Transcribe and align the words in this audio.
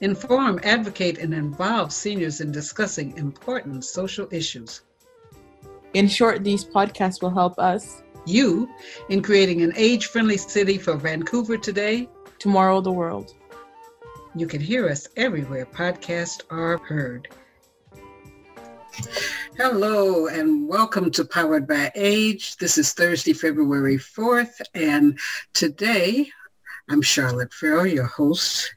inform, 0.00 0.58
advocate, 0.62 1.18
and 1.18 1.34
involve 1.34 1.92
seniors 1.92 2.40
in 2.40 2.50
discussing 2.50 3.16
important 3.18 3.84
social 3.84 4.26
issues. 4.30 4.82
In 5.92 6.08
short, 6.08 6.42
these 6.42 6.64
podcasts 6.64 7.20
will 7.20 7.30
help 7.30 7.58
us, 7.58 8.02
you, 8.24 8.68
in 9.10 9.22
creating 9.22 9.62
an 9.62 9.72
age 9.76 10.06
friendly 10.06 10.38
city 10.38 10.78
for 10.78 10.96
Vancouver 10.96 11.58
today, 11.58 12.08
tomorrow, 12.38 12.80
the 12.80 12.92
world. 12.92 13.34
You 14.34 14.46
can 14.46 14.60
hear 14.60 14.88
us 14.88 15.08
everywhere 15.16 15.66
podcasts 15.66 16.40
are 16.50 16.78
heard. 16.78 17.28
Hello 19.56 20.28
and 20.28 20.66
welcome 20.66 21.10
to 21.10 21.24
Powered 21.24 21.66
by 21.66 21.92
Age. 21.94 22.56
This 22.56 22.78
is 22.78 22.92
Thursday, 22.92 23.32
February 23.32 23.98
4th, 23.98 24.60
and 24.74 25.18
today 25.52 26.30
I'm 26.90 27.02
Charlotte 27.02 27.54
Farrell, 27.54 27.86
your 27.86 28.06
host 28.06 28.74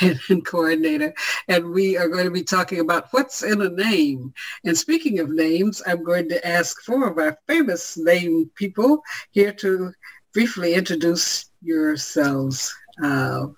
and, 0.00 0.18
coordinator, 0.46 1.12
and 1.46 1.72
we 1.72 1.94
are 1.94 2.08
going 2.08 2.24
to 2.24 2.30
be 2.30 2.42
talking 2.42 2.80
about 2.80 3.08
what's 3.10 3.42
in 3.42 3.60
a 3.60 3.68
name. 3.68 4.32
And 4.64 4.76
speaking 4.76 5.18
of 5.18 5.28
names, 5.28 5.82
I'm 5.86 6.02
going 6.02 6.26
to 6.30 6.46
ask 6.46 6.80
four 6.80 7.06
of 7.06 7.18
our 7.18 7.38
famous 7.46 7.98
name 7.98 8.50
people 8.54 9.02
here 9.32 9.52
to 9.52 9.92
briefly 10.32 10.72
introduce 10.72 11.50
yourselves. 11.60 12.74
Uh, 13.02 13.48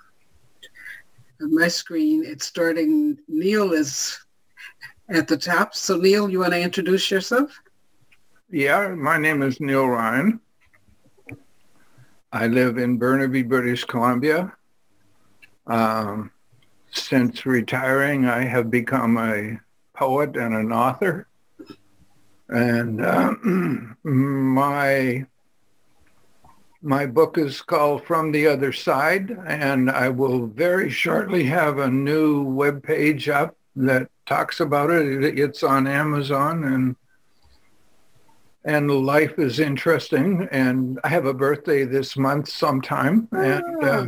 on 1.40 1.54
my 1.54 1.68
screen, 1.68 2.24
it's 2.26 2.46
starting, 2.46 3.16
Neil 3.28 3.72
is 3.72 4.18
at 5.08 5.28
the 5.28 5.36
top. 5.36 5.76
So 5.76 5.96
Neil, 5.96 6.28
you 6.28 6.40
want 6.40 6.54
to 6.54 6.60
introduce 6.60 7.08
yourself? 7.08 7.56
Yeah, 8.50 8.88
my 8.88 9.16
name 9.16 9.42
is 9.42 9.60
Neil 9.60 9.86
Ryan. 9.86 10.40
I 12.36 12.48
live 12.48 12.76
in 12.76 12.98
Burnaby, 12.98 13.44
British 13.44 13.84
Columbia. 13.84 14.52
Um, 15.66 16.30
since 16.90 17.46
retiring, 17.46 18.26
I 18.26 18.44
have 18.44 18.70
become 18.70 19.16
a 19.16 19.58
poet 19.94 20.36
and 20.36 20.54
an 20.54 20.70
author. 20.70 21.28
And 22.50 23.02
uh, 23.02 23.34
my 24.04 25.24
my 26.82 27.06
book 27.06 27.38
is 27.38 27.62
called 27.62 28.04
From 28.04 28.32
the 28.32 28.46
Other 28.48 28.70
Side, 28.70 29.30
and 29.46 29.90
I 29.90 30.10
will 30.10 30.46
very 30.46 30.90
shortly 30.90 31.44
have 31.44 31.78
a 31.78 31.90
new 31.90 32.42
web 32.42 32.82
page 32.82 33.30
up 33.30 33.56
that 33.76 34.10
talks 34.26 34.60
about 34.60 34.90
it. 34.90 35.38
It's 35.38 35.62
on 35.62 35.86
Amazon, 35.86 36.64
and 36.64 36.96
and 38.66 38.90
life 38.90 39.38
is 39.38 39.60
interesting. 39.60 40.48
And 40.50 41.00
I 41.04 41.08
have 41.08 41.24
a 41.24 41.32
birthday 41.32 41.84
this 41.84 42.16
month 42.16 42.48
sometime. 42.48 43.28
Oh. 43.32 43.40
And 43.40 43.84
uh, 43.84 44.06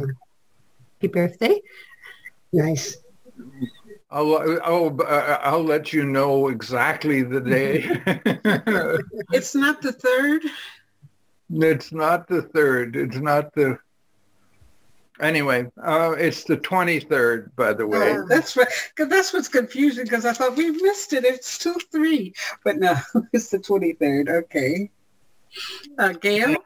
happy 1.01 1.09
birthday! 1.09 1.63
Nice. 2.53 2.99
I'll, 4.11 4.37
I'll, 4.65 5.03
uh, 5.03 5.39
I'll 5.43 5.63
let 5.63 5.93
you 5.93 6.05
know 6.05 6.49
exactly 6.49 7.23
the 7.23 7.41
day. 7.41 7.83
it's 9.33 9.55
not 9.55 9.81
the 9.81 9.93
third? 9.93 10.43
It's 11.51 11.93
not 11.93 12.27
the 12.27 12.43
third. 12.43 12.97
It's 12.97 13.19
not 13.19 13.55
the 13.55 13.79
Anyway, 15.21 15.67
uh, 15.83 16.15
it's 16.17 16.45
the 16.45 16.57
23rd, 16.57 17.51
by 17.57 17.73
the 17.73 17.87
way. 17.87 18.17
Oh, 18.17 18.27
that's 18.29 18.57
right. 18.57 18.69
Because 18.95 19.11
that's 19.11 19.33
what's 19.33 19.49
confusing 19.49 20.05
because 20.05 20.25
I 20.25 20.33
thought 20.33 20.57
we 20.57 20.71
missed 20.71 21.13
it. 21.13 21.25
It's 21.25 21.59
2-3. 21.59 22.35
But 22.65 22.77
no, 22.79 22.97
it's 23.33 23.49
the 23.51 23.59
23rd. 23.59 24.29
Okay. 24.29 24.91
Uh, 25.99 26.13
Gail? 26.13 26.57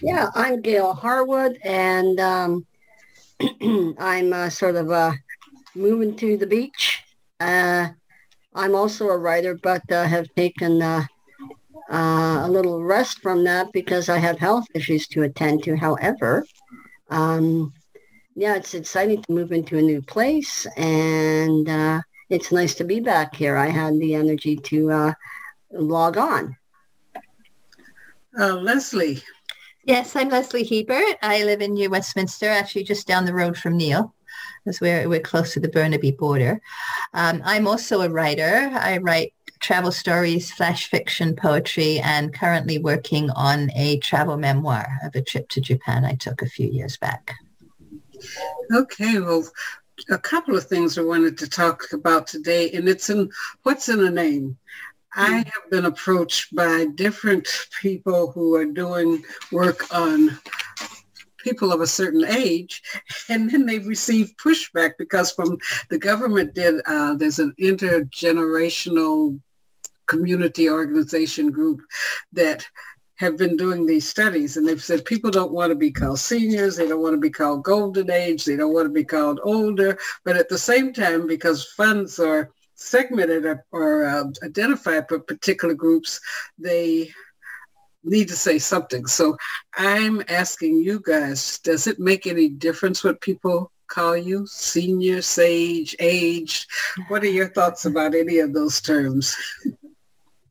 Yeah, 0.00 0.30
I'm 0.34 0.60
Gail 0.60 0.92
Harwood, 0.94 1.58
and 1.64 2.20
um, 2.20 2.66
I'm 3.98 4.32
uh, 4.32 4.50
sort 4.50 4.76
of 4.76 4.90
uh, 4.90 5.12
moving 5.74 6.16
to 6.16 6.36
the 6.36 6.46
beach. 6.46 7.02
Uh, 7.40 7.88
I'm 8.54 8.74
also 8.74 9.08
a 9.08 9.18
writer, 9.18 9.58
but 9.62 9.82
uh, 9.90 10.04
have 10.04 10.28
taken 10.34 10.82
uh, 10.82 11.04
uh, 11.90 12.42
a 12.44 12.48
little 12.48 12.82
rest 12.82 13.20
from 13.20 13.44
that 13.44 13.72
because 13.72 14.08
I 14.08 14.18
have 14.18 14.38
health 14.38 14.66
issues 14.74 15.06
to 15.08 15.22
attend 15.22 15.62
to. 15.64 15.76
However, 15.76 16.44
um, 17.10 17.72
yeah, 18.34 18.56
it's 18.56 18.74
exciting 18.74 19.22
to 19.22 19.32
move 19.32 19.52
into 19.52 19.78
a 19.78 19.82
new 19.82 20.02
place 20.02 20.66
and 20.76 21.68
uh, 21.68 22.02
it's 22.28 22.52
nice 22.52 22.74
to 22.76 22.84
be 22.84 23.00
back 23.00 23.34
here. 23.34 23.56
I 23.56 23.68
had 23.68 23.98
the 23.98 24.14
energy 24.14 24.56
to 24.56 24.90
uh, 24.90 25.12
log 25.72 26.16
on. 26.18 26.56
Uh, 28.38 28.56
Leslie. 28.56 29.22
Yes, 29.84 30.16
I'm 30.16 30.28
Leslie 30.28 30.64
Hebert. 30.64 31.16
I 31.22 31.44
live 31.44 31.62
in 31.62 31.74
New 31.74 31.88
Westminster, 31.88 32.48
actually 32.48 32.84
just 32.84 33.06
down 33.06 33.24
the 33.24 33.32
road 33.32 33.56
from 33.56 33.76
Neil. 33.76 34.14
That's 34.64 34.80
where 34.80 35.08
we're 35.08 35.20
close 35.20 35.54
to 35.54 35.60
the 35.60 35.68
Burnaby 35.68 36.10
border. 36.10 36.60
Um, 37.14 37.40
I'm 37.44 37.68
also 37.68 38.02
a 38.02 38.10
writer. 38.10 38.70
I 38.74 38.98
write 38.98 39.32
travel 39.60 39.92
stories, 39.92 40.50
flash 40.50 40.88
fiction, 40.88 41.34
poetry, 41.34 41.98
and 42.00 42.34
currently 42.34 42.78
working 42.78 43.30
on 43.30 43.70
a 43.74 43.98
travel 43.98 44.36
memoir 44.36 44.86
of 45.02 45.14
a 45.14 45.22
trip 45.22 45.48
to 45.50 45.60
Japan 45.60 46.04
I 46.04 46.14
took 46.14 46.42
a 46.42 46.48
few 46.48 46.68
years 46.68 46.96
back. 46.96 47.34
Okay, 48.74 49.18
well, 49.20 49.44
a 50.10 50.18
couple 50.18 50.56
of 50.56 50.64
things 50.64 50.98
I 50.98 51.02
wanted 51.02 51.38
to 51.38 51.48
talk 51.48 51.84
about 51.92 52.26
today, 52.26 52.70
and 52.72 52.88
it's 52.88 53.10
in 53.10 53.30
what's 53.62 53.88
in 53.88 54.00
a 54.00 54.10
name. 54.10 54.56
I 55.14 55.28
hmm. 55.28 55.36
have 55.36 55.70
been 55.70 55.86
approached 55.86 56.54
by 56.54 56.86
different 56.94 57.48
people 57.80 58.32
who 58.32 58.54
are 58.54 58.66
doing 58.66 59.24
work 59.50 59.92
on 59.94 60.38
people 61.46 61.72
of 61.72 61.80
a 61.80 61.86
certain 61.86 62.24
age, 62.24 62.82
and 63.28 63.48
then 63.48 63.66
they've 63.66 63.86
received 63.86 64.36
pushback 64.36 64.92
because 64.98 65.30
from 65.30 65.56
the 65.90 65.98
government 65.98 66.54
did 66.54 66.80
uh, 66.86 67.14
there's 67.14 67.38
an 67.38 67.54
intergenerational 67.60 69.40
community 70.06 70.68
organization 70.68 71.50
group 71.50 71.80
that 72.32 72.66
have 73.16 73.36
been 73.36 73.56
doing 73.56 73.86
these 73.86 74.08
studies 74.08 74.56
and 74.56 74.68
they've 74.68 74.82
said 74.82 75.04
people 75.04 75.30
don't 75.30 75.52
want 75.52 75.70
to 75.70 75.76
be 75.76 75.90
called 75.90 76.18
seniors, 76.18 76.76
they 76.76 76.86
don't 76.86 77.02
want 77.02 77.14
to 77.14 77.20
be 77.20 77.30
called 77.30 77.64
golden 77.64 78.10
age, 78.10 78.44
they 78.44 78.56
don't 78.56 78.74
want 78.74 78.86
to 78.86 78.92
be 78.92 79.04
called 79.04 79.40
older, 79.42 79.98
but 80.24 80.36
at 80.36 80.48
the 80.48 80.58
same 80.58 80.92
time, 80.92 81.26
because 81.26 81.72
funds 81.72 82.18
are 82.18 82.50
segmented 82.74 83.46
or, 83.46 83.64
or 83.72 84.04
uh, 84.04 84.24
identified 84.44 85.08
for 85.08 85.18
particular 85.18 85.74
groups, 85.74 86.20
they 86.58 87.10
need 88.04 88.28
to 88.28 88.36
say 88.36 88.58
something. 88.58 89.06
So 89.06 89.36
I'm 89.76 90.22
asking 90.28 90.76
you 90.76 91.00
guys, 91.04 91.58
does 91.58 91.86
it 91.86 91.98
make 91.98 92.26
any 92.26 92.48
difference 92.48 93.02
what 93.02 93.20
people 93.20 93.72
call 93.88 94.16
you? 94.16 94.46
Senior, 94.46 95.22
sage, 95.22 95.96
aged? 95.98 96.66
What 97.08 97.22
are 97.22 97.30
your 97.30 97.48
thoughts 97.48 97.86
about 97.86 98.14
any 98.14 98.38
of 98.38 98.52
those 98.52 98.80
terms? 98.80 99.34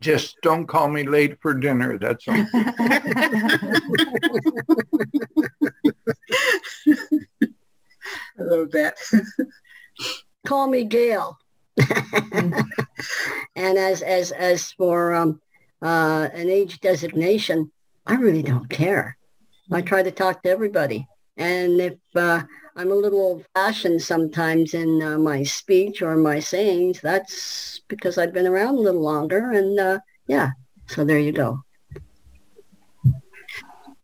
Just 0.05 0.39
don't 0.43 0.67
call 0.67 0.87
me 0.87 1.01
late 1.03 1.41
for 1.41 1.55
dinner. 1.55 1.97
That's 1.97 2.27
all. 2.27 2.35
I 2.35 2.45
love 8.37 8.69
that. 8.69 8.97
Call 10.45 10.67
me 10.67 10.83
Gail. 10.83 11.39
and 12.35 13.79
as 13.79 14.03
as 14.03 14.31
as 14.31 14.71
for 14.73 15.15
um, 15.15 15.41
uh, 15.81 16.29
an 16.33 16.51
age 16.51 16.81
designation, 16.81 17.71
I 18.05 18.13
really 18.13 18.43
don't 18.43 18.69
care. 18.69 19.17
I 19.71 19.81
try 19.81 20.03
to 20.03 20.11
talk 20.11 20.43
to 20.43 20.49
everybody, 20.49 21.07
and 21.37 21.79
if 21.81 21.97
uh, 22.15 22.43
I'm 22.77 22.91
a 22.91 22.95
little 22.95 23.19
old-fashioned 23.19 24.01
sometimes 24.01 24.73
in 24.73 25.01
uh, 25.01 25.17
my 25.17 25.43
speech 25.43 26.01
or 26.01 26.15
my 26.17 26.39
sayings. 26.39 26.99
That's 26.99 27.81
because 27.87 28.17
I've 28.17 28.33
been 28.33 28.47
around 28.47 28.75
a 28.75 28.81
little 28.81 29.01
longer, 29.01 29.51
and 29.51 29.79
uh, 29.79 29.99
yeah. 30.27 30.51
So 30.87 31.05
there 31.05 31.19
you 31.19 31.31
go. 31.31 31.61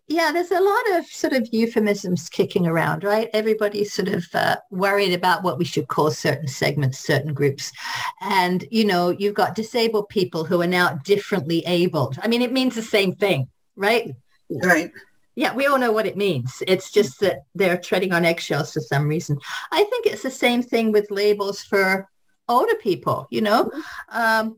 Yeah, 0.07 0.31
there's 0.33 0.51
a 0.51 0.59
lot 0.59 0.99
of 0.99 1.05
sort 1.05 1.31
of 1.31 1.47
euphemisms 1.53 2.27
kicking 2.27 2.67
around, 2.67 3.05
right? 3.05 3.29
Everybody's 3.33 3.93
sort 3.93 4.09
of 4.09 4.25
uh, 4.33 4.57
worried 4.69 5.13
about 5.13 5.43
what 5.43 5.57
we 5.57 5.63
should 5.63 5.87
call 5.87 6.11
certain 6.11 6.49
segments, 6.49 6.99
certain 6.99 7.33
groups. 7.33 7.71
And, 8.19 8.65
you 8.71 8.83
know, 8.83 9.11
you've 9.11 9.35
got 9.35 9.55
disabled 9.55 10.09
people 10.09 10.43
who 10.43 10.61
are 10.61 10.67
now 10.67 10.95
differently 11.05 11.63
abled. 11.65 12.19
I 12.21 12.27
mean, 12.27 12.41
it 12.41 12.51
means 12.51 12.75
the 12.75 12.81
same 12.81 13.15
thing, 13.15 13.47
right? 13.77 14.11
Right 14.49 14.91
yeah, 15.35 15.53
we 15.53 15.65
all 15.65 15.79
know 15.79 15.91
what 15.91 16.05
it 16.05 16.17
means. 16.17 16.61
It's 16.67 16.91
just 16.91 17.19
that 17.21 17.43
they're 17.55 17.77
treading 17.77 18.13
on 18.13 18.25
eggshells 18.25 18.73
for 18.73 18.81
some 18.81 19.07
reason. 19.07 19.37
I 19.71 19.83
think 19.83 20.05
it's 20.05 20.23
the 20.23 20.31
same 20.31 20.61
thing 20.61 20.91
with 20.91 21.11
labels 21.11 21.63
for 21.63 22.09
older 22.49 22.75
people, 22.75 23.27
you 23.31 23.41
know. 23.41 23.71
Um, 24.09 24.57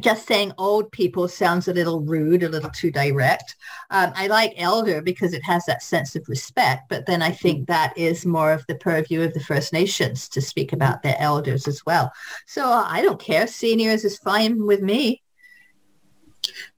just 0.00 0.26
saying 0.26 0.52
old 0.58 0.90
people 0.90 1.28
sounds 1.28 1.68
a 1.68 1.72
little 1.72 2.00
rude, 2.00 2.42
a 2.42 2.48
little 2.48 2.70
too 2.70 2.90
direct. 2.90 3.56
Um, 3.90 4.12
I 4.16 4.26
like 4.26 4.54
elder 4.56 5.00
because 5.00 5.32
it 5.32 5.44
has 5.44 5.64
that 5.66 5.82
sense 5.82 6.16
of 6.16 6.28
respect, 6.28 6.88
but 6.88 7.06
then 7.06 7.22
I 7.22 7.30
think 7.30 7.68
that 7.68 7.96
is 7.96 8.26
more 8.26 8.52
of 8.52 8.64
the 8.66 8.74
purview 8.74 9.22
of 9.22 9.34
the 9.34 9.40
First 9.40 9.72
Nations 9.72 10.28
to 10.30 10.40
speak 10.40 10.72
about 10.72 11.02
their 11.02 11.16
elders 11.18 11.68
as 11.68 11.84
well. 11.86 12.12
So 12.46 12.68
I 12.68 13.02
don't 13.02 13.20
care. 13.20 13.46
Seniors 13.46 14.04
is 14.04 14.18
fine 14.18 14.66
with 14.66 14.82
me. 14.82 15.22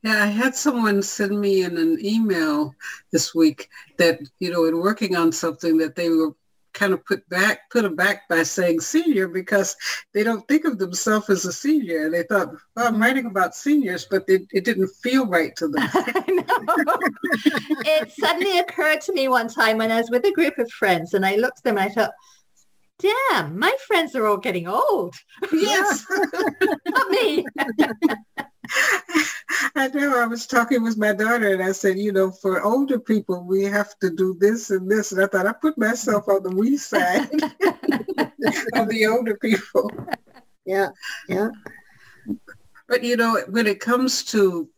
Yeah, 0.02 0.22
I 0.22 0.26
had 0.26 0.54
someone 0.54 1.02
send 1.02 1.40
me 1.40 1.62
in 1.62 1.76
an 1.76 1.98
email 2.04 2.74
this 3.12 3.34
week 3.34 3.68
that, 3.98 4.20
you 4.38 4.50
know, 4.50 4.64
in 4.64 4.78
working 4.78 5.16
on 5.16 5.32
something 5.32 5.78
that 5.78 5.96
they 5.96 6.08
were 6.08 6.34
kind 6.72 6.92
of 6.92 7.04
put 7.06 7.26
back, 7.28 7.70
put 7.70 7.82
them 7.82 7.96
back 7.96 8.28
by 8.28 8.42
saying 8.42 8.80
senior 8.80 9.26
because 9.28 9.74
they 10.12 10.22
don't 10.22 10.46
think 10.46 10.64
of 10.66 10.78
themselves 10.78 11.30
as 11.30 11.44
a 11.46 11.52
senior. 11.52 12.04
And 12.04 12.14
they 12.14 12.22
thought, 12.24 12.52
well, 12.74 12.86
I'm 12.86 12.94
mm-hmm. 12.94 13.02
writing 13.02 13.26
about 13.26 13.54
seniors, 13.54 14.06
but 14.10 14.24
it, 14.28 14.42
it 14.52 14.64
didn't 14.64 14.88
feel 15.02 15.26
right 15.26 15.56
to 15.56 15.68
them. 15.68 15.88
it 17.84 18.12
suddenly 18.12 18.58
occurred 18.58 19.00
to 19.02 19.12
me 19.12 19.28
one 19.28 19.48
time 19.48 19.78
when 19.78 19.90
I 19.90 19.98
was 19.98 20.10
with 20.10 20.24
a 20.26 20.32
group 20.32 20.58
of 20.58 20.70
friends 20.70 21.14
and 21.14 21.24
I 21.24 21.36
looked 21.36 21.58
at 21.58 21.64
them 21.64 21.78
and 21.78 21.90
I 21.90 21.94
thought, 21.94 22.12
damn, 22.98 23.58
my 23.58 23.74
friends 23.86 24.14
are 24.14 24.26
all 24.26 24.36
getting 24.36 24.68
old. 24.68 25.14
Yes. 25.52 26.04
Not 26.86 27.10
me. 27.10 27.44
I 29.76 29.88
know 29.88 30.20
I 30.20 30.26
was 30.26 30.46
talking 30.46 30.82
with 30.82 30.96
my 30.96 31.12
daughter 31.12 31.52
and 31.52 31.62
I 31.62 31.72
said, 31.72 31.98
you 31.98 32.12
know, 32.12 32.30
for 32.30 32.62
older 32.62 32.98
people, 32.98 33.44
we 33.44 33.64
have 33.64 33.98
to 33.98 34.10
do 34.10 34.36
this 34.38 34.70
and 34.70 34.90
this. 34.90 35.12
And 35.12 35.22
I 35.22 35.26
thought 35.26 35.46
I 35.46 35.52
put 35.52 35.78
myself 35.78 36.28
on 36.28 36.42
the 36.42 36.50
we 36.50 36.76
side 36.76 37.30
of 38.74 38.88
the 38.88 39.06
older 39.06 39.36
people. 39.36 39.90
Yeah, 40.64 40.88
yeah. 41.28 41.50
But, 42.88 43.04
you 43.04 43.16
know, 43.16 43.40
when 43.48 43.66
it 43.66 43.80
comes 43.80 44.24
to 44.26 44.68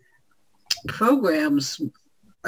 programs, 0.87 1.81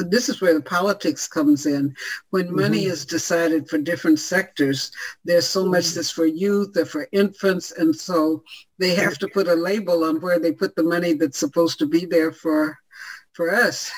this 0.02 0.28
is 0.28 0.40
where 0.40 0.54
the 0.54 0.62
politics 0.62 1.26
comes 1.28 1.66
in. 1.66 1.94
When 2.30 2.46
mm-hmm. 2.46 2.60
money 2.60 2.84
is 2.84 3.04
decided 3.04 3.68
for 3.68 3.78
different 3.78 4.18
sectors, 4.18 4.90
there's 5.24 5.46
so 5.46 5.64
much 5.66 5.84
mm-hmm. 5.84 5.96
that's 5.96 6.10
for 6.10 6.26
youth 6.26 6.76
or 6.76 6.84
for 6.84 7.08
infants. 7.12 7.72
And 7.72 7.94
so 7.94 8.42
they 8.78 8.94
have 8.94 9.18
to 9.18 9.28
put 9.28 9.48
a 9.48 9.54
label 9.54 10.04
on 10.04 10.20
where 10.20 10.38
they 10.38 10.52
put 10.52 10.74
the 10.76 10.82
money 10.82 11.14
that's 11.14 11.38
supposed 11.38 11.78
to 11.80 11.86
be 11.86 12.04
there 12.04 12.32
for, 12.32 12.78
for 13.32 13.54
us. 13.54 13.90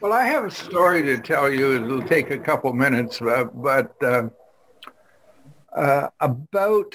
Well, 0.00 0.14
I 0.14 0.24
have 0.24 0.44
a 0.44 0.50
story 0.50 1.02
to 1.02 1.18
tell 1.18 1.50
you. 1.50 1.76
It'll 1.76 2.02
take 2.02 2.30
a 2.30 2.38
couple 2.38 2.72
minutes, 2.72 3.20
uh, 3.20 3.44
but 3.52 3.94
uh, 4.02 4.28
uh, 5.76 6.08
about 6.20 6.94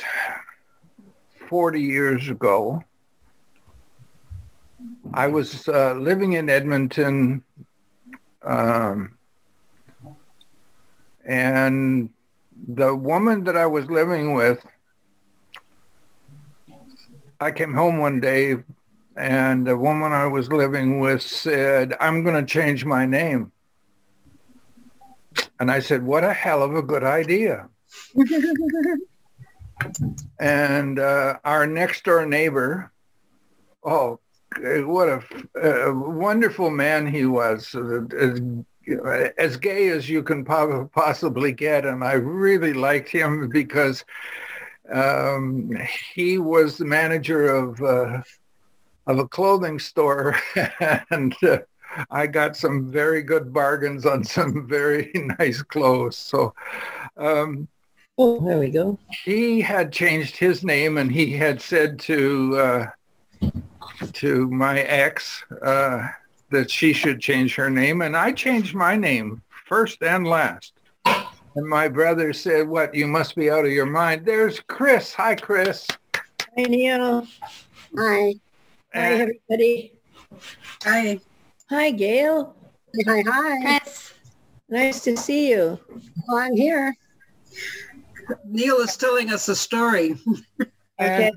40 1.48 1.80
years 1.80 2.30
ago, 2.30 2.84
I 5.14 5.28
was 5.28 5.68
uh, 5.68 5.94
living 5.94 6.34
in 6.34 6.50
Edmonton, 6.50 7.44
um, 8.44 9.18
and 11.26 12.10
the 12.68 12.96
woman 12.96 13.44
that 13.46 13.56
I 13.56 13.66
was 13.66 13.90
living 13.90 14.34
with, 14.34 14.66
I 17.40 17.52
came 17.52 17.74
home 17.74 18.00
one 18.00 18.20
day, 18.20 18.58
and 19.16 19.66
the 19.66 19.78
woman 19.78 20.12
I 20.12 20.28
was 20.28 20.52
living 20.52 21.00
with 21.00 21.22
said, 21.22 21.96
"I'm 22.00 22.24
going 22.24 22.36
to 22.36 22.46
change 22.46 22.86
my 22.86 23.06
name." 23.06 23.52
And 25.60 25.72
I 25.72 25.80
said, 25.80 26.04
"What 26.04 26.24
a 26.24 26.34
hell 26.34 26.64
of 26.64 26.76
a 26.76 26.82
good 26.82 27.04
idea!" 27.04 27.70
and 30.40 31.00
uh, 31.00 31.38
our 31.44 31.68
next 31.68 32.04
door 32.04 32.26
neighbor, 32.26 32.92
oh, 33.84 34.20
what 34.60 35.10
a, 35.10 35.24
a, 35.62 35.94
wonderful 35.94 36.70
man 36.70 37.08
he 37.08 37.26
was, 37.26 37.76
as, 37.76 38.42
as 39.38 39.58
gay 39.58 39.90
as 39.90 40.10
you 40.10 40.24
can 40.24 40.46
possibly 40.46 41.52
get. 41.52 41.86
And 41.86 42.04
I 42.04 42.14
really 42.14 42.74
liked 42.74 43.10
him 43.10 43.50
because 43.50 44.06
um, 44.94 45.72
he 46.14 46.38
was 46.38 46.78
the 46.78 46.86
manager 46.86 47.48
of 47.48 47.82
uh, 47.82 48.22
of 49.08 49.20
a 49.20 49.28
clothing 49.28 49.80
store, 49.80 50.36
and 51.12 51.36
uh, 51.44 51.60
I 52.10 52.28
got 52.28 52.58
some 52.58 52.92
very 52.92 53.22
good 53.22 53.54
bargains 53.54 54.06
on 54.06 54.24
some 54.24 54.68
very 54.68 55.12
nice 55.40 55.62
clothes. 55.62 56.18
So. 56.18 56.54
Um, 57.18 57.68
oh, 58.18 58.46
there 58.46 58.60
we 58.60 58.70
go. 58.70 59.00
He 59.24 59.62
had 59.62 59.92
changed 59.92 60.36
his 60.36 60.64
name, 60.64 60.98
and 60.98 61.12
he 61.12 61.32
had 61.32 61.62
said 61.62 61.98
to 62.00 62.58
uh, 62.58 63.50
to 64.14 64.50
my 64.50 64.80
ex 64.82 65.44
uh, 65.62 66.08
that 66.50 66.70
she 66.70 66.94
should 66.94 67.20
change 67.20 67.56
her 67.56 67.70
name, 67.70 68.02
and 68.02 68.16
I 68.16 68.32
changed 68.32 68.76
my 68.76 68.96
name 68.96 69.42
first 69.66 70.02
and 70.02 70.28
last. 70.28 70.74
And 71.06 71.68
my 71.68 71.88
brother 71.88 72.34
said, 72.34 72.68
"What? 72.68 72.94
You 72.94 73.08
must 73.08 73.36
be 73.36 73.50
out 73.50 73.66
of 73.66 73.72
your 73.72 73.86
mind." 73.86 74.26
There's 74.26 74.60
Chris. 74.60 75.14
Hi, 75.14 75.36
Chris. 75.36 75.88
Hi, 76.16 76.64
Neil. 76.64 77.26
Hi. 77.98 78.34
Hi, 78.94 79.14
everybody. 79.14 79.94
Hi. 80.84 81.20
Hi, 81.70 81.92
Gail. 81.92 82.56
Hi, 83.08 83.24
hi. 83.26 83.80
Chris. 83.80 84.14
Nice 84.70 85.04
to 85.04 85.16
see 85.16 85.50
you. 85.50 85.80
Well, 86.28 86.38
I'm 86.38 86.56
here. 86.56 86.94
Neil 88.46 88.78
is 88.78 88.98
telling 88.98 89.32
us 89.32 89.48
a 89.48 89.56
story. 89.56 90.18
okay. 91.00 91.32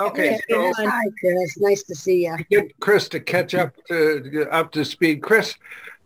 Okay, 0.00 0.40
so 0.50 0.72
hi, 0.76 1.02
Chris. 1.20 1.56
Nice 1.58 1.82
to 1.84 1.94
see 1.94 2.24
you. 2.24 2.36
Get 2.50 2.78
Chris 2.80 3.08
to 3.10 3.20
catch 3.20 3.54
up 3.54 3.74
to 3.88 4.48
up 4.50 4.72
to 4.72 4.84
speed. 4.84 5.22
Chris, 5.22 5.54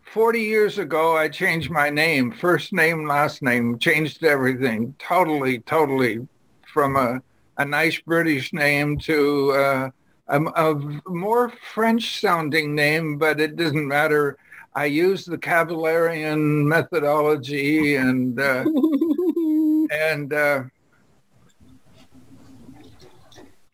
forty 0.03 0.41
years 0.41 0.77
ago, 0.77 1.17
I 1.17 1.27
changed 1.27 1.71
my 1.71 1.89
name, 1.89 2.31
first 2.31 2.71
name, 2.71 3.07
last 3.07 3.41
name, 3.41 3.79
changed 3.79 4.23
everything, 4.23 4.93
totally, 4.99 5.59
totally, 5.59 6.27
from 6.71 6.97
a 6.97 7.21
a 7.57 7.65
nice 7.65 7.99
British 7.99 8.53
name 8.53 8.97
to 8.99 9.51
uh, 9.51 9.89
a, 10.27 10.39
a 10.39 11.01
more 11.07 11.51
French-sounding 11.73 12.73
name, 12.73 13.17
but 13.17 13.41
it 13.41 13.55
doesn't 13.55 13.87
matter. 13.87 14.37
I 14.75 14.85
use 14.85 15.25
the 15.25 15.37
Kabbalarian 15.37 16.63
methodology 16.65 17.95
and 17.95 18.39
uh, 18.39 18.65
and. 19.91 20.31
Uh, 20.31 20.63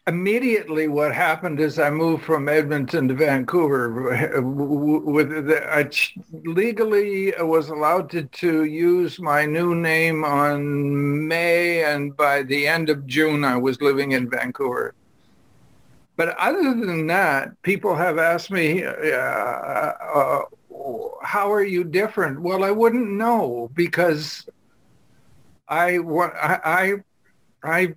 immediately 0.07 0.87
what 0.87 1.13
happened 1.13 1.59
is 1.59 1.79
I 1.79 1.89
moved 1.89 2.23
from 2.23 2.47
Edmonton 2.47 3.07
to 3.07 3.13
Vancouver. 3.13 4.41
With 4.41 5.47
the, 5.47 5.67
I 5.73 5.89
legally 6.43 7.33
was 7.39 7.69
allowed 7.69 8.09
to, 8.11 8.23
to 8.23 8.65
use 8.65 9.19
my 9.19 9.45
new 9.45 9.73
name 9.73 10.23
on 10.23 11.27
May, 11.27 11.83
and 11.83 12.15
by 12.15 12.43
the 12.43 12.67
end 12.67 12.89
of 12.89 13.07
June, 13.07 13.43
I 13.43 13.57
was 13.57 13.81
living 13.81 14.11
in 14.11 14.29
Vancouver. 14.29 14.93
But 16.17 16.37
other 16.37 16.61
than 16.61 17.07
that, 17.07 17.61
people 17.63 17.95
have 17.95 18.17
asked 18.17 18.49
me, 18.49 18.85
uh, 18.85 18.91
uh, 18.91 20.41
"How 21.21 21.51
are 21.51 21.63
you 21.63 21.83
different?" 21.83 22.39
Well, 22.39 22.63
I 22.63 22.71
wouldn't 22.71 23.09
know 23.09 23.69
because 23.73 24.47
I 25.67 25.97
I 25.97 26.59
I, 26.63 26.93
I 27.63 27.95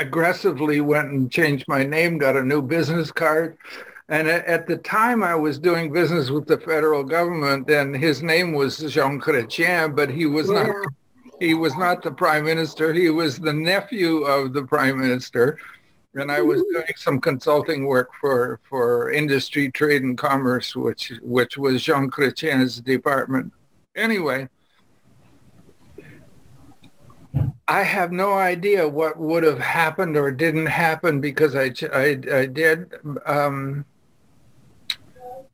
aggressively 0.00 0.80
went 0.80 1.10
and 1.10 1.30
changed 1.30 1.66
my 1.68 1.84
name, 1.84 2.18
got 2.18 2.36
a 2.36 2.42
new 2.42 2.62
business 2.62 3.12
card. 3.12 3.56
And 4.08 4.26
at 4.26 4.66
the 4.66 4.76
time 4.78 5.22
I 5.22 5.36
was 5.36 5.58
doing 5.58 5.92
business 5.92 6.30
with 6.30 6.46
the 6.46 6.58
federal 6.58 7.04
government 7.04 7.70
and 7.70 7.94
his 7.94 8.22
name 8.22 8.52
was 8.52 8.78
Jean 8.78 9.20
Chrétien, 9.20 9.94
but 9.94 10.10
he 10.10 10.26
was 10.26 10.50
not 10.50 10.68
he 11.38 11.54
was 11.54 11.74
not 11.76 12.02
the 12.02 12.10
prime 12.10 12.44
minister. 12.44 12.92
He 12.92 13.08
was 13.08 13.38
the 13.38 13.52
nephew 13.52 14.24
of 14.24 14.52
the 14.52 14.64
prime 14.64 15.00
minister. 15.00 15.58
And 16.14 16.30
I 16.30 16.42
was 16.42 16.60
mm-hmm. 16.60 16.72
doing 16.72 16.94
some 16.96 17.20
consulting 17.20 17.86
work 17.86 18.10
for, 18.20 18.60
for 18.68 19.12
industry, 19.12 19.70
trade 19.70 20.02
and 20.02 20.18
commerce, 20.18 20.74
which 20.74 21.12
which 21.22 21.56
was 21.56 21.82
Jean 21.82 22.10
Chrétien's 22.10 22.80
department. 22.80 23.52
Anyway, 23.94 24.48
I 27.68 27.82
have 27.82 28.10
no 28.10 28.32
idea 28.32 28.88
what 28.88 29.16
would 29.18 29.44
have 29.44 29.60
happened 29.60 30.16
or 30.16 30.32
didn't 30.32 30.66
happen 30.66 31.20
because 31.20 31.54
I, 31.54 31.72
I, 31.92 32.20
I 32.32 32.46
did. 32.46 32.92
Um, 33.24 33.84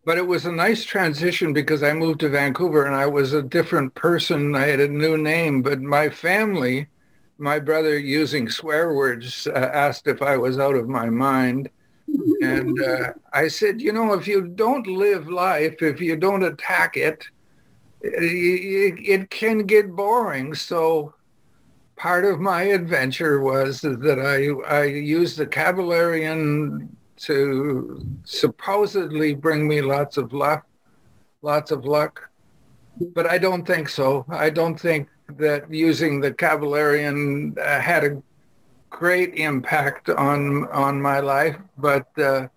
but 0.06 0.16
it 0.16 0.26
was 0.26 0.46
a 0.46 0.52
nice 0.52 0.84
transition 0.84 1.52
because 1.52 1.82
I 1.82 1.92
moved 1.92 2.20
to 2.20 2.28
Vancouver 2.28 2.86
and 2.86 2.94
I 2.94 3.06
was 3.06 3.32
a 3.32 3.42
different 3.42 3.94
person. 3.94 4.54
I 4.54 4.66
had 4.66 4.80
a 4.80 4.88
new 4.88 5.18
name, 5.18 5.62
but 5.62 5.82
my 5.82 6.08
family, 6.08 6.86
my 7.38 7.58
brother 7.58 7.98
using 7.98 8.48
swear 8.48 8.94
words, 8.94 9.48
uh, 9.48 9.70
asked 9.74 10.06
if 10.06 10.22
I 10.22 10.36
was 10.36 10.58
out 10.60 10.76
of 10.76 10.88
my 10.88 11.10
mind. 11.10 11.68
And 12.40 12.80
uh, 12.80 13.12
I 13.32 13.48
said, 13.48 13.82
you 13.82 13.92
know, 13.92 14.12
if 14.12 14.28
you 14.28 14.46
don't 14.46 14.86
live 14.86 15.28
life, 15.28 15.82
if 15.82 16.00
you 16.00 16.16
don't 16.16 16.44
attack 16.44 16.96
it, 16.96 17.26
it, 18.00 18.98
it 19.00 19.30
can 19.30 19.66
get 19.66 19.96
boring. 19.96 20.54
So 20.54 21.15
part 21.96 22.24
of 22.24 22.40
my 22.40 22.62
adventure 22.62 23.40
was 23.40 23.80
that 23.80 24.18
I, 24.20 24.80
I 24.80 24.84
used 24.84 25.38
the 25.38 25.46
Kabbalarian 25.46 26.88
to 27.16 28.06
supposedly 28.24 29.34
bring 29.34 29.66
me 29.66 29.80
lots 29.80 30.18
of 30.18 30.32
luck, 30.32 30.66
lots 31.42 31.70
of 31.70 31.84
luck. 31.84 32.30
But 33.14 33.26
I 33.26 33.38
don't 33.38 33.66
think 33.66 33.88
so. 33.88 34.24
I 34.28 34.50
don't 34.50 34.78
think 34.78 35.08
that 35.38 35.70
using 35.72 36.20
the 36.20 36.32
Kabbalarian 36.32 37.58
uh, 37.58 37.80
had 37.80 38.04
a 38.04 38.22
great 38.90 39.34
impact 39.34 40.08
on 40.08 40.66
on 40.68 41.00
my 41.00 41.20
life. 41.20 41.56
But 41.76 42.06
uh, 42.18 42.48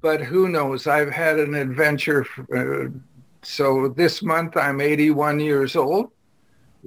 but 0.00 0.20
who 0.20 0.48
knows? 0.48 0.86
I've 0.86 1.10
had 1.10 1.38
an 1.38 1.54
adventure. 1.54 2.26
Uh, 2.54 2.98
so 3.42 3.88
this 3.88 4.22
month 4.22 4.56
I'm 4.56 4.80
81 4.80 5.40
years 5.40 5.76
old. 5.76 6.10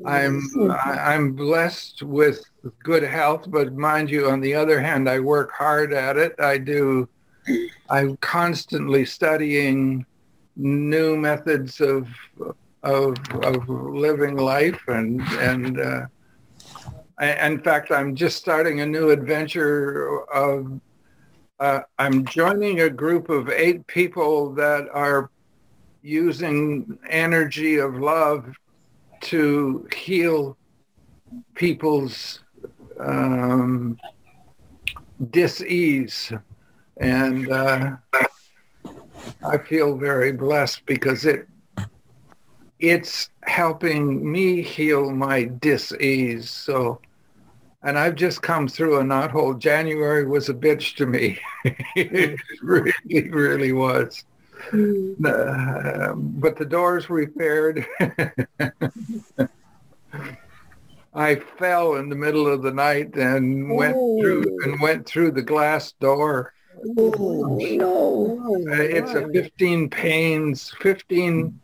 I'm 0.04 0.42
I'm 0.70 1.34
blessed 1.34 2.04
with 2.04 2.44
good 2.84 3.04
health, 3.04 3.46
but 3.48 3.74
mind 3.74 4.10
you, 4.10 4.30
on 4.30 4.42
the 4.42 4.54
other 4.54 4.82
hand, 4.82 5.10
I 5.10 5.20
work 5.20 5.52
hard 5.52 5.94
at 5.94 6.18
it. 6.18 6.36
I 6.40 6.58
do. 6.58 7.08
I'm 7.90 8.18
constantly 8.18 9.06
studying 9.06 10.06
new 10.58 11.16
methods 11.16 11.80
of 11.80 12.10
of 12.84 13.16
of 13.44 13.70
living 13.70 14.36
life, 14.36 14.82
and 14.88 15.22
and 15.22 15.80
uh, 15.80 16.02
I, 17.18 17.48
in 17.48 17.62
fact, 17.62 17.92
I'm 17.92 18.16
just 18.16 18.38
starting 18.38 18.82
a 18.82 18.86
new 18.86 19.12
adventure 19.12 20.22
of. 20.32 20.80
Uh, 21.58 21.80
I'm 21.98 22.26
joining 22.26 22.82
a 22.82 22.90
group 22.90 23.30
of 23.30 23.50
eight 23.50 23.88
people 23.88 24.54
that 24.56 24.90
are 24.92 25.30
using 26.02 27.00
energy 27.10 27.78
of 27.78 27.96
love 27.96 28.54
to 29.26 29.88
heal 29.96 30.58
people's 31.56 32.42
um, 33.00 33.98
dis-ease. 35.32 36.32
And 36.98 37.52
uh, 37.52 37.98
I 39.46 39.58
feel 39.58 39.98
very 39.98 40.32
blessed 40.32 40.86
because 40.86 41.26
it 41.26 41.48
it's 42.80 43.30
helping 43.44 44.30
me 44.30 44.62
heal 44.62 45.12
my 45.12 45.46
dis-ease. 45.46 46.50
So, 46.50 47.00
and 47.84 47.98
I've 47.98 48.16
just 48.16 48.42
come 48.42 48.68
through 48.68 49.00
a 49.00 49.04
knothole. 49.04 49.58
January 49.58 50.26
was 50.26 50.50
a 50.50 50.54
bitch 50.54 50.96
to 50.98 51.06
me. 51.06 51.40
it 51.96 52.40
really, 52.62 53.30
really 53.30 53.72
was. 53.72 54.26
Uh, 55.26 56.14
but 56.16 56.56
the 56.58 56.66
doors 56.66 57.10
repaired. 57.10 57.86
I 61.14 61.36
fell 61.36 61.96
in 61.96 62.10
the 62.10 62.16
middle 62.16 62.48
of 62.48 62.62
the 62.62 62.74
night 62.74 63.16
and 63.16 63.74
went 63.76 63.96
oh. 63.98 64.20
through 64.20 64.58
and 64.64 64.80
went 64.82 65.06
through 65.06 65.32
the 65.32 65.42
glass 65.42 65.94
door. 65.94 66.54
Oh 66.98 67.58
no! 67.60 68.66
Uh, 68.70 68.82
it's 68.82 69.14
a 69.14 69.28
15 69.30 69.90
panes, 69.90 70.74
15 70.82 71.60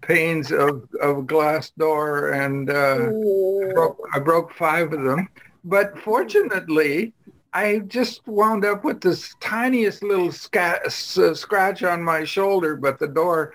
panes 0.00 0.50
of, 0.50 0.88
of 1.00 1.26
glass 1.26 1.70
door, 1.70 2.30
and 2.30 2.68
uh, 2.68 2.96
oh. 2.98 3.68
I, 3.68 3.72
broke, 3.72 3.98
I 4.12 4.18
broke 4.18 4.52
five 4.54 4.92
of 4.92 5.02
them. 5.02 5.28
But 5.62 5.98
fortunately, 6.00 7.12
I 7.52 7.80
just 7.80 8.26
wound 8.28 8.64
up 8.64 8.84
with 8.84 9.00
this 9.00 9.34
tiniest 9.40 10.02
little 10.02 10.30
sca- 10.30 10.80
uh, 10.86 11.34
scratch 11.34 11.82
on 11.82 12.02
my 12.02 12.24
shoulder, 12.24 12.76
but 12.76 12.98
the 12.98 13.08
door. 13.08 13.54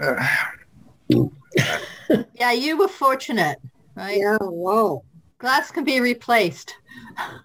Uh, 0.00 0.26
yeah, 2.34 2.52
you 2.52 2.76
were 2.76 2.88
fortunate, 2.88 3.58
right? 3.96 4.18
Yeah, 4.18 4.38
wow. 4.40 5.02
Glass 5.38 5.70
can 5.70 5.84
be 5.84 6.00
replaced. 6.00 6.76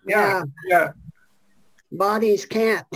Yeah, 0.06 0.44
yeah. 0.68 0.92
Bodies 1.92 2.46
can't. 2.46 2.88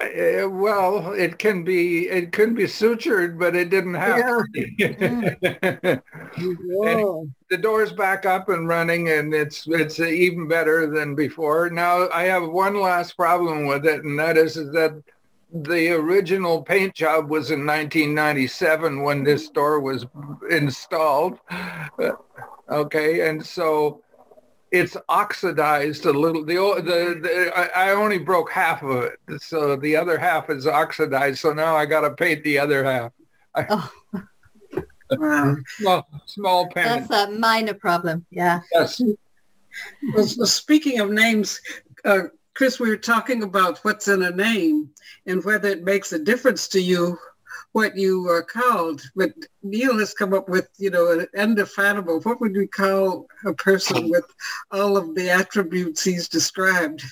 Uh, 0.00 0.48
well, 0.48 1.12
it 1.12 1.38
can 1.38 1.62
be 1.64 2.08
it 2.08 2.32
can 2.32 2.54
be 2.54 2.64
sutured, 2.64 3.38
but 3.38 3.54
it 3.54 3.70
didn't 3.70 3.94
happen. 3.94 4.44
Yeah. 6.36 7.22
the 7.50 7.58
door's 7.58 7.92
back 7.92 8.26
up 8.26 8.48
and 8.48 8.66
running, 8.68 9.08
and 9.10 9.32
it's 9.32 9.66
it's 9.68 10.00
even 10.00 10.48
better 10.48 10.88
than 10.88 11.14
before. 11.14 11.70
Now 11.70 12.08
I 12.10 12.24
have 12.24 12.48
one 12.48 12.80
last 12.80 13.16
problem 13.16 13.66
with 13.66 13.86
it, 13.86 14.04
and 14.04 14.18
that 14.18 14.36
is, 14.36 14.56
is 14.56 14.72
that 14.72 15.00
the 15.52 15.92
original 15.92 16.62
paint 16.62 16.94
job 16.94 17.30
was 17.30 17.50
in 17.52 17.64
1997 17.64 19.02
when 19.02 19.22
this 19.22 19.48
door 19.50 19.80
was 19.80 20.06
installed. 20.50 21.38
Okay, 22.70 23.28
and 23.28 23.44
so 23.44 24.02
it's 24.70 24.96
oxidized 25.08 26.04
a 26.06 26.12
little. 26.12 26.44
The, 26.44 26.54
the, 26.54 27.20
the 27.20 27.52
I 27.76 27.90
only 27.90 28.18
broke 28.18 28.50
half 28.50 28.82
of 28.82 29.04
it, 29.04 29.42
so 29.42 29.76
the 29.76 29.96
other 29.96 30.18
half 30.18 30.50
is 30.50 30.66
oxidized. 30.66 31.38
So 31.38 31.52
now 31.52 31.76
I 31.76 31.86
got 31.86 32.00
to 32.00 32.10
paint 32.10 32.42
the 32.44 32.58
other 32.58 32.84
half. 32.84 33.12
oh. 33.56 33.90
small, 35.78 36.06
small 36.26 36.68
paint. 36.70 37.08
That's 37.08 37.28
a 37.28 37.30
minor 37.30 37.74
problem. 37.74 38.26
Yeah. 38.30 38.60
Yes. 38.72 39.00
Well, 40.14 40.26
speaking 40.26 41.00
of 41.00 41.10
names, 41.10 41.60
uh, 42.04 42.22
Chris, 42.54 42.78
we 42.78 42.88
were 42.88 42.96
talking 42.96 43.42
about 43.42 43.78
what's 43.78 44.08
in 44.08 44.22
a 44.22 44.30
name 44.30 44.90
and 45.26 45.44
whether 45.44 45.68
it 45.68 45.82
makes 45.82 46.12
a 46.12 46.18
difference 46.18 46.68
to 46.68 46.80
you 46.80 47.18
what 47.74 47.96
you 47.96 48.28
are 48.28 48.42
called. 48.42 49.02
But 49.16 49.32
Neil 49.64 49.98
has 49.98 50.14
come 50.14 50.32
up 50.32 50.48
with, 50.48 50.68
you 50.78 50.90
know, 50.90 51.10
an 51.10 51.26
indefinable. 51.34 52.20
What 52.20 52.40
would 52.40 52.56
we 52.56 52.68
call 52.68 53.26
a 53.44 53.52
person 53.52 54.08
with 54.08 54.24
all 54.70 54.96
of 54.96 55.16
the 55.16 55.28
attributes 55.28 56.04
he's 56.04 56.28
described? 56.28 57.02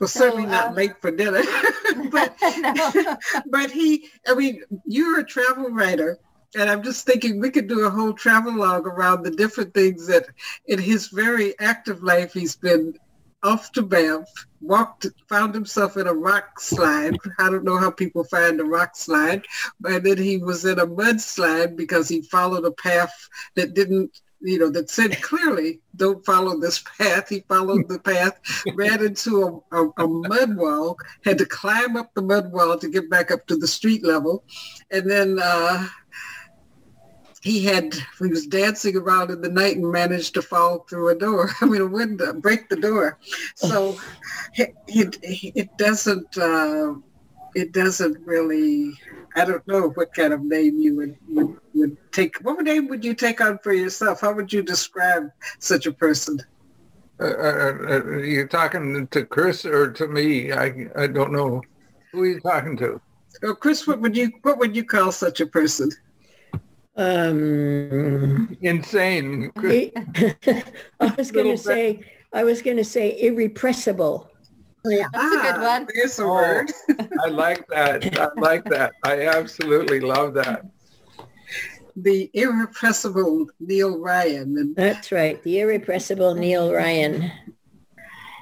Well, 0.00 0.08
certainly 0.08 0.44
so, 0.44 0.48
uh, 0.48 0.52
not 0.52 0.74
late 0.74 0.98
for 1.00 1.10
dinner, 1.10 1.42
but 2.10 2.34
but 3.50 3.70
he. 3.70 4.08
I 4.26 4.34
mean, 4.34 4.62
you're 4.86 5.20
a 5.20 5.24
travel 5.24 5.68
writer, 5.68 6.18
and 6.56 6.70
I'm 6.70 6.82
just 6.82 7.04
thinking 7.04 7.38
we 7.38 7.50
could 7.50 7.68
do 7.68 7.84
a 7.84 7.90
whole 7.90 8.14
travel 8.14 8.56
log 8.56 8.86
around 8.86 9.22
the 9.22 9.30
different 9.30 9.74
things 9.74 10.06
that 10.06 10.26
in 10.66 10.78
his 10.78 11.08
very 11.08 11.58
active 11.60 12.02
life 12.02 12.32
he's 12.32 12.56
been 12.56 12.94
off 13.42 13.70
to 13.72 13.82
Banff, 13.82 14.28
walked, 14.60 15.06
found 15.28 15.54
himself 15.54 15.96
in 15.96 16.06
a 16.06 16.12
rock 16.12 16.60
slide. 16.60 17.16
I 17.38 17.50
don't 17.50 17.64
know 17.64 17.78
how 17.78 17.90
people 17.90 18.24
find 18.24 18.60
a 18.60 18.64
rock 18.64 18.96
slide, 18.96 19.44
but 19.80 20.02
then 20.02 20.18
he 20.18 20.38
was 20.38 20.64
in 20.64 20.78
a 20.78 20.86
mudslide 20.86 21.76
because 21.76 22.08
he 22.08 22.22
followed 22.22 22.64
a 22.64 22.72
path 22.72 23.12
that 23.54 23.74
didn't, 23.74 24.20
you 24.40 24.58
know, 24.58 24.70
that 24.70 24.90
said 24.90 25.20
clearly, 25.22 25.80
don't 25.96 26.24
follow 26.24 26.58
this 26.58 26.82
path. 26.98 27.28
He 27.28 27.44
followed 27.48 27.88
the 27.88 27.98
path, 27.98 28.38
ran 28.74 29.04
into 29.04 29.62
a, 29.72 29.76
a, 29.84 29.90
a 29.98 30.08
mud 30.08 30.56
wall, 30.56 30.96
had 31.24 31.38
to 31.38 31.46
climb 31.46 31.96
up 31.96 32.14
the 32.14 32.22
mud 32.22 32.52
wall 32.52 32.78
to 32.78 32.88
get 32.88 33.10
back 33.10 33.30
up 33.30 33.46
to 33.46 33.56
the 33.56 33.66
street 33.66 34.04
level. 34.04 34.44
And 34.90 35.10
then 35.10 35.38
uh, 35.42 35.88
he 37.42 37.64
had 37.64 37.94
he 37.94 38.26
was 38.26 38.46
dancing 38.46 38.96
around 38.96 39.30
in 39.30 39.40
the 39.40 39.48
night 39.48 39.76
and 39.76 39.90
managed 39.90 40.34
to 40.34 40.42
fall 40.42 40.84
through 40.88 41.08
a 41.08 41.14
door 41.14 41.50
i 41.60 41.66
mean 41.66 41.80
a 41.80 41.86
window 41.86 42.32
break 42.32 42.68
the 42.68 42.76
door. 42.76 43.18
So 43.54 43.98
it, 44.54 44.74
it, 44.86 45.18
it 45.22 45.76
doesn't 45.76 46.36
uh, 46.38 46.94
it 47.54 47.72
doesn't 47.72 48.18
really 48.26 48.92
i 49.36 49.44
don't 49.44 49.66
know 49.66 49.90
what 49.90 50.14
kind 50.14 50.32
of 50.32 50.42
name 50.42 50.78
you 50.78 50.96
would, 50.96 51.16
would, 51.28 51.56
would 51.74 51.96
take 52.12 52.36
what 52.42 52.62
name 52.62 52.88
would 52.88 53.04
you 53.04 53.14
take 53.14 53.40
on 53.40 53.58
for 53.58 53.72
yourself? 53.72 54.20
How 54.20 54.32
would 54.32 54.52
you 54.52 54.62
describe 54.62 55.30
such 55.58 55.86
a 55.86 55.92
person? 55.92 56.40
Uh, 57.20 57.24
uh, 57.24 57.78
uh 57.88 58.16
you're 58.18 58.48
talking 58.48 59.06
to 59.08 59.24
chris 59.24 59.64
or 59.64 59.92
to 59.92 60.08
me? 60.08 60.52
I 60.52 60.88
i 60.96 61.06
don't 61.06 61.32
know. 61.32 61.62
Who 62.12 62.22
are 62.22 62.26
you 62.26 62.40
talking 62.40 62.76
to? 62.78 63.00
Oh, 63.44 63.54
chris 63.54 63.86
what 63.86 64.00
would 64.00 64.16
you 64.16 64.32
what 64.42 64.58
would 64.58 64.74
you 64.74 64.84
call 64.84 65.12
such 65.12 65.40
a 65.40 65.46
person 65.46 65.90
um, 66.98 68.56
Insane. 68.60 69.52
I 69.56 69.92
was 71.16 71.30
going 71.30 71.46
to 71.46 71.56
say, 71.56 72.00
I 72.32 72.44
was 72.44 72.60
going 72.60 72.76
to 72.76 72.84
say 72.84 73.20
irrepressible. 73.20 74.28
Yeah. 74.84 75.06
That's 75.12 75.24
ah, 75.24 75.38
a 75.38 75.52
good 75.52 75.62
one. 75.62 75.88
There's 75.94 76.18
a 76.18 76.24
oh, 76.24 76.34
word. 76.34 76.72
I 77.24 77.28
like 77.28 77.66
that. 77.68 78.18
I 78.18 78.40
like 78.40 78.64
that. 78.64 78.92
I 79.04 79.26
absolutely 79.28 80.00
love 80.00 80.34
that. 80.34 80.66
The 81.96 82.30
irrepressible 82.34 83.46
Neil 83.60 83.98
Ryan. 83.98 84.74
That's 84.76 85.10
right. 85.10 85.42
The 85.42 85.60
irrepressible 85.60 86.34
Neil 86.34 86.72
Ryan. 86.72 87.30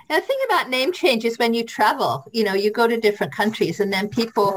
The 0.09 0.21
thing 0.21 0.39
about 0.47 0.71
name 0.71 0.93
changes 0.93 1.37
when 1.37 1.53
you 1.53 1.65
travel, 1.65 2.25
you 2.33 2.45
know, 2.45 2.55
you 2.55 2.71
go 2.71 2.87
to 2.87 3.01
different 3.01 3.33
countries 3.33 3.81
and 3.81 3.93
then 3.93 4.09
people 4.09 4.53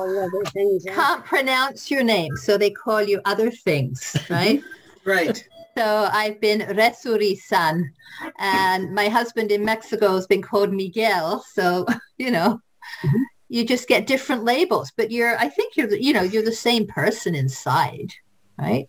things, 0.54 0.86
yeah. 0.86 0.94
can't 0.94 1.26
pronounce 1.26 1.90
your 1.90 2.04
name. 2.04 2.36
So 2.38 2.56
they 2.58 2.70
call 2.70 3.02
you 3.02 3.20
other 3.26 3.50
things, 3.50 4.16
right? 4.30 4.62
right. 5.06 5.44
So 5.76 6.08
I've 6.12 6.40
been 6.40 6.62
Resuri-san 6.62 7.92
and 8.38 8.94
my 8.94 9.10
husband 9.10 9.52
in 9.52 9.66
Mexico 9.66 10.16
has 10.16 10.28
been 10.28 10.44
called 10.44 10.72
Miguel. 10.72 11.44
So, 11.54 11.88
you 12.18 12.30
know, 12.30 12.62
mm-hmm. 13.04 13.24
you 13.48 13.66
just 13.66 13.88
get 13.88 14.06
different 14.06 14.44
labels, 14.44 14.92
but 14.96 15.10
you're, 15.10 15.36
I 15.40 15.50
think 15.50 15.76
you're, 15.76 15.92
you 15.96 16.14
know, 16.14 16.22
you're 16.22 16.44
the 16.44 16.52
same 16.52 16.86
person 16.86 17.34
inside, 17.34 18.14
right? 18.60 18.88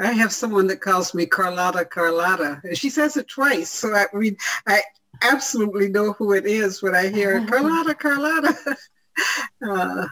I 0.00 0.12
have 0.12 0.32
someone 0.32 0.66
that 0.68 0.80
calls 0.80 1.14
me 1.14 1.26
Carlotta 1.26 1.84
Carlotta. 1.84 2.60
She 2.74 2.90
says 2.90 3.16
it 3.16 3.28
twice, 3.28 3.68
so 3.68 3.94
I 3.94 4.06
mean, 4.14 4.36
I 4.66 4.80
absolutely 5.22 5.88
know 5.88 6.12
who 6.12 6.32
it 6.32 6.46
is 6.46 6.82
when 6.82 6.94
I 6.94 7.08
hear 7.08 7.44
Carlotta 7.46 7.94
Carlotta. 7.94 8.76
Uh, 9.64 10.08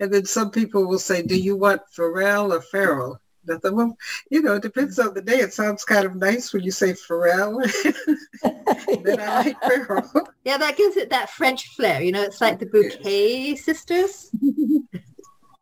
and 0.00 0.10
then 0.10 0.24
some 0.24 0.50
people 0.50 0.86
will 0.86 0.98
say, 0.98 1.20
"Do 1.20 1.38
you 1.38 1.56
want 1.56 1.82
Pharrell 1.94 2.56
or 2.56 2.62
Farrell?" 2.62 3.20
I 3.50 3.58
thought, 3.58 3.74
well, 3.74 3.96
you 4.30 4.42
know, 4.42 4.54
it 4.54 4.62
depends 4.62 4.98
on 4.98 5.14
the 5.14 5.22
day. 5.22 5.40
It 5.40 5.52
sounds 5.52 5.84
kind 5.84 6.06
of 6.06 6.16
nice 6.16 6.52
when 6.52 6.62
you 6.62 6.70
say 6.70 6.92
Pharrell. 6.92 7.62
then 9.04 9.20
I 9.20 9.42
like 9.42 9.60
Farrell. 9.60 10.28
Yeah, 10.44 10.58
that 10.58 10.76
gives 10.76 10.96
it 10.96 11.10
that 11.10 11.30
French 11.30 11.68
flair. 11.76 12.02
You 12.02 12.12
know, 12.12 12.22
it's 12.22 12.40
like 12.40 12.58
the 12.58 12.66
Bouquet 12.66 13.56
sisters. 13.56 14.30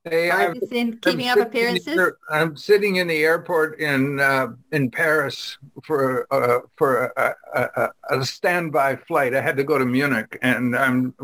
Hey, 0.04 0.30
I'm, 0.30 0.54
you 0.54 0.60
seen 0.70 0.88
I'm 0.88 0.98
Keeping 0.98 1.28
Up 1.28 1.38
sitting 1.38 1.62
in 1.64 1.74
the 1.74 1.78
Appearances? 1.80 2.12
I'm 2.28 2.56
sitting 2.56 2.96
in 2.96 3.06
the 3.06 3.24
airport 3.24 3.80
in 3.80 4.20
uh, 4.20 4.48
in 4.70 4.90
Paris 4.90 5.56
for 5.82 6.26
uh, 6.30 6.60
for 6.76 7.06
a, 7.16 7.34
a, 7.54 7.60
a 7.62 8.18
a 8.18 8.24
standby 8.26 8.96
flight. 8.96 9.34
I 9.34 9.40
had 9.40 9.56
to 9.56 9.64
go 9.64 9.78
to 9.78 9.86
Munich, 9.86 10.38
and 10.42 10.76
I'm 10.76 11.14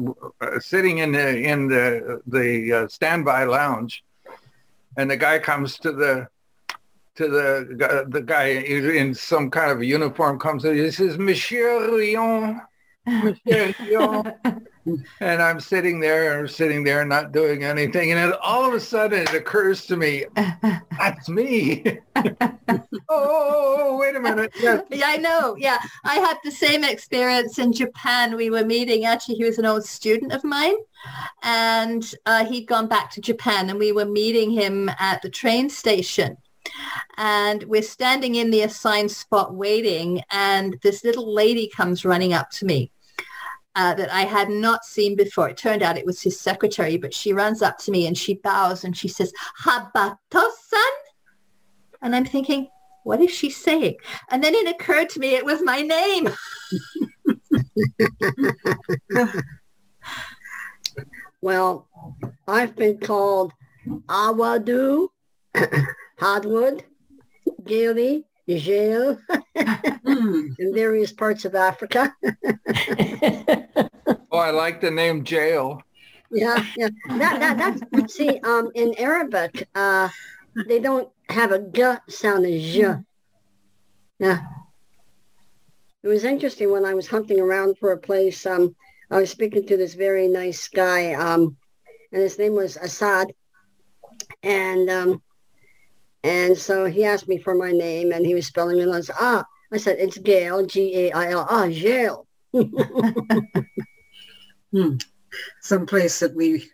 uh, 0.40 0.58
sitting 0.60 0.98
in 0.98 1.12
the 1.12 1.36
in 1.42 1.68
the 1.68 2.22
the 2.26 2.72
uh, 2.72 2.88
standby 2.88 3.44
lounge, 3.44 4.02
and 4.96 5.10
the 5.10 5.16
guy 5.16 5.38
comes 5.38 5.78
to 5.80 5.92
the 5.92 6.28
to 7.16 7.28
the 7.28 8.06
the 8.08 8.22
guy 8.22 8.46
in 8.46 9.14
some 9.14 9.50
kind 9.50 9.70
of 9.70 9.84
uniform 9.84 10.38
comes 10.38 10.64
in. 10.64 10.74
He 10.74 10.90
says, 10.90 11.18
"Monsieur 11.18 11.98
Rion, 11.98 12.62
Monsieur 13.06 13.74
Rion." 13.80 14.32
And 14.86 15.42
I'm 15.42 15.60
sitting 15.60 16.00
there, 16.00 16.46
sitting 16.48 16.84
there, 16.84 17.04
not 17.04 17.32
doing 17.32 17.64
anything. 17.64 18.12
And 18.12 18.18
then 18.18 18.38
all 18.42 18.64
of 18.66 18.72
a 18.72 18.80
sudden 18.80 19.20
it 19.20 19.34
occurs 19.34 19.86
to 19.86 19.96
me, 19.96 20.24
that's 20.98 21.28
me. 21.28 21.98
oh, 23.08 23.98
wait 24.00 24.16
a 24.16 24.20
minute. 24.20 24.52
Yes. 24.58 24.82
Yeah, 24.90 25.06
I 25.08 25.16
know. 25.16 25.56
Yeah, 25.58 25.78
I 26.04 26.16
had 26.16 26.38
the 26.44 26.50
same 26.50 26.84
experience 26.84 27.58
in 27.58 27.72
Japan. 27.72 28.36
We 28.36 28.50
were 28.50 28.64
meeting, 28.64 29.04
actually, 29.04 29.36
he 29.36 29.44
was 29.44 29.58
an 29.58 29.66
old 29.66 29.84
student 29.84 30.32
of 30.32 30.44
mine, 30.44 30.76
and 31.42 32.14
uh, 32.26 32.44
he'd 32.44 32.66
gone 32.66 32.88
back 32.88 33.10
to 33.12 33.20
Japan, 33.20 33.70
and 33.70 33.78
we 33.78 33.92
were 33.92 34.06
meeting 34.06 34.50
him 34.50 34.90
at 34.98 35.22
the 35.22 35.30
train 35.30 35.68
station. 35.68 36.36
And 37.16 37.64
we're 37.64 37.82
standing 37.82 38.36
in 38.36 38.50
the 38.50 38.62
assigned 38.62 39.10
spot 39.10 39.54
waiting, 39.54 40.22
and 40.30 40.78
this 40.82 41.04
little 41.04 41.32
lady 41.32 41.68
comes 41.68 42.04
running 42.04 42.32
up 42.32 42.50
to 42.52 42.64
me. 42.64 42.90
Uh, 43.76 43.94
that 43.94 44.12
I 44.12 44.22
had 44.22 44.50
not 44.50 44.84
seen 44.84 45.14
before. 45.14 45.48
It 45.48 45.56
turned 45.56 45.82
out 45.82 45.96
it 45.96 46.04
was 46.04 46.20
his 46.20 46.40
secretary, 46.40 46.96
but 46.96 47.14
she 47.14 47.32
runs 47.32 47.62
up 47.62 47.78
to 47.78 47.92
me 47.92 48.08
and 48.08 48.18
she 48.18 48.34
bows 48.34 48.82
and 48.82 48.96
she 48.96 49.06
says, 49.06 49.32
Habato-san? 49.62 50.80
And 52.02 52.16
I'm 52.16 52.24
thinking, 52.24 52.66
what 53.04 53.20
is 53.20 53.30
she 53.30 53.48
saying? 53.48 53.94
And 54.28 54.42
then 54.42 54.56
it 54.56 54.68
occurred 54.68 55.08
to 55.10 55.20
me 55.20 55.36
it 55.36 55.44
was 55.44 55.62
my 55.62 55.82
name. 55.82 56.28
Well, 61.42 61.88
I've 62.46 62.76
been 62.76 62.98
called 62.98 63.52
Awadu, 64.08 65.08
Hardwood, 66.18 66.84
Gailey, 67.64 68.26
Jail, 68.58 69.18
Hmm. 69.56 70.48
in 70.58 70.74
various 70.74 71.12
parts 71.12 71.44
of 71.44 71.54
Africa. 71.54 72.14
Oh, 74.32 74.38
I 74.38 74.50
like 74.50 74.80
the 74.80 74.92
name 74.92 75.24
Jail. 75.24 75.82
Yeah, 76.30 76.64
yeah. 76.76 76.88
That, 77.08 77.40
that, 77.58 77.80
that's, 77.90 78.14
see, 78.14 78.38
um, 78.44 78.70
in 78.76 78.94
Arabic, 78.96 79.68
uh, 79.74 80.08
they 80.68 80.78
don't 80.78 81.08
have 81.28 81.50
a 81.50 81.58
g 81.58 81.82
sound 82.08 82.46
as 82.46 82.62
j. 82.62 82.94
Yeah. 84.20 84.40
It 86.02 86.08
was 86.08 86.24
interesting 86.24 86.70
when 86.70 86.84
I 86.84 86.94
was 86.94 87.08
hunting 87.08 87.40
around 87.40 87.76
for 87.78 87.90
a 87.90 87.98
place. 87.98 88.46
Um, 88.46 88.76
I 89.10 89.18
was 89.18 89.30
speaking 89.30 89.66
to 89.66 89.76
this 89.76 89.94
very 89.94 90.28
nice 90.28 90.68
guy, 90.68 91.14
um, 91.14 91.56
and 92.12 92.22
his 92.22 92.38
name 92.38 92.54
was 92.54 92.76
Assad. 92.76 93.32
And 94.44 94.88
um, 94.88 95.22
and 96.22 96.56
so 96.56 96.86
he 96.86 97.04
asked 97.04 97.28
me 97.28 97.38
for 97.38 97.54
my 97.54 97.72
name, 97.72 98.12
and 98.12 98.26
he 98.26 98.34
was 98.34 98.46
spelling 98.46 98.78
it. 98.78 98.88
And 98.88 98.94
I 98.94 99.00
ah, 99.18 99.44
I 99.72 99.76
said 99.76 99.96
it's 99.98 100.18
Gail, 100.18 100.66
G 100.66 100.96
A 100.96 101.12
I 101.12 101.30
L. 101.30 101.46
Ah, 101.48 101.66
Gail. 101.66 102.26
Hmm. 104.72 104.96
Someplace 105.60 106.20
that 106.20 106.34
we 106.34 106.70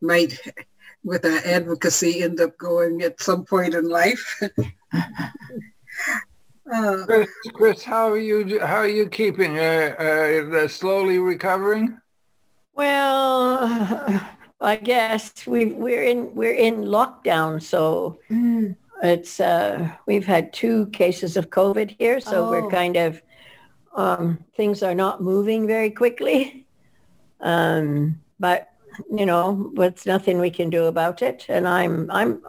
might, 0.00 0.38
with 1.02 1.24
our 1.24 1.40
advocacy, 1.46 2.22
end 2.22 2.40
up 2.40 2.56
going 2.58 3.02
at 3.02 3.20
some 3.20 3.44
point 3.44 3.74
in 3.74 3.88
life. 3.88 4.42
uh, 6.70 7.04
Chris, 7.06 7.30
Chris, 7.54 7.84
how 7.84 8.10
are 8.10 8.18
you? 8.18 8.60
How 8.60 8.76
are 8.76 8.88
you 8.88 9.08
keeping? 9.08 9.58
Uh, 9.58 9.94
uh, 10.52 10.68
slowly 10.68 11.18
recovering? 11.18 11.98
Well, 12.74 14.20
I 14.60 14.76
guess 14.76 15.46
we 15.46 15.66
we're 15.66 16.04
in 16.04 16.34
we're 16.34 16.54
in 16.54 16.84
lockdown, 16.84 17.62
so 17.62 18.18
it's 19.02 19.40
uh, 19.40 19.90
we've 20.06 20.26
had 20.26 20.52
two 20.52 20.86
cases 20.88 21.36
of 21.36 21.50
COVID 21.50 21.96
here, 21.98 22.20
so 22.20 22.44
Oh. 22.44 22.50
we're 22.50 22.68
kind 22.70 22.96
of 22.96 23.22
um, 23.96 24.44
things 24.56 24.82
are 24.82 24.94
not 24.94 25.22
moving 25.22 25.66
very 25.66 25.90
quickly. 25.90 26.66
Um, 27.40 28.20
but 28.40 28.68
you 29.10 29.26
know, 29.26 29.72
it's 29.78 30.06
nothing 30.06 30.38
we 30.40 30.50
can 30.50 30.70
do 30.70 30.86
about 30.86 31.22
it. 31.22 31.46
And 31.48 31.66
I'm 31.68 32.10
I'm, 32.10 32.42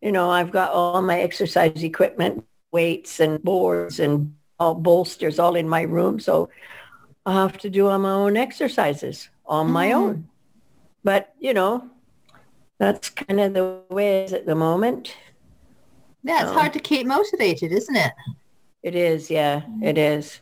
you 0.00 0.12
know, 0.12 0.30
I've 0.30 0.50
got 0.50 0.72
all 0.72 1.00
my 1.02 1.20
exercise 1.20 1.82
equipment, 1.82 2.44
weights 2.72 3.20
and 3.20 3.42
boards 3.42 4.00
and 4.00 4.34
all 4.60 4.74
bolsters 4.74 5.38
all 5.38 5.54
in 5.56 5.68
my 5.68 5.82
room, 5.82 6.18
so 6.20 6.50
I 7.24 7.32
have 7.34 7.58
to 7.58 7.70
do 7.70 7.88
all 7.88 7.98
my 7.98 8.10
own 8.12 8.36
exercises 8.36 9.28
on 9.46 9.70
my 9.70 9.88
Mhm. 9.88 9.96
own. 9.96 10.28
But 11.04 11.34
you 11.38 11.54
know, 11.54 11.88
that's 12.78 13.08
kind 13.10 13.40
of 13.40 13.54
the 13.54 13.80
way 13.90 14.20
it 14.22 14.26
is 14.26 14.32
at 14.32 14.46
the 14.46 14.54
moment. 14.54 15.14
Yeah, 16.22 16.42
it's 16.42 16.52
hard 16.52 16.72
to 16.72 16.80
keep 16.80 17.06
motivated, 17.06 17.72
isn't 17.72 17.96
it? 17.96 18.12
It 18.82 18.94
is, 18.94 19.30
yeah, 19.30 19.62
it 19.82 19.96
mm. 19.96 20.18
is. 20.18 20.40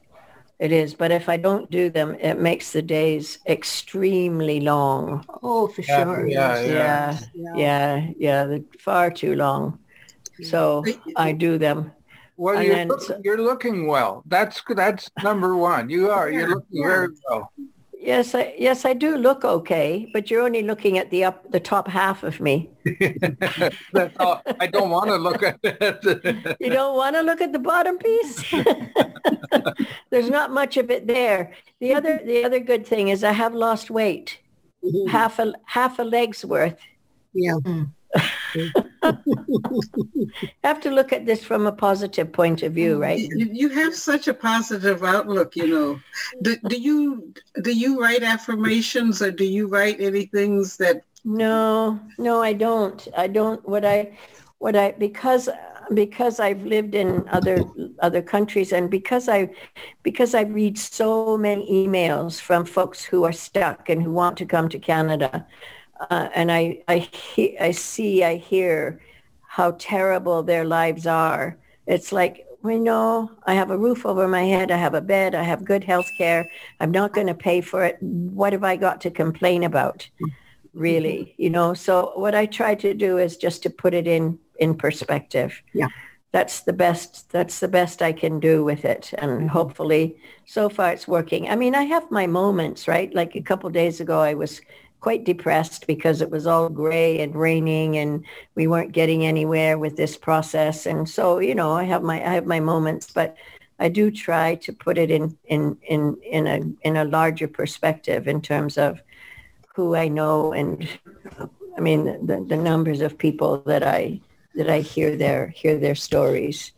It 0.59 0.73
is. 0.73 0.95
But 0.95 1.11
if 1.11 1.29
I 1.29 1.37
don't 1.37 1.71
do 1.71 1.91
them, 1.91 2.17
it 2.19 2.39
makes 2.41 2.73
the 2.73 2.81
days 2.81 3.39
extremely 3.47 4.61
long. 4.61 5.25
Oh, 5.43 5.69
for 5.69 5.83
Yeah, 5.83 6.05
sure. 6.05 6.27
yeah, 6.27 6.61
Yeah, 6.63 7.19
yeah, 7.57 8.11
yeah, 8.17 8.45
they're 8.45 8.61
far 8.79 9.11
too 9.11 9.35
long. 9.37 9.79
So 10.43 10.85
I 11.17 11.33
do 11.33 11.59
them. 11.59 11.93
Well, 12.39 12.57
And 12.57 12.67
you're, 12.67 12.75
then- 12.75 12.89
look- 12.89 13.21
you're 13.23 13.43
looking 13.43 13.87
well. 13.87 14.23
That's 14.27 14.63
that's 14.75 15.11
number 15.23 15.57
one. 15.57 15.89
You 15.91 16.11
are. 16.11 16.31
You're 16.31 16.49
looking 16.49 16.83
very 16.83 17.09
well. 17.29 17.53
Yes, 18.07 18.37
I, 18.37 18.55
yes, 18.57 18.85
I 18.85 18.93
do 18.93 19.17
look 19.17 19.45
okay, 19.45 20.09
but 20.13 20.31
you're 20.31 20.43
only 20.43 20.63
looking 20.63 20.97
at 20.97 21.11
the 21.11 21.25
up, 21.25 21.51
the 21.51 21.59
top 21.59 21.89
half 21.89 22.23
of 22.23 22.39
me. 22.39 22.71
All. 24.21 24.43
I 24.61 24.69
don't 24.69 24.91
want 24.91 25.11
to 25.11 25.17
look 25.17 25.43
at 25.43 25.59
it. 25.65 26.57
You 26.61 26.71
don't 26.71 26.97
want 26.97 27.17
to 27.17 27.23
look 27.23 27.41
at 27.41 27.53
the 27.53 27.59
bottom 27.59 27.99
piece. 27.99 28.45
There's 30.11 30.31
not 30.31 30.53
much 30.53 30.77
of 30.77 30.89
it 30.89 31.09
there. 31.09 31.53
The 31.81 31.95
other, 31.95 32.21
the 32.25 32.45
other 32.45 32.61
good 32.61 32.87
thing 32.87 33.09
is 33.09 33.25
I 33.25 33.33
have 33.33 33.55
lost 33.55 33.91
weight, 33.91 34.39
half 35.09 35.41
a 35.41 35.55
half 35.65 35.99
a 35.99 36.05
leg's 36.05 36.45
worth. 36.45 36.79
Yeah. 37.35 37.59
Mm. 38.55 38.87
have 40.65 40.81
to 40.81 40.91
look 40.91 41.13
at 41.13 41.27
this 41.27 41.45
from 41.45 41.67
a 41.67 41.73
positive 41.73 42.33
point 42.33 42.63
of 42.63 42.73
view, 42.73 43.01
right? 43.01 43.19
you, 43.19 43.49
you 43.53 43.69
have 43.69 43.95
such 43.95 44.29
a 44.29 44.35
positive 44.35 45.05
outlook, 45.05 45.57
you 45.57 45.67
know. 45.67 46.01
Do, 46.43 46.57
do 46.69 46.81
you 46.81 47.33
do 47.63 47.73
you 47.73 48.01
write 48.01 48.23
affirmations 48.23 49.23
or 49.23 49.31
do 49.31 49.45
you 49.45 49.69
write 49.69 50.01
any 50.01 50.27
things 50.27 50.77
that 50.79 51.03
No, 51.25 52.01
no, 52.19 52.43
I 52.43 52.53
don't. 52.53 53.07
I 53.17 53.27
don't. 53.27 53.67
What 53.69 53.85
I, 53.85 54.17
what 54.59 54.77
I, 54.77 54.93
because 54.93 55.49
because 55.95 56.41
I've 56.41 56.65
lived 56.65 56.95
in 56.95 57.29
other 57.29 57.65
other 58.01 58.23
countries 58.23 58.73
and 58.73 58.91
because 58.91 59.29
I, 59.29 59.51
because 60.03 60.35
I 60.35 60.43
read 60.43 60.79
so 60.79 61.37
many 61.39 61.87
emails 61.87 62.41
from 62.41 62.65
folks 62.65 63.05
who 63.05 63.25
are 63.25 63.33
stuck 63.33 63.89
and 63.89 64.03
who 64.03 64.13
want 64.13 64.37
to 64.39 64.47
come 64.47 64.69
to 64.69 64.79
Canada, 64.79 65.47
uh, 66.11 66.29
and 66.35 66.51
I 66.53 66.83
I 66.89 66.99
he, 66.99 67.59
I 67.59 67.71
see 67.73 68.25
I 68.25 68.37
hear 68.37 69.01
how 69.43 69.73
terrible 69.79 70.43
their 70.43 70.65
lives 70.65 71.07
are. 71.07 71.57
It's 71.87 72.13
like. 72.13 72.43
We 72.63 72.81
know 72.81 73.31
I 73.47 73.55
have 73.55 73.71
a 73.71 73.79
roof 73.79 74.05
over 74.05 74.27
my 74.27 74.43
head. 74.43 74.73
I 74.73 74.77
have 74.77 74.95
a 74.95 75.01
bed. 75.01 75.37
I 75.37 75.45
have 75.45 75.65
good 75.65 75.85
health 75.85 76.11
care. 76.19 76.49
I'm 76.81 76.91
not 76.91 77.13
going 77.13 77.29
to 77.29 77.35
pay 77.35 77.61
for 77.61 77.85
it. 77.85 77.97
What 78.03 78.53
have 78.53 78.65
I 78.65 78.75
got 78.77 79.01
to 79.03 79.11
complain 79.11 79.63
about? 79.63 80.09
really 80.75 81.35
you 81.39 81.49
know 81.49 81.73
so 81.73 82.13
what 82.17 82.35
i 82.35 82.45
try 82.45 82.75
to 82.75 82.93
do 82.93 83.17
is 83.17 83.37
just 83.39 83.63
to 83.63 83.71
put 83.71 83.95
it 83.95 84.07
in 84.07 84.39
in 84.59 84.75
perspective 84.75 85.63
Yeah. 85.73 85.89
that's 86.33 86.61
the 86.63 86.73
best 86.73 87.31
that's 87.31 87.61
the 87.61 87.69
best 87.69 88.03
I 88.03 88.13
can 88.13 88.41
do 88.41 88.63
with 88.65 88.85
it 88.85 89.15
and 89.17 89.49
hopefully 89.49 90.17
so 90.45 90.69
far 90.69 90.93
it's 90.93 91.09
working. 91.09 91.49
I 91.49 91.57
mean, 91.57 91.75
I 91.75 91.85
have 91.85 92.11
my 92.11 92.27
moments, 92.27 92.87
right? 92.87 93.13
Like 93.15 93.35
a 93.37 93.41
couple 93.43 93.71
days 93.71 94.01
ago 94.01 94.21
I 94.21 94.35
was 94.35 94.61
quite 95.01 95.25
depressed 95.25 95.87
because 95.87 96.21
it 96.21 96.31
was 96.31 96.47
all 96.47 96.69
gray 96.69 97.21
and 97.21 97.35
raining 97.35 97.97
and 97.97 98.25
we 98.55 98.67
weren't 98.67 98.93
getting 98.93 99.25
anywhere 99.25 99.79
with 99.79 99.97
this 99.97 100.17
process 100.17 100.87
and 100.87 101.09
so, 101.09 101.39
you 101.39 101.55
know, 101.55 101.73
I 101.73 101.85
have 101.85 102.03
my 102.03 102.17
I 102.17 102.35
have 102.35 102.47
my 102.47 102.61
moments, 102.61 103.11
but 103.11 103.37
I 103.79 103.89
do 103.89 104.11
try 104.11 104.55
to 104.57 104.73
put 104.73 104.99
it 104.99 105.11
in 105.11 105.37
in 105.45 105.77
in 105.83 106.17
in 106.23 106.47
a 106.47 106.61
in 106.87 106.97
a 106.97 107.05
larger 107.05 107.49
perspective 107.49 108.27
in 108.27 108.41
terms 108.41 108.79
of 108.79 109.01
who 109.75 109.95
I 109.95 110.09
know 110.09 110.53
and 110.53 110.89
I 111.77 111.81
mean 111.81 112.05
the, 112.05 112.45
the 112.49 112.57
numbers 112.57 113.01
of 113.03 113.19
people 113.19 113.59
that 113.67 113.83
I 113.83 114.21
that 114.55 114.71
I 114.71 114.81
hear 114.81 115.17
their 115.17 115.49
hear 115.49 115.79
their 115.79 115.95
stories. 115.95 116.73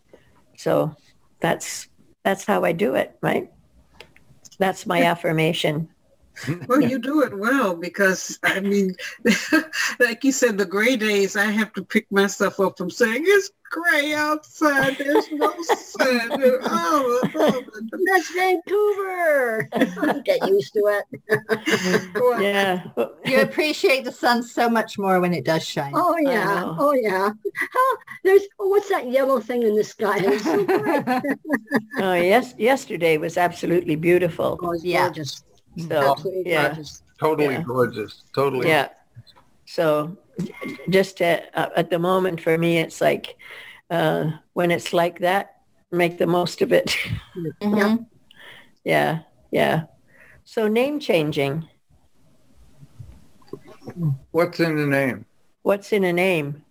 So 0.56 0.94
that's 1.40 1.88
that's 2.24 2.44
how 2.44 2.64
I 2.64 2.72
do 2.72 2.94
it, 2.94 3.16
right? 3.22 3.50
That's 4.58 4.86
my 4.86 5.02
affirmation. 5.02 5.88
Well, 6.68 6.80
you 6.80 6.98
do 6.98 7.22
it 7.22 7.36
well 7.36 7.74
because 7.76 8.38
I 8.42 8.60
mean, 8.60 8.94
like 10.00 10.24
you 10.24 10.32
said, 10.32 10.58
the 10.58 10.66
gray 10.66 10.96
days 10.96 11.36
I 11.36 11.46
have 11.46 11.72
to 11.74 11.84
pick 11.84 12.10
myself 12.12 12.60
up 12.60 12.78
from 12.78 12.90
saying 12.90 13.24
it's 13.26 13.50
gray 13.70 14.14
outside. 14.14 14.96
There's 14.98 15.30
no 15.32 15.54
sun. 15.62 16.30
Oh, 16.70 17.20
oh, 17.34 17.62
oh 17.74 17.80
that's 18.06 18.30
Vancouver. 18.32 19.68
Get 20.24 20.48
used 20.48 20.72
to 20.74 20.80
it. 20.86 22.40
yeah. 22.40 22.84
You 23.24 23.40
appreciate 23.40 24.04
the 24.04 24.12
sun 24.12 24.42
so 24.42 24.68
much 24.68 24.98
more 24.98 25.20
when 25.20 25.34
it 25.34 25.44
does 25.44 25.64
shine. 25.64 25.92
Oh 25.94 26.16
yeah. 26.18 26.74
Oh 26.78 26.92
yeah. 26.92 27.30
Oh, 27.74 27.96
there's 28.24 28.42
oh, 28.58 28.68
what's 28.68 28.88
that 28.88 29.10
yellow 29.10 29.40
thing 29.40 29.62
in 29.62 29.74
the 29.76 29.84
sky? 29.84 30.38
So 30.38 30.66
oh 31.98 32.14
yes. 32.14 32.54
Yesterday 32.58 33.18
was 33.18 33.36
absolutely 33.36 33.96
beautiful. 33.96 34.58
Oh, 34.62 34.74
yeah. 34.82 35.06
Gorgeous. 35.06 35.44
So 35.78 36.16
yeah. 36.44 36.68
Gorgeous. 36.68 37.02
Totally 37.18 37.54
yeah. 37.54 37.62
gorgeous. 37.62 38.22
Totally. 38.34 38.68
Yeah. 38.68 38.88
So 39.66 40.16
just 40.88 41.18
to, 41.18 41.42
uh, 41.58 41.70
at 41.76 41.90
the 41.90 41.98
moment 41.98 42.40
for 42.40 42.56
me, 42.56 42.78
it's 42.78 43.00
like 43.00 43.36
uh, 43.90 44.30
when 44.52 44.70
it's 44.70 44.92
like 44.92 45.20
that, 45.20 45.62
make 45.90 46.18
the 46.18 46.26
most 46.26 46.62
of 46.62 46.72
it. 46.72 46.96
Mm-hmm. 47.62 48.02
yeah, 48.84 49.20
yeah. 49.52 49.84
So 50.44 50.66
name 50.66 50.98
changing. 50.98 51.68
What's 54.32 54.58
in 54.60 54.76
the 54.76 54.86
name? 54.86 55.24
What's 55.62 55.92
in 55.92 56.04
a 56.04 56.12
name? 56.12 56.64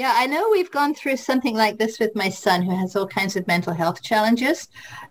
Yeah, 0.00 0.14
I 0.16 0.26
know 0.26 0.48
we've 0.48 0.70
gone 0.70 0.94
through 0.94 1.18
something 1.18 1.54
like 1.54 1.76
this 1.76 1.98
with 1.98 2.16
my 2.16 2.30
son 2.30 2.62
who 2.62 2.74
has 2.74 2.96
all 2.96 3.06
kinds 3.06 3.36
of 3.36 3.46
mental 3.46 3.74
health 3.74 4.00
challenges. 4.02 4.68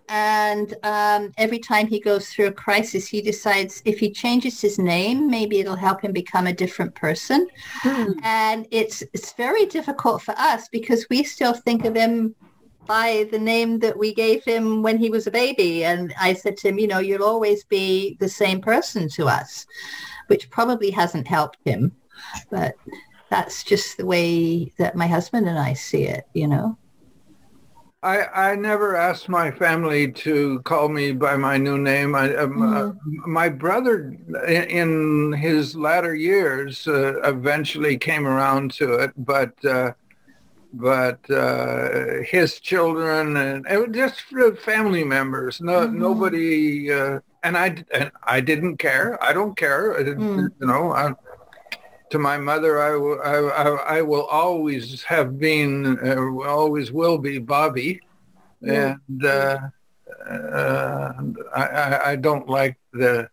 And 0.08 0.74
um, 0.82 1.30
every 1.38 1.60
time 1.60 1.86
he 1.86 2.00
goes 2.00 2.28
through 2.28 2.46
a 2.46 2.52
crisis, 2.52 3.06
he 3.06 3.22
decides 3.22 3.82
if 3.84 4.00
he 4.00 4.10
changes 4.10 4.60
his 4.60 4.80
name, 4.80 5.30
maybe 5.30 5.60
it'll 5.60 5.76
help 5.76 6.02
him 6.02 6.10
become 6.10 6.48
a 6.48 6.52
different 6.52 6.92
person. 6.96 7.46
Hmm. 7.82 8.14
And 8.24 8.66
it's, 8.72 9.04
it's 9.12 9.32
very 9.34 9.64
difficult 9.64 10.22
for 10.22 10.34
us 10.36 10.68
because 10.68 11.06
we 11.08 11.22
still 11.22 11.54
think 11.54 11.84
of 11.84 11.94
him 11.94 12.34
by 12.84 13.28
the 13.30 13.38
name 13.38 13.78
that 13.78 13.96
we 13.96 14.12
gave 14.12 14.42
him 14.42 14.82
when 14.82 14.98
he 14.98 15.08
was 15.08 15.28
a 15.28 15.30
baby. 15.30 15.84
And 15.84 16.12
I 16.20 16.32
said 16.32 16.56
to 16.56 16.68
him, 16.70 16.80
you 16.80 16.88
know, 16.88 16.98
you'll 16.98 17.22
always 17.22 17.62
be 17.62 18.16
the 18.18 18.28
same 18.28 18.60
person 18.60 19.08
to 19.10 19.28
us, 19.28 19.66
which 20.26 20.50
probably 20.50 20.90
hasn't 20.90 21.28
helped 21.28 21.58
him. 21.64 21.92
But 22.50 22.74
that's 23.30 23.64
just 23.64 23.96
the 23.96 24.04
way 24.04 24.72
that 24.76 24.96
my 24.96 25.06
husband 25.06 25.48
and 25.48 25.58
I 25.58 25.72
see 25.72 26.02
it, 26.02 26.26
you 26.34 26.48
know. 26.48 26.76
I, 28.02 28.50
I 28.50 28.56
never 28.56 28.96
asked 28.96 29.28
my 29.28 29.50
family 29.50 30.10
to 30.12 30.60
call 30.60 30.88
me 30.88 31.12
by 31.12 31.36
my 31.36 31.58
new 31.58 31.76
name. 31.76 32.14
I, 32.14 32.34
um, 32.34 32.52
mm. 32.54 32.90
uh, 32.90 33.28
my 33.28 33.50
brother, 33.50 34.16
in, 34.48 34.64
in, 34.64 35.32
his 35.34 35.76
latter 35.76 36.14
years, 36.14 36.88
uh, 36.88 37.20
eventually 37.22 37.98
came 37.98 38.26
around 38.26 38.72
to 38.72 38.94
it, 38.94 39.12
but 39.18 39.52
uh, 39.66 39.92
but 40.72 41.28
uh, 41.30 42.22
his 42.24 42.58
children 42.60 43.36
and 43.36 43.66
it 43.66 43.92
just 43.92 44.22
family 44.60 45.04
members. 45.04 45.60
No, 45.60 45.80
mm-hmm. 45.80 45.98
nobody, 45.98 46.92
uh, 46.92 47.20
and 47.42 47.58
I 47.58 47.84
and 47.92 48.10
I 48.22 48.40
didn't 48.40 48.78
care. 48.78 49.22
I 49.22 49.34
don't 49.34 49.56
care. 49.56 49.94
Mm. 49.94 50.50
You 50.58 50.66
know, 50.66 50.92
I, 50.92 51.12
to 52.10 52.18
my 52.18 52.36
mother, 52.36 52.80
I, 52.82 52.96
will, 52.96 53.20
I, 53.22 53.98
I 53.98 54.02
will 54.02 54.26
always 54.26 55.02
have 55.04 55.38
been, 55.38 55.98
uh, 56.06 56.44
always 56.46 56.92
will 56.92 57.18
be 57.18 57.38
Bobby. 57.38 58.00
And 58.62 59.24
uh, 59.24 59.58
uh, 60.28 61.12
I, 61.54 62.00
I 62.04 62.16
don't 62.16 62.48
like 62.48 62.76
the, 62.92 63.28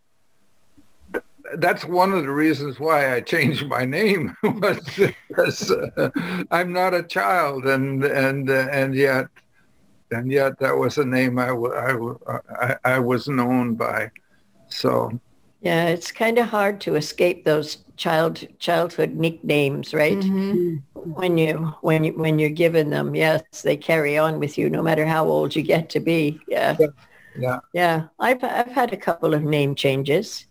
that's 1.55 1.85
one 1.85 2.13
of 2.13 2.23
the 2.23 2.31
reasons 2.31 2.79
why 2.79 3.15
I 3.15 3.21
changed 3.21 3.67
my 3.67 3.83
name 3.83 4.35
was 4.43 4.79
because 5.27 5.71
uh, 5.71 6.09
I'm 6.51 6.71
not 6.71 6.93
a 6.93 7.03
child 7.03 7.65
and, 7.65 8.03
and, 8.03 8.49
uh, 8.49 8.67
and 8.71 8.95
yet, 8.95 9.25
and 10.11 10.31
yet 10.31 10.59
that 10.59 10.77
was 10.77 10.97
a 10.97 11.05
name 11.05 11.39
I, 11.39 11.49
I, 11.49 11.97
I, 12.61 12.75
I 12.85 12.99
was 12.99 13.27
known 13.27 13.75
by. 13.75 14.11
So 14.69 15.19
yeah, 15.61 15.87
it's 15.87 16.11
kind 16.11 16.37
of 16.37 16.47
hard 16.47 16.79
to 16.81 16.95
escape 16.95 17.43
those 17.43 17.77
child 17.97 18.47
childhood 18.59 19.15
nicknames, 19.15 19.93
right? 19.93 20.17
Mm-hmm. 20.17 20.77
When 21.11 21.37
you 21.37 21.73
when 21.81 22.03
you 22.03 22.13
when 22.13 22.39
you're 22.39 22.49
given 22.49 22.89
them, 22.89 23.15
yes, 23.15 23.43
they 23.63 23.75
carry 23.75 24.17
on 24.17 24.39
with 24.39 24.57
you 24.57 24.69
no 24.69 24.81
matter 24.81 25.05
how 25.05 25.25
old 25.25 25.55
you 25.55 25.61
get 25.61 25.89
to 25.89 25.99
be. 25.99 26.39
Yeah, 26.47 26.77
yeah, 27.37 27.59
yeah. 27.73 28.07
I've 28.19 28.43
I've 28.43 28.71
had 28.71 28.93
a 28.93 28.97
couple 28.97 29.33
of 29.33 29.43
name 29.43 29.75
changes. 29.75 30.45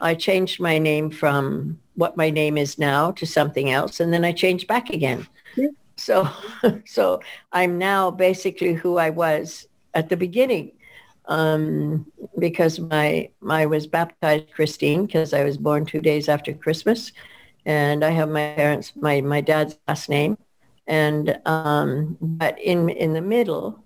I 0.00 0.14
changed 0.14 0.60
my 0.60 0.78
name 0.78 1.10
from 1.10 1.78
what 1.94 2.16
my 2.16 2.30
name 2.30 2.56
is 2.56 2.78
now 2.78 3.12
to 3.12 3.26
something 3.26 3.70
else, 3.70 4.00
and 4.00 4.12
then 4.12 4.24
I 4.24 4.32
changed 4.32 4.66
back 4.66 4.90
again. 4.90 5.26
Yeah. 5.56 5.68
So, 5.96 6.28
so 6.86 7.20
I'm 7.52 7.78
now 7.78 8.10
basically 8.10 8.72
who 8.72 8.96
I 8.96 9.10
was 9.10 9.66
at 9.94 10.08
the 10.08 10.16
beginning 10.16 10.72
um, 11.26 12.10
because 12.38 12.80
my 12.80 13.30
I 13.48 13.66
was 13.66 13.86
baptized 13.86 14.52
Christine 14.52 15.06
because 15.06 15.32
I 15.32 15.44
was 15.44 15.58
born 15.58 15.86
two 15.86 16.00
days 16.00 16.28
after 16.28 16.52
Christmas, 16.52 17.12
and 17.66 18.04
I 18.04 18.10
have 18.10 18.28
my 18.28 18.54
parents 18.56 18.92
my 18.96 19.20
my 19.20 19.40
dad's 19.40 19.78
last 19.86 20.08
name, 20.08 20.38
and 20.86 21.38
um, 21.46 22.16
but 22.20 22.60
in 22.60 22.88
in 22.88 23.12
the 23.12 23.20
middle, 23.20 23.82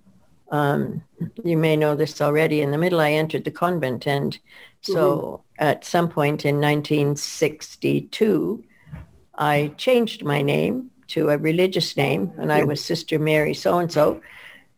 um, 0.50 1.02
you 1.44 1.56
may 1.56 1.76
know 1.76 1.94
this 1.94 2.20
already. 2.20 2.60
In 2.60 2.70
the 2.70 2.78
middle, 2.78 3.00
I 3.00 3.12
entered 3.12 3.44
the 3.44 3.50
convent, 3.50 4.06
and 4.06 4.38
so 4.80 5.42
mm-hmm. 5.58 5.64
at 5.64 5.84
some 5.84 6.08
point 6.08 6.44
in 6.44 6.60
1962, 6.60 8.64
I 9.36 9.72
changed 9.76 10.24
my 10.24 10.42
name 10.42 10.90
to 11.08 11.30
a 11.30 11.38
religious 11.38 11.96
name, 11.96 12.32
and 12.38 12.52
I 12.52 12.64
was 12.64 12.84
Sister 12.84 13.18
Mary 13.18 13.54
so 13.54 13.78
and 13.78 13.92
so, 13.92 14.20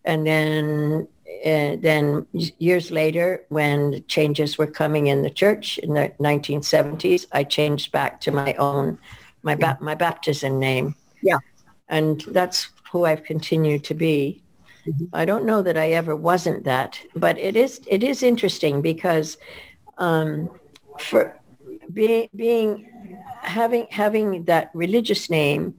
and 0.04 0.26
then 0.26 1.08
uh, 1.44 1.76
then 1.80 2.26
years 2.32 2.90
later, 2.90 3.44
when 3.48 4.04
changes 4.06 4.58
were 4.58 4.66
coming 4.66 5.08
in 5.08 5.22
the 5.22 5.30
church 5.30 5.78
in 5.78 5.94
the 5.94 6.12
1970s, 6.20 7.26
I 7.32 7.44
changed 7.44 7.92
back 7.92 8.20
to 8.22 8.30
my 8.30 8.54
own, 8.54 8.98
my 9.42 9.54
ba- 9.54 9.78
my 9.80 9.94
baptism 9.94 10.58
name. 10.58 10.94
Yeah, 11.22 11.38
and 11.88 12.20
that's 12.28 12.68
who 12.90 13.04
I've 13.04 13.24
continued 13.24 13.84
to 13.84 13.94
be. 13.94 14.42
Mm-hmm. 14.86 15.04
I 15.12 15.24
don't 15.24 15.44
know 15.44 15.62
that 15.62 15.76
I 15.76 15.90
ever 15.92 16.14
wasn't 16.14 16.64
that, 16.64 17.00
but 17.14 17.38
it 17.38 17.56
is 17.56 17.80
it 17.86 18.04
is 18.04 18.22
interesting 18.22 18.80
because 18.80 19.36
um, 19.98 20.48
for 20.98 21.36
being 21.92 22.28
being 22.36 22.88
having 23.42 23.86
having 23.90 24.44
that 24.44 24.70
religious 24.74 25.28
name 25.28 25.74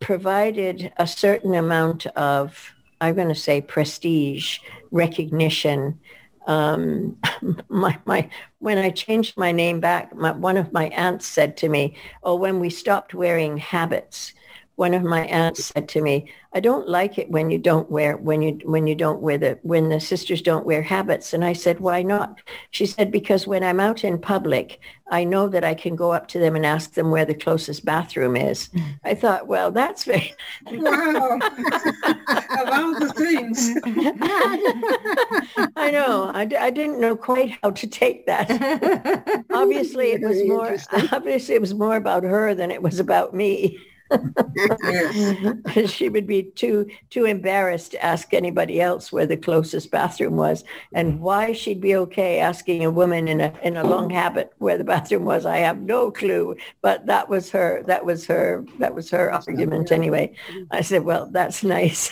provided 0.00 0.92
a 0.96 1.06
certain 1.06 1.54
amount 1.54 2.06
of 2.06 2.74
I'm 3.02 3.16
going 3.16 3.28
to 3.28 3.34
say 3.34 3.60
prestige, 3.60 4.60
recognition. 4.92 5.98
Um, 6.46 7.18
my, 7.68 7.98
my, 8.04 8.30
when 8.60 8.78
I 8.78 8.90
changed 8.90 9.36
my 9.36 9.50
name 9.50 9.80
back, 9.80 10.14
my, 10.14 10.30
one 10.30 10.56
of 10.56 10.72
my 10.72 10.86
aunts 10.88 11.26
said 11.26 11.56
to 11.58 11.68
me, 11.68 11.96
oh, 12.22 12.36
when 12.36 12.60
we 12.60 12.70
stopped 12.70 13.12
wearing 13.12 13.56
habits, 13.56 14.32
one 14.76 14.94
of 14.94 15.02
my 15.02 15.26
aunts 15.26 15.66
said 15.66 15.88
to 15.90 16.00
me, 16.00 16.30
I 16.54 16.60
don't 16.60 16.88
like 16.88 17.18
it 17.18 17.30
when 17.30 17.50
you 17.50 17.58
don't 17.58 17.90
wear 17.90 18.16
when 18.16 18.42
you 18.42 18.60
when 18.64 18.86
you 18.86 18.94
don't 18.94 19.22
wear 19.22 19.38
the 19.38 19.58
when 19.62 19.88
the 19.88 20.00
sisters 20.00 20.42
don't 20.42 20.66
wear 20.66 20.82
habits. 20.82 21.32
And 21.32 21.44
I 21.44 21.52
said, 21.52 21.80
why 21.80 22.02
not? 22.02 22.40
She 22.70 22.86
said, 22.86 23.10
because 23.10 23.46
when 23.46 23.64
I'm 23.64 23.80
out 23.80 24.04
in 24.04 24.18
public, 24.18 24.80
I 25.10 25.24
know 25.24 25.48
that 25.48 25.64
I 25.64 25.74
can 25.74 25.94
go 25.94 26.12
up 26.12 26.28
to 26.28 26.38
them 26.38 26.56
and 26.56 26.64
ask 26.64 26.92
them 26.92 27.10
where 27.10 27.24
the 27.24 27.34
closest 27.34 27.84
bathroom 27.84 28.36
is. 28.36 28.68
Mm. 28.68 28.98
I 29.04 29.14
thought, 29.14 29.46
well, 29.46 29.70
that's 29.70 30.04
very 30.04 30.34
wow. 30.66 31.38
of 31.38 32.68
all 32.68 32.98
the 32.98 33.12
things. 33.16 33.70
I 35.76 35.90
know. 35.90 36.30
I, 36.34 36.48
I 36.58 36.70
didn't 36.70 37.00
know 37.00 37.16
quite 37.16 37.58
how 37.62 37.70
to 37.70 37.86
take 37.86 38.26
that. 38.26 39.44
obviously, 39.52 40.12
it 40.12 40.22
was 40.22 40.42
more. 40.44 40.76
Obviously, 41.12 41.54
it 41.54 41.60
was 41.60 41.74
more 41.74 41.96
about 41.96 42.24
her 42.24 42.54
than 42.54 42.70
it 42.70 42.82
was 42.82 42.98
about 42.98 43.34
me. 43.34 43.78
She 45.86 46.08
would 46.08 46.26
be 46.26 46.44
too 46.44 46.88
too 47.10 47.24
embarrassed 47.24 47.92
to 47.92 48.04
ask 48.04 48.34
anybody 48.34 48.80
else 48.80 49.12
where 49.12 49.26
the 49.26 49.36
closest 49.36 49.90
bathroom 49.90 50.36
was. 50.36 50.64
And 50.94 51.20
why 51.20 51.52
she'd 51.52 51.80
be 51.80 51.96
okay 51.96 52.38
asking 52.40 52.84
a 52.84 52.90
woman 52.90 53.28
in 53.28 53.40
a 53.40 53.52
in 53.62 53.76
a 53.76 53.84
long 53.84 54.10
habit 54.10 54.52
where 54.58 54.78
the 54.78 54.84
bathroom 54.84 55.24
was 55.24 55.46
i 55.46 55.58
have 55.58 55.80
no 55.80 56.10
clue. 56.10 56.56
But 56.80 57.06
that 57.06 57.28
was 57.28 57.50
her 57.50 57.82
that 57.86 58.04
was 58.04 58.26
her 58.26 58.64
that 58.78 58.94
was 58.94 59.10
her 59.10 59.32
argument 59.32 59.92
anyway. 59.92 60.34
I 60.70 60.82
said 60.82 61.04
well 61.04 61.28
that's 61.30 61.62
nice. 61.76 62.10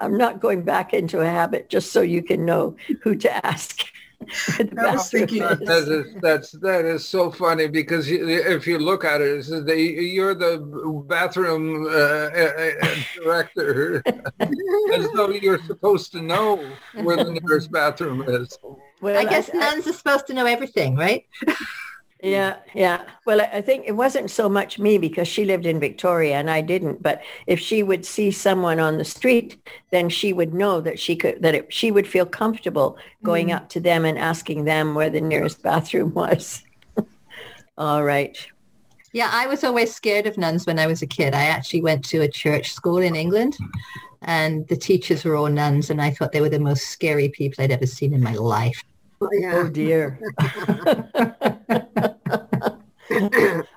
I'm 0.00 0.16
not 0.16 0.40
going 0.40 0.62
back 0.62 0.92
into 0.94 1.20
a 1.20 1.26
habit 1.26 1.68
just 1.68 1.92
so 1.92 2.00
you 2.00 2.22
can 2.22 2.44
know 2.44 2.76
who 3.02 3.14
to 3.16 3.46
ask 3.46 3.84
I 4.78 4.92
was 4.94 5.10
thinking- 5.10 5.42
That 5.42 5.60
is, 5.88 6.14
that's 6.20 6.50
that 6.52 6.84
is 6.84 7.06
so 7.08 7.30
funny 7.30 7.68
because 7.68 8.10
if 8.10 8.66
you 8.66 8.78
look 8.78 9.04
at 9.04 9.20
it, 9.20 9.38
it's 9.38 9.48
the, 9.48 9.76
you're 9.76 10.34
the 10.34 10.58
bathroom 11.06 11.86
uh, 11.86 12.28
director, 13.22 14.02
as 14.40 15.08
though 15.14 15.30
you're 15.30 15.62
supposed 15.64 16.12
to 16.12 16.22
know 16.22 16.64
where 17.02 17.16
the 17.16 17.30
nearest 17.32 17.70
bathroom 17.70 18.24
is. 18.28 18.58
Well, 19.00 19.18
I 19.18 19.24
guess 19.28 19.52
nuns 19.52 19.86
are 19.86 19.92
supposed 19.92 20.26
to 20.28 20.34
know 20.34 20.46
everything, 20.46 20.96
right? 20.96 21.24
Yeah, 22.22 22.58
yeah. 22.72 23.02
Well, 23.26 23.40
I 23.40 23.60
think 23.60 23.84
it 23.84 23.96
wasn't 23.96 24.30
so 24.30 24.48
much 24.48 24.78
me 24.78 24.96
because 24.96 25.26
she 25.26 25.44
lived 25.44 25.66
in 25.66 25.80
Victoria 25.80 26.36
and 26.36 26.48
I 26.48 26.60
didn't. 26.60 27.02
But 27.02 27.20
if 27.48 27.58
she 27.58 27.82
would 27.82 28.06
see 28.06 28.30
someone 28.30 28.78
on 28.78 28.96
the 28.96 29.04
street, 29.04 29.58
then 29.90 30.08
she 30.08 30.32
would 30.32 30.54
know 30.54 30.80
that 30.80 31.00
she 31.00 31.16
could 31.16 31.42
that 31.42 31.56
it, 31.56 31.72
she 31.72 31.90
would 31.90 32.06
feel 32.06 32.24
comfortable 32.24 32.96
going 33.24 33.48
mm. 33.48 33.56
up 33.56 33.68
to 33.70 33.80
them 33.80 34.04
and 34.04 34.16
asking 34.16 34.64
them 34.64 34.94
where 34.94 35.10
the 35.10 35.20
nearest 35.20 35.62
bathroom 35.64 36.14
was. 36.14 36.62
All 37.76 38.04
right. 38.04 38.38
Yeah, 39.12 39.28
I 39.30 39.46
was 39.46 39.62
always 39.62 39.94
scared 39.94 40.26
of 40.26 40.38
nuns 40.38 40.64
when 40.64 40.78
I 40.78 40.86
was 40.86 41.02
a 41.02 41.06
kid. 41.06 41.34
I 41.34 41.44
actually 41.44 41.82
went 41.82 42.02
to 42.06 42.22
a 42.22 42.28
church 42.28 42.72
school 42.72 42.96
in 42.98 43.14
England 43.14 43.58
and 44.22 44.66
the 44.68 44.76
teachers 44.76 45.22
were 45.24 45.36
all 45.36 45.50
nuns 45.50 45.90
and 45.90 46.00
I 46.00 46.10
thought 46.12 46.32
they 46.32 46.40
were 46.40 46.48
the 46.48 46.58
most 46.58 46.86
scary 46.86 47.28
people 47.28 47.62
I'd 47.62 47.72
ever 47.72 47.84
seen 47.84 48.14
in 48.14 48.22
my 48.22 48.32
life. 48.34 48.82
Oh 49.20 49.28
Yeah. 49.32 49.68
dear. 49.70 50.18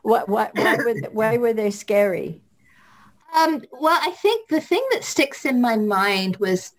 what, 0.01 0.29
what, 0.29 0.51
why, 0.55 0.77
were 0.77 0.93
they, 0.93 1.07
why 1.11 1.37
were 1.37 1.53
they 1.53 1.71
scary? 1.71 2.41
Um, 3.35 3.61
well, 3.71 3.99
I 4.01 4.11
think 4.11 4.47
the 4.47 4.61
thing 4.61 4.85
that 4.91 5.03
sticks 5.03 5.45
in 5.45 5.59
my 5.59 5.75
mind 5.75 6.37
was 6.37 6.73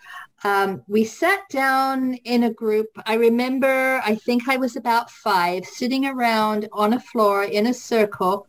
um, 0.45 0.83
we 0.87 1.05
sat 1.05 1.41
down 1.51 2.15
in 2.15 2.45
a 2.45 2.53
group. 2.53 2.89
I 3.07 3.15
remember, 3.15 4.01
I 4.05 4.15
think 4.15 4.49
I 4.49 4.57
was 4.57 4.77
about 4.77 5.11
five, 5.11 5.65
sitting 5.65 6.07
around 6.07 6.69
on 6.73 6.93
a 6.93 7.01
floor 7.01 7.45
in 7.45 7.67
a 7.67 7.75
circle, 7.75 8.47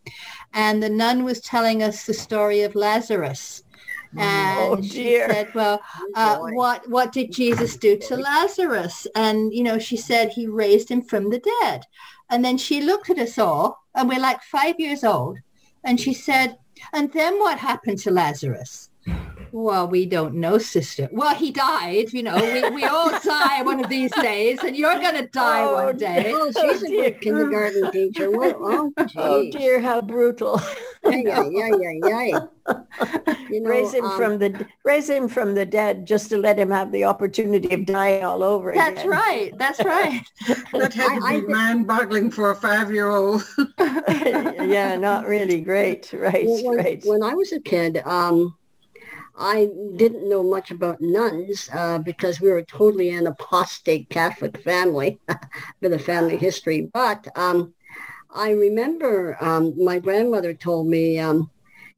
and 0.54 0.82
the 0.82 0.90
nun 0.90 1.24
was 1.24 1.42
telling 1.42 1.84
us 1.84 2.06
the 2.06 2.14
story 2.14 2.62
of 2.62 2.76
Lazarus. 2.76 3.64
And 4.18 4.60
Oh, 4.60 4.82
she 4.82 5.18
said, 5.18 5.54
well, 5.54 5.82
uh, 6.16 6.38
what 6.40 6.88
what 6.90 7.12
did 7.12 7.32
Jesus 7.32 7.76
do 7.76 7.98
to 7.98 8.16
Lazarus? 8.16 9.06
And 9.16 9.54
you 9.54 9.64
know, 9.64 9.80
she 9.80 9.98
said 9.98 10.30
he 10.30 10.48
raised 10.48 10.90
him 10.90 11.02
from 11.02 11.30
the 11.30 11.40
dead. 11.62 11.84
And 12.30 12.44
then 12.44 12.58
she 12.58 12.82
looked 12.82 13.10
at 13.10 13.20
us 13.20 13.38
all, 13.38 13.84
and 13.96 14.10
we're 14.10 14.20
like 14.20 14.42
five 14.44 14.80
years 14.80 15.04
old, 15.04 15.40
and 15.84 16.00
she 16.00 16.14
said, 16.14 16.58
"And 16.94 17.12
then 17.14 17.40
what 17.40 17.58
happened 17.60 18.00
to 18.00 18.12
Lazarus?" 18.12 18.90
Well, 19.60 19.88
we 19.88 20.06
don't 20.06 20.36
know, 20.36 20.60
sister. 20.60 21.10
Well, 21.12 21.34
he 21.34 21.50
died. 21.50 22.14
You 22.14 22.22
know, 22.22 22.36
we, 22.36 22.70
we 22.76 22.84
all 22.84 23.10
die 23.24 23.64
one 23.64 23.84
of 23.84 23.90
these 23.90 24.12
days, 24.12 24.60
and 24.64 24.78
you're 24.78 25.00
going 25.00 25.16
to 25.16 25.26
die 25.30 25.64
Oh, 25.64 25.86
one 25.86 25.98
day. 25.98 26.32
Oh, 26.36 26.52
she's 26.52 26.84
a 26.84 26.88
dear. 26.88 27.04
good 27.10 27.22
kindergarten 27.22 27.92
teacher. 27.92 28.30
What? 28.30 28.56
Oh, 28.68 28.94
Oh 29.16 29.50
dear, 29.52 29.80
how 29.82 30.02
brutal. 30.02 30.62
Yeah, 31.04 31.44
yeah, 31.50 31.72
yeah, 31.80 31.92
yeah. 32.06 32.40
You 33.50 33.62
know, 33.62 33.70
raise 33.70 33.94
him 33.94 34.04
um, 34.06 34.18
from 34.18 34.38
the 34.40 34.68
raise 34.84 35.10
him 35.10 35.28
from 35.30 35.56
the 35.56 35.66
dead 35.66 36.06
just 36.06 36.30
to 36.30 36.38
let 36.38 36.60
him 36.60 36.70
have 36.70 36.92
the 36.92 37.06
opportunity 37.06 37.74
of 37.74 37.86
dying 37.86 38.24
all 38.26 38.44
over 38.44 38.72
again. 38.72 38.84
That's 38.94 39.00
again. 39.06 39.10
right. 39.10 39.58
That's 39.58 39.84
right. 39.86 40.22
That 40.74 40.94
had 40.94 41.20
to 41.20 41.26
I- 41.26 41.30
I 41.30 41.34
be 41.36 41.42
did- 41.42 41.50
mind-boggling 41.50 42.30
for 42.32 42.52
a 42.52 42.56
five-year-old. 42.56 43.42
yeah, 43.80 44.98
not 44.98 45.26
really 45.28 45.62
great. 45.62 46.12
Right, 46.14 46.46
Well, 46.46 46.64
when, 46.66 46.78
right. 46.78 47.02
when 47.06 47.24
I 47.24 47.34
was 47.34 47.52
a 47.54 47.60
kid, 47.62 48.02
um, 48.06 48.56
I 49.38 49.70
didn't 49.96 50.28
know 50.28 50.42
much 50.42 50.72
about 50.72 51.00
nuns 51.00 51.70
uh, 51.72 52.00
because 52.00 52.42
we 52.42 52.50
were 52.50 52.64
totally 52.64 53.10
an 53.10 53.28
apostate 53.28 54.10
Catholic 54.10 54.62
family, 54.64 55.20
bit 55.82 55.94
of 55.94 56.04
family 56.04 56.38
history. 56.38 56.90
But 56.92 57.28
um, 57.38 57.74
I 58.34 58.52
remember 58.52 59.38
um, 59.40 59.74
my 59.82 60.00
grandmother 60.00 60.54
told 60.54 60.88
me, 60.88 61.20
um, 61.20 61.52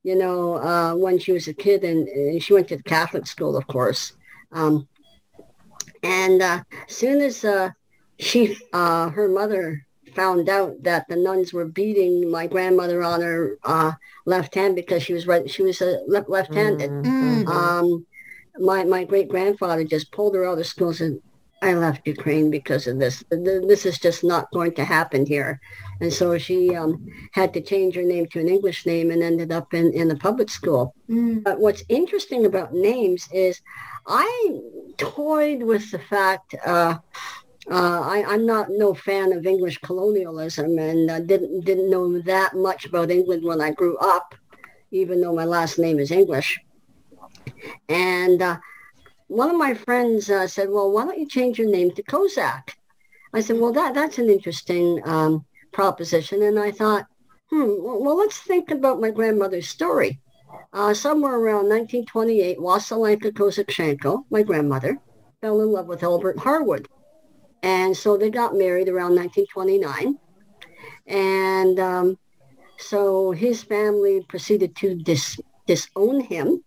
you 0.04 0.16
know, 0.16 0.56
uh, 0.56 0.96
when 0.96 1.18
she 1.18 1.32
was 1.32 1.48
a 1.48 1.54
kid 1.54 1.84
and, 1.84 2.08
and 2.10 2.44
she 2.44 2.54
went 2.54 2.68
to 2.70 2.78
the 2.78 2.84
Catholic 2.84 3.26
school, 3.26 3.56
of 3.56 3.68
course. 3.68 4.14
Um, 4.52 4.88
and 6.04 6.42
uh, 6.42 6.64
soon 6.88 7.22
as 7.22 7.46
uh, 7.46 7.70
she, 8.20 8.58
uh, 8.74 9.10
her 9.10 9.30
mother 9.30 9.86
found 10.16 10.50
out 10.50 10.84
that 10.84 11.06
the 11.08 11.16
nuns 11.16 11.54
were 11.54 11.66
beating 11.66 12.30
my 12.30 12.48
grandmother 12.48 13.04
on 13.04 13.22
her 13.22 13.58
uh, 13.64 13.92
left 14.26 14.56
hand 14.56 14.76
because 14.76 15.04
she 15.04 15.14
was 15.14 15.28
right. 15.28 15.50
She 15.50 15.64
was 15.64 15.82
uh, 15.82 16.00
left 16.08 16.30
left-handed. 16.30 16.90
Mhm. 16.90 17.48
Um, 17.48 18.06
my 18.60 18.84
my 18.84 19.04
great 19.04 19.30
grandfather 19.30 19.84
just 19.84 20.12
pulled 20.12 20.36
her 20.36 20.46
out 20.46 20.60
of 20.60 20.68
school 20.68 20.90
and 20.90 20.98
said, 20.98 21.20
"I 21.62 21.74
left 21.74 22.08
Ukraine 22.08 22.50
because 22.52 22.88
of 22.88 23.00
this. 23.00 23.24
This 23.30 23.86
is 23.86 23.98
just 24.00 24.24
not 24.24 24.52
going 24.52 24.74
to 24.76 24.84
happen 24.84 25.26
here." 25.26 25.60
And 26.02 26.12
so 26.12 26.38
she 26.38 26.76
um, 26.76 27.06
had 27.34 27.54
to 27.54 27.62
change 27.62 27.96
her 27.96 28.04
name 28.04 28.26
to 28.28 28.40
an 28.40 28.50
English 28.50 28.86
name 28.86 29.12
and 29.12 29.24
ended 29.24 29.52
up 29.52 29.74
in 29.74 29.94
in 29.94 30.08
the 30.08 30.18
public 30.18 30.50
school. 30.50 30.94
Mm. 31.10 31.44
But 31.44 31.60
what's 31.60 31.84
interesting 31.90 32.46
about 32.46 32.74
names 32.74 33.28
is 33.34 33.62
I 34.08 34.60
toyed 34.98 35.64
with 35.64 35.92
the 35.92 36.00
fact. 36.00 36.56
Uh, 36.66 36.98
uh, 37.72 38.02
I, 38.02 38.24
I'm 38.28 38.46
not 38.46 38.68
no 38.70 38.94
fan 38.94 39.32
of 39.32 39.46
English 39.46 39.78
colonialism 39.80 40.80
and 40.80 41.10
uh, 41.10 41.20
didn't 41.20 41.66
didn't 41.66 41.90
know 41.90 42.20
that 42.22 42.56
much 42.56 42.86
about 42.86 43.12
England 43.12 43.44
when 43.44 43.62
I 43.62 43.72
grew 43.72 43.96
up, 43.98 44.34
even 44.92 45.22
though 45.22 45.36
my 45.36 45.46
last 45.46 45.78
name 45.78 46.00
is 46.00 46.10
English. 46.12 46.60
And 47.88 48.42
uh, 48.42 48.58
one 49.28 49.52
of 49.52 49.58
my 49.58 49.76
friends 49.76 50.30
uh, 50.30 50.48
said, 50.48 50.70
"Well, 50.70 50.92
why 50.92 51.06
don't 51.06 51.20
you 51.20 51.28
change 51.28 51.60
your 51.60 51.70
name 51.70 51.92
to 51.92 52.04
Kozak?" 52.04 52.76
I 53.34 53.42
said, 53.42 53.60
"Well, 53.60 53.74
that 53.74 53.94
that's 53.94 54.18
an 54.18 54.30
interesting 54.30 55.02
um, 55.06 55.46
proposition." 55.72 56.42
And 56.42 56.58
I 56.58 56.72
thought, 56.72 57.06
"Hmm, 57.52 57.76
well, 57.80 58.18
let's 58.18 58.40
think 58.40 58.72
about 58.72 59.00
my 59.00 59.12
grandmother's 59.12 59.70
story." 59.70 60.20
Uh, 60.74 60.96
somewhere 60.96 61.36
around 61.36 61.70
1928, 61.70 62.58
Wasylenka 62.58 63.32
Kozakchenko, 63.32 64.24
my 64.32 64.42
grandmother, 64.42 64.98
fell 65.42 65.62
in 65.62 65.72
love 65.72 65.86
with 65.86 66.04
Albert 66.04 66.40
Harwood. 66.40 66.88
And 67.62 67.96
so 67.96 68.18
they 68.18 68.30
got 68.30 68.56
married 68.56 68.90
around 68.90 69.16
1929. 69.16 70.18
And 71.08 71.80
um, 71.80 72.18
so 72.78 73.32
his 73.32 73.64
family 73.64 74.24
proceeded 74.30 74.76
to 74.78 74.96
dis- 74.96 75.40
disown 75.68 76.22
him 76.22 76.64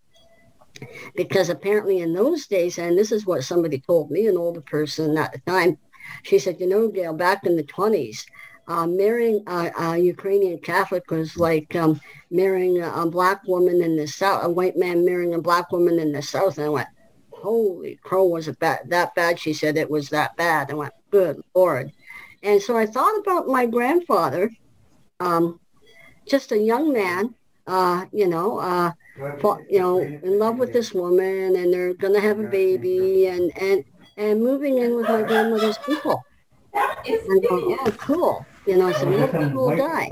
because 1.15 1.49
apparently 1.49 2.01
in 2.01 2.13
those 2.13 2.47
days, 2.47 2.79
and 2.79 2.99
this 2.99 3.13
is 3.13 3.27
what 3.27 3.45
somebody 3.45 3.81
told 3.81 4.11
me, 4.11 4.27
an 4.27 4.37
older 4.37 4.61
person 4.61 5.17
at 5.17 5.33
the 5.33 5.39
time, 5.51 5.79
she 6.23 6.39
said, 6.39 6.61
you 6.61 6.69
know, 6.69 6.89
Gail, 6.89 7.15
back 7.15 7.45
in 7.45 7.57
the 7.57 7.63
20s, 7.65 8.25
uh, 8.69 8.87
marrying 8.87 9.43
a, 9.47 9.71
a 9.79 9.99
Ukrainian 9.99 10.59
Catholic 10.59 11.11
was 11.11 11.37
like 11.37 11.75
um, 11.75 12.01
marrying 12.31 12.81
a, 12.81 12.91
a 12.93 13.11
black 13.11 13.43
woman 13.47 13.83
in 13.83 13.97
the 13.97 14.07
South, 14.07 14.45
a 14.45 14.49
white 14.49 14.77
man 14.77 15.05
marrying 15.05 15.35
a 15.35 15.41
black 15.41 15.71
woman 15.73 15.99
in 15.99 16.13
the 16.13 16.23
South. 16.23 16.59
And 16.59 16.67
I 16.67 16.71
went, 16.71 16.89
holy 17.43 17.99
crow, 18.03 18.27
was 18.27 18.49
it 18.49 18.59
bad, 18.59 18.81
that 18.87 19.15
bad? 19.15 19.39
She 19.39 19.53
said 19.53 19.77
it 19.77 19.91
was 19.91 20.09
that 20.11 20.37
bad. 20.37 20.71
I 20.71 20.75
went, 20.75 20.93
good 21.11 21.43
Lord. 21.55 21.93
And 22.43 22.61
so 22.61 22.77
I 22.77 22.87
thought 22.87 23.19
about 23.19 23.47
my 23.47 23.67
grandfather, 23.67 24.51
um, 25.21 25.61
just 26.27 26.53
a 26.53 26.59
young 26.59 26.93
man, 26.93 27.35
uh, 27.67 28.07
you 28.13 28.27
know, 28.27 28.59
uh, 28.59 28.93
you 29.69 29.79
know, 29.79 30.01
in 30.01 30.39
love 30.39 30.59
with 30.59 30.73
this 30.73 30.93
woman 30.93 31.57
and 31.57 31.73
they're 31.73 31.95
going 31.95 32.15
to 32.15 32.21
have 32.21 32.39
a 32.41 32.45
baby 32.45 33.27
and, 33.27 33.53
and, 33.59 33.85
and 34.17 34.43
moving 34.43 34.79
in 34.79 34.97
with 34.97 35.09
my 35.09 35.23
grandmother's 35.23 35.79
people. 35.79 36.25
And 36.75 37.47
oh, 37.51 37.95
cool. 37.99 38.47
You 38.67 38.77
know, 38.77 38.93
so 38.93 39.07
more 39.07 39.27
people 39.27 39.67
will 39.69 39.77
die. 39.77 40.09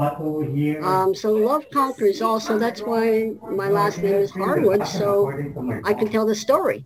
Um, 0.82 1.14
so 1.14 1.32
love 1.32 1.64
conquers 1.72 2.20
also. 2.20 2.58
That's 2.58 2.80
why 2.80 3.32
my 3.48 3.68
last 3.68 3.98
name 3.98 4.14
is 4.14 4.32
Harwood, 4.32 4.86
so 4.86 5.30
I 5.84 5.94
can 5.94 6.08
tell 6.08 6.26
the 6.26 6.34
story. 6.34 6.84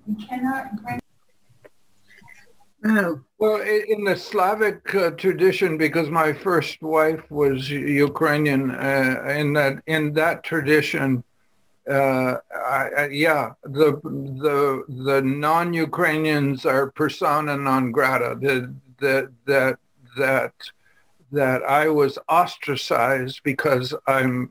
Oh, 2.87 3.20
Well, 3.38 3.62
in 3.62 4.05
the 4.05 4.14
Slavic 4.14 4.94
uh, 4.94 5.11
tradition, 5.12 5.79
because 5.79 6.11
my 6.11 6.35
first 6.35 6.83
wife 6.83 7.31
was 7.31 7.70
Ukrainian, 7.70 8.70
uh, 8.70 9.35
in 9.38 9.55
that 9.55 9.83
in 9.87 10.12
that 10.14 10.44
tradition, 10.44 11.24
uh, 11.90 12.35
I, 12.55 12.88
I, 12.96 13.07
yeah, 13.09 13.53
the 13.62 14.00
the 14.44 14.85
the 15.05 15.22
non-Ukrainians 15.22 16.66
are 16.66 16.90
persona 16.90 17.57
non 17.57 17.90
grata. 17.90 18.37
That 18.40 18.74
that 18.98 19.29
that 19.46 19.79
that 20.18 20.53
that 21.35 21.62
I 21.62 21.88
was 21.88 22.18
ostracized 22.29 23.40
because 23.44 23.94
I'm 24.07 24.51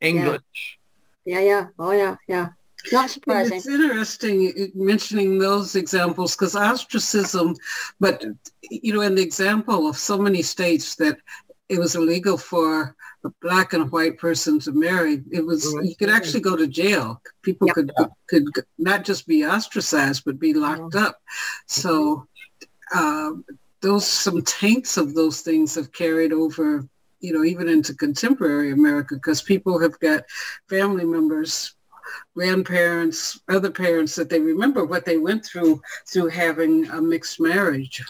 English. 0.00 0.78
Yeah, 1.24 1.40
yeah. 1.40 1.66
Oh, 1.78 1.92
yeah, 1.92 2.16
yeah. 2.28 2.48
Not 2.92 3.10
surprising. 3.10 3.56
It's 3.56 3.66
interesting 3.66 4.70
mentioning 4.74 5.38
those 5.38 5.74
examples 5.74 6.36
because 6.36 6.54
ostracism, 6.54 7.56
but 7.98 8.24
you 8.70 8.92
know, 8.92 9.00
in 9.00 9.14
the 9.14 9.22
example 9.22 9.88
of 9.88 9.96
so 9.96 10.18
many 10.18 10.42
states 10.42 10.94
that 10.96 11.18
it 11.70 11.78
was 11.78 11.94
illegal 11.94 12.36
for 12.36 12.94
a 13.24 13.30
black 13.40 13.72
and 13.72 13.90
white 13.90 14.18
person 14.18 14.58
to 14.60 14.72
marry, 14.72 15.22
it 15.32 15.44
was 15.44 15.64
mm-hmm. 15.64 15.86
you 15.86 15.96
could 15.96 16.10
actually 16.10 16.42
go 16.42 16.56
to 16.56 16.66
jail. 16.66 17.22
People 17.42 17.68
yep. 17.68 17.74
could 17.74 17.92
could 18.28 18.44
not 18.76 19.04
just 19.04 19.26
be 19.26 19.46
ostracized 19.46 20.24
but 20.26 20.38
be 20.38 20.52
locked 20.52 20.94
up. 20.94 21.18
So 21.66 22.26
uh, 22.94 23.30
those 23.84 24.06
some 24.06 24.42
taints 24.42 24.96
of 24.96 25.14
those 25.14 25.42
things 25.42 25.74
have 25.76 25.92
carried 25.92 26.32
over 26.32 26.88
you 27.24 27.32
know, 27.32 27.42
even 27.42 27.68
into 27.70 27.94
contemporary 27.94 28.72
America, 28.72 29.14
because 29.14 29.40
people 29.40 29.80
have 29.80 29.98
got 30.00 30.24
family 30.68 31.06
members, 31.06 31.74
grandparents, 32.34 33.40
other 33.48 33.70
parents 33.70 34.14
that 34.14 34.28
they 34.28 34.40
remember 34.40 34.84
what 34.84 35.06
they 35.06 35.16
went 35.16 35.42
through 35.42 35.80
through 36.06 36.28
having 36.28 36.86
a 36.90 37.00
mixed 37.00 37.40
marriage. 37.40 38.02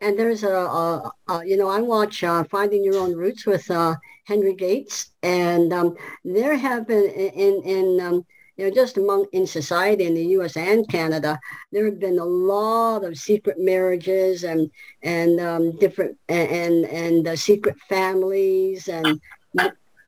And 0.00 0.16
there's 0.16 0.44
a, 0.44 0.54
a, 0.54 1.12
a, 1.28 1.44
you 1.44 1.56
know, 1.56 1.68
I 1.68 1.80
watch 1.80 2.22
uh, 2.22 2.44
Finding 2.44 2.84
Your 2.84 2.98
Own 2.98 3.12
Roots 3.16 3.44
with 3.44 3.68
uh, 3.72 3.96
Henry 4.24 4.54
Gates, 4.54 5.10
and 5.24 5.72
um, 5.72 5.96
there 6.24 6.56
have 6.56 6.86
been 6.86 7.10
in 7.10 7.60
in 7.64 8.00
um, 8.00 8.24
you 8.56 8.64
know, 8.64 8.74
just 8.74 8.96
among 8.96 9.26
in 9.32 9.46
society 9.46 10.04
in 10.04 10.14
the 10.14 10.26
U.S. 10.38 10.56
and 10.56 10.88
Canada, 10.88 11.38
there 11.72 11.84
have 11.86 11.98
been 11.98 12.18
a 12.18 12.24
lot 12.24 13.04
of 13.04 13.18
secret 13.18 13.58
marriages 13.58 14.44
and 14.44 14.70
and 15.02 15.40
um, 15.40 15.76
different 15.78 16.16
and 16.28 16.84
and 16.84 17.26
uh, 17.26 17.36
secret 17.36 17.76
families 17.88 18.88
and 18.88 19.20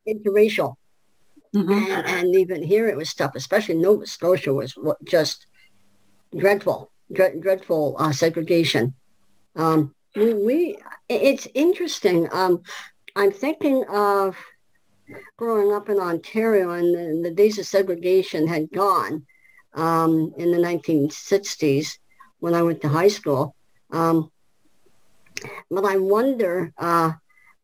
interracial, 0.09 0.77
mm-hmm. 1.55 1.73
and, 1.73 2.07
and, 2.07 2.37
even 2.37 2.63
here 2.63 2.89
it 2.89 2.97
was 2.97 3.13
tough. 3.15 3.35
Especially 3.35 3.75
Nova 3.75 4.07
Scotia 4.07 4.55
was 4.55 4.79
just 5.05 5.47
dreadful, 6.37 6.91
dread, 7.13 7.41
dreadful 7.41 7.97
uh, 7.99 8.13
segregation. 8.13 8.95
Um, 9.57 9.95
we, 10.15 10.35
we, 10.35 10.79
it's 11.09 11.49
interesting. 11.55 12.29
Um, 12.33 12.63
I'm 13.17 13.33
thinking 13.33 13.85
of 13.89 14.37
growing 15.37 15.73
up 15.73 15.89
in 15.89 15.99
Ontario 15.99 16.71
and 16.71 16.95
the, 16.95 17.29
the 17.29 17.35
days 17.35 17.59
of 17.59 17.67
segregation 17.67 18.47
had 18.47 18.71
gone 18.71 19.27
um, 19.75 20.33
in 20.37 20.51
the 20.51 20.59
1960s 20.59 21.99
when 22.39 22.55
I 22.55 22.63
went 22.63 22.81
to 22.83 22.89
high 22.89 23.09
school. 23.09 23.55
Um, 23.91 24.31
but 25.71 25.85
I 25.85 25.97
wonder, 25.97 26.73
uh, 26.79 27.13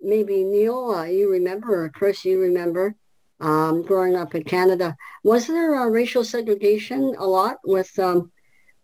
maybe 0.01 0.45
Neil, 0.45 0.91
uh, 0.91 1.05
you 1.05 1.31
remember, 1.31 1.85
or 1.85 1.89
Chris, 1.89 2.25
you 2.25 2.41
remember, 2.41 2.95
um, 3.41 3.83
growing 3.83 4.15
up 4.15 4.35
in 4.35 4.45
Canada, 4.45 4.97
was 5.25 5.47
there 5.47 5.91
racial 5.91 6.25
segregation 6.25 7.15
a 7.19 7.27
lot 7.27 7.57
with 7.65 7.99
um, 7.99 8.31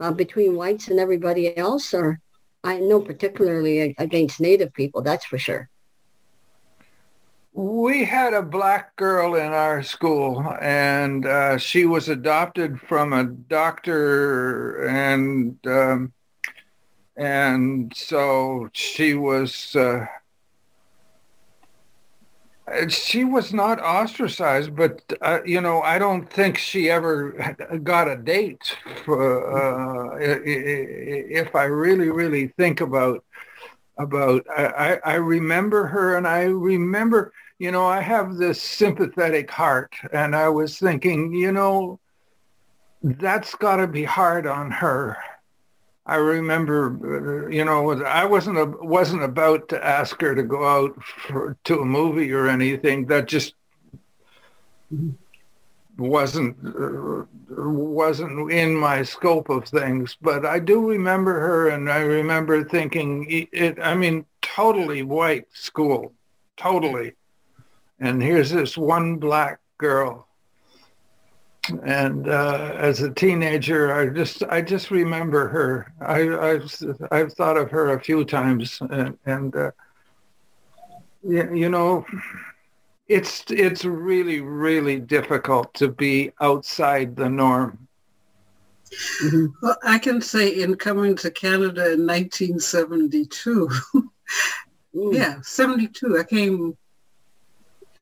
uh, 0.01 0.11
between 0.11 0.57
whites 0.57 0.88
and 0.88 0.99
everybody 0.99 1.57
else, 1.57 1.94
or 1.94 2.21
I 2.64 2.79
know 2.79 3.01
particularly 3.01 3.94
against 3.99 4.40
Native 4.40 4.73
people, 4.73 5.03
that's 5.03 5.25
for 5.25 5.38
sure 5.38 5.68
we 7.59 8.05
had 8.05 8.35
a 8.35 8.42
black 8.42 8.94
girl 8.94 9.35
in 9.35 9.53
our 9.53 9.83
school 9.83 10.55
and 10.61 11.27
uh, 11.27 11.59
she 11.59 11.87
was 11.87 12.09
adopted 12.09 12.81
from 12.81 13.12
a 13.12 13.25
doctor 13.25 14.87
and 14.87 15.59
um, 15.66 16.12
and 17.16 17.92
so 17.97 18.68
she 18.73 19.14
was 19.14 19.75
uh, 19.75 20.07
she 22.88 23.25
was 23.25 23.53
not 23.53 23.81
ostracized 23.81 24.77
but 24.77 25.03
uh, 25.23 25.40
you 25.44 25.61
know 25.61 25.83
i 25.83 25.99
don't 25.99 26.33
think 26.33 26.57
she 26.57 26.88
ever 26.88 27.57
got 27.83 28.09
a 28.09 28.14
date 28.14 28.77
for, 29.05 30.14
uh, 30.14 30.16
if 30.21 31.57
i 31.57 31.64
really 31.64 32.09
really 32.09 32.47
think 32.57 32.81
about 32.81 33.25
about 33.99 34.47
I, 34.49 35.01
I 35.05 35.14
remember 35.14 35.87
her 35.88 36.16
and 36.16 36.25
i 36.25 36.42
remember 36.42 37.33
you 37.59 37.73
know, 37.73 37.87
I 37.87 38.01
have 38.01 38.37
this 38.37 38.62
sympathetic 38.62 39.51
heart, 39.51 39.94
and 40.12 40.35
I 40.37 40.49
was 40.49 40.79
thinking, 40.79 41.33
you 41.33 41.51
know, 41.51 41.99
that's 43.03 43.55
got 43.57 43.77
to 43.77 43.88
be 43.88 44.05
hard 44.05 44.47
on 44.47 44.71
her. 44.71 45.16
I 46.07 46.16
remember, 46.16 47.49
you 47.51 47.64
know, 47.64 47.90
I 48.05 48.25
wasn't 48.25 48.59
a, 48.59 48.64
wasn't 48.64 49.25
about 49.25 49.68
to 49.71 49.85
ask 49.85 50.21
her 50.23 50.35
to 50.35 50.42
go 50.42 50.66
out 50.66 51.03
for, 51.05 51.57
to 51.64 51.81
a 51.81 51.85
movie 51.85 52.33
or 52.33 52.49
anything. 52.49 53.07
That 53.07 53.27
just 53.27 53.55
wasn't 55.99 56.57
uh, 56.64 57.25
wasn't 57.51 58.51
in 58.53 58.75
my 58.75 59.03
scope 59.03 59.51
of 59.51 59.68
things. 59.68 60.16
But 60.23 60.47
I 60.47 60.61
do 60.61 60.88
remember 60.88 61.40
her, 61.40 61.68
and 61.68 61.90
I 61.90 61.99
remember 61.99 62.64
thinking, 62.64 63.27
it. 63.53 63.79
I 63.79 63.94
mean, 63.94 64.25
totally 64.40 65.03
white 65.03 65.49
school, 65.53 66.14
totally 66.57 67.16
and 68.00 68.22
here's 68.22 68.50
this 68.50 68.76
one 68.76 69.16
black 69.16 69.61
girl 69.78 70.28
and 71.84 72.28
uh, 72.28 72.72
as 72.76 73.00
a 73.00 73.11
teenager, 73.11 73.92
I 73.92 74.08
just 74.08 74.42
I 74.44 74.62
just 74.62 74.90
remember 74.90 75.48
her. 75.48 75.92
I, 76.00 76.52
I've 76.52 76.74
I've 77.11 77.32
thought 77.34 77.56
of 77.56 77.70
her 77.70 77.92
a 77.92 78.00
few 78.00 78.24
times, 78.24 78.78
and, 78.90 79.18
and 79.26 79.54
uh, 79.54 79.70
you, 81.22 81.54
you 81.54 81.68
know, 81.68 82.06
it's 83.08 83.44
it's 83.48 83.84
really 83.84 84.40
really 84.40 85.00
difficult 85.00 85.74
to 85.74 85.88
be 85.88 86.32
outside 86.40 87.16
the 87.16 87.28
norm. 87.28 87.87
Mm-hmm. 89.22 89.46
Well, 89.61 89.76
I 89.84 89.98
can 89.98 90.22
say 90.22 90.48
in 90.62 90.74
coming 90.76 91.14
to 91.16 91.30
Canada 91.30 91.92
in 91.92 92.06
1972, 92.06 93.68
yeah, 94.94 95.40
72, 95.42 96.18
I 96.18 96.24
came 96.24 96.74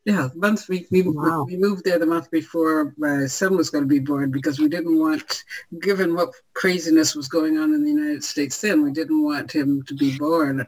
yeah, 0.07 0.29
month 0.37 0.69
we 0.69 0.87
we, 0.93 1.03
wow. 1.03 1.45
we 1.49 1.57
moved 1.57 1.85
there 1.85 1.99
the 1.99 2.07
month 2.07 2.31
before 2.31 2.95
my 2.97 3.27
son 3.27 3.57
was 3.57 3.71
going 3.71 3.83
to 3.83 3.89
be 3.89 3.99
born 3.99 4.31
because 4.31 4.61
we 4.61 4.69
didn't 4.69 5.01
want, 5.01 5.43
given 5.81 6.15
what 6.15 6.31
craziness 6.55 7.17
was 7.17 7.27
going 7.27 7.59
on 7.59 7.75
in 7.75 7.83
the 7.83 7.91
United 7.91 8.23
States 8.23 8.61
then, 8.61 8.85
we 8.85 8.93
didn't 8.93 9.25
want 9.25 9.51
him 9.51 9.83
to 9.83 9.95
be 9.95 10.17
born 10.17 10.65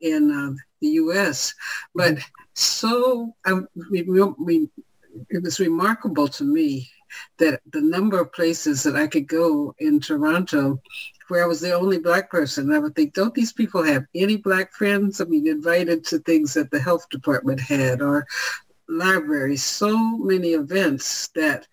in 0.00 0.32
uh, 0.32 0.56
the 0.80 0.88
U.S. 0.88 1.54
But 1.94 2.16
so 2.54 3.34
I, 3.44 3.60
we, 3.90 4.02
we, 4.38 4.70
it 5.28 5.42
was 5.42 5.60
remarkable 5.60 6.28
to 6.28 6.44
me 6.44 6.88
that 7.38 7.60
the 7.70 7.82
number 7.82 8.18
of 8.18 8.32
places 8.32 8.82
that 8.84 8.96
I 8.96 9.06
could 9.06 9.28
go 9.28 9.74
in 9.78 10.00
Toronto 10.00 10.80
where 11.28 11.44
I 11.44 11.46
was 11.46 11.60
the 11.60 11.74
only 11.74 11.98
black 11.98 12.30
person. 12.30 12.72
I 12.72 12.78
would 12.78 12.94
think, 12.94 13.12
don't 13.12 13.34
these 13.34 13.52
people 13.52 13.82
have 13.82 14.06
any 14.14 14.36
black 14.36 14.72
friends? 14.72 15.20
I 15.20 15.24
mean, 15.24 15.46
invited 15.46 16.06
to 16.06 16.20
things 16.20 16.54
that 16.54 16.70
the 16.70 16.80
health 16.80 17.06
department 17.10 17.60
had 17.60 18.00
or 18.00 18.26
library 18.88 19.56
so 19.56 19.96
many 20.18 20.50
events 20.50 21.28
that 21.34 21.66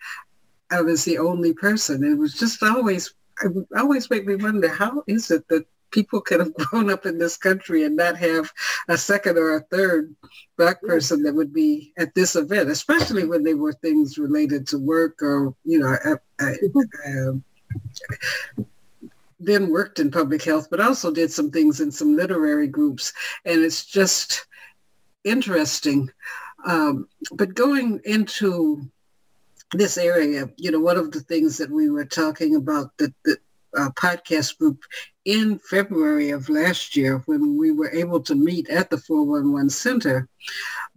I 0.72 0.82
was 0.82 1.06
the 1.06 1.18
only 1.20 1.54
person. 1.54 2.04
It 2.04 2.18
was 2.18 2.34
just 2.34 2.62
always, 2.64 3.14
I 3.44 3.48
would 3.48 3.68
always 3.78 4.10
make 4.10 4.26
me 4.26 4.36
wonder, 4.36 4.68
how 4.68 5.04
is 5.08 5.32
it 5.32 5.48
that 5.50 5.66
people 5.92 6.20
could 6.22 6.40
have 6.40 6.54
grown 6.58 6.90
up 6.90 7.06
in 7.06 7.18
this 7.18 7.38
country 7.38 7.84
and 7.84 7.96
not 7.96 8.18
have 8.18 8.52
a 8.90 8.98
second 8.98 9.38
or 9.38 9.56
a 9.56 9.62
third 9.62 10.14
black 10.58 10.82
person 10.82 11.24
that 11.24 11.34
would 11.34 11.54
be 11.54 11.94
at 11.98 12.14
this 12.16 12.36
event, 12.36 12.70
especially 12.70 13.26
when 13.26 13.44
they 13.44 13.54
were 13.54 13.74
things 13.74 14.18
related 14.18 14.68
to 14.68 14.78
work 14.78 15.22
or, 15.22 15.56
you 15.64 15.80
know, 15.80 15.96
I, 16.04 16.44
I, 16.44 16.56
um, 17.08 17.44
then 19.40 19.70
worked 19.70 20.00
in 20.00 20.12
public 20.12 20.44
health, 20.44 20.68
but 20.72 20.80
also 20.80 21.12
did 21.12 21.32
some 21.32 21.52
things 21.52 21.82
in 21.82 21.92
some 21.92 22.16
literary 22.16 22.68
groups. 22.68 23.14
And 23.46 23.62
it's 23.64 23.86
just 23.86 24.48
interesting 25.24 26.10
um, 26.66 27.08
but 27.32 27.54
going 27.54 28.02
into 28.06 28.90
this 29.74 29.98
area, 29.98 30.50
you 30.58 30.72
know, 30.72 30.80
one 30.80 30.98
of 30.98 31.12
the 31.12 31.22
things 31.22 31.58
that 31.58 31.70
we 31.70 31.90
were 31.90 32.06
talking 32.06 32.56
about 32.56 32.98
the, 32.98 33.14
the 33.24 33.38
uh, 33.78 33.90
podcast 33.92 34.58
group 34.58 34.84
in 35.26 35.60
February 35.60 36.32
of 36.32 36.50
last 36.50 36.96
year 36.96 37.22
when 37.26 37.58
we 37.58 37.72
were 37.72 37.92
able 37.92 38.20
to 38.22 38.36
meet 38.36 38.70
at 38.70 38.90
the 38.90 38.98
411 38.98 39.70
Center, 39.70 40.28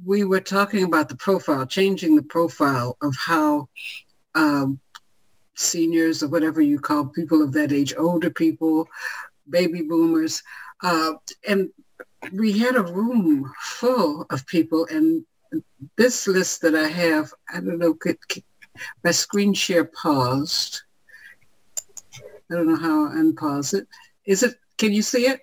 we 0.04 0.24
were 0.24 0.40
talking 0.40 0.84
about 0.84 1.08
the 1.08 1.16
profile, 1.16 1.66
changing 1.66 2.14
the 2.16 2.22
profile 2.22 2.96
of 3.02 3.14
how 3.16 3.68
um, 4.34 4.78
seniors 5.54 6.22
or 6.22 6.28
whatever 6.28 6.60
you 6.60 6.78
call 6.78 7.06
people 7.06 7.42
of 7.42 7.52
that 7.52 7.72
age, 7.72 7.94
older 7.98 8.30
people, 8.30 8.88
baby 9.50 9.82
boomers, 9.82 10.42
uh, 10.82 11.14
and 11.46 11.70
we 12.32 12.56
had 12.58 12.76
a 12.76 12.82
room 12.82 13.52
full 13.60 14.26
of 14.30 14.46
people 14.46 14.86
and 14.90 15.24
this 15.96 16.26
list 16.26 16.62
that 16.62 16.74
I 16.74 16.88
have, 16.88 17.32
I 17.52 17.60
don't 17.60 17.78
know, 17.78 17.94
could, 17.94 18.16
could, 18.28 18.44
my 19.04 19.10
screen 19.10 19.52
share 19.52 19.84
paused. 19.84 20.82
I 22.50 22.54
don't 22.54 22.66
know 22.66 22.76
how 22.76 23.06
I 23.06 23.16
unpause 23.16 23.74
it. 23.74 23.86
Is 24.24 24.42
it, 24.42 24.54
can 24.78 24.92
you 24.92 25.02
see 25.02 25.26
it? 25.26 25.40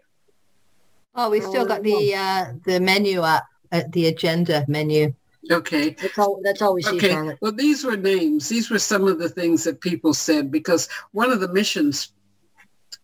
Oh, 1.15 1.29
we've 1.29 1.43
still 1.43 1.65
got 1.65 1.81
the 1.81 2.13
uh, 2.13 2.51
the 2.65 2.79
menu 2.79 3.21
up, 3.21 3.45
uh, 3.71 3.83
the 3.89 4.07
agenda 4.07 4.65
menu. 4.67 5.13
Okay. 5.49 5.91
That's 5.91 6.19
all. 6.19 6.41
That's 6.43 6.61
all 6.61 6.73
we 6.73 6.81
see, 6.81 6.97
Okay. 6.97 7.09
Charlotte. 7.09 7.37
Well, 7.41 7.53
these 7.53 7.85
were 7.85 7.95
names. 7.95 8.49
These 8.49 8.69
were 8.69 8.79
some 8.79 9.07
of 9.07 9.19
the 9.19 9.29
things 9.29 9.63
that 9.63 9.79
people 9.79 10.13
said 10.13 10.51
because 10.51 10.89
one 11.11 11.31
of 11.31 11.39
the 11.39 11.47
missions 11.53 12.11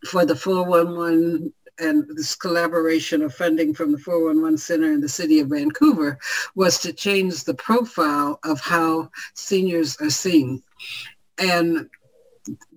for 0.10 0.26
the 0.26 0.36
411 0.36 1.54
and 1.82 2.06
this 2.16 2.36
collaboration 2.36 3.22
of 3.22 3.34
funding 3.34 3.74
from 3.74 3.92
the 3.92 3.98
411 3.98 4.58
Center 4.58 4.94
in 4.94 5.02
the 5.02 5.10
city 5.10 5.40
of 5.40 5.50
Vancouver 5.50 6.18
was 6.56 6.80
to 6.80 6.94
change 6.94 7.44
the 7.44 7.54
profile 7.56 8.40
of 8.44 8.62
how 8.62 9.10
seniors 9.34 9.98
are 9.98 10.10
seen. 10.10 10.62
And 11.38 11.90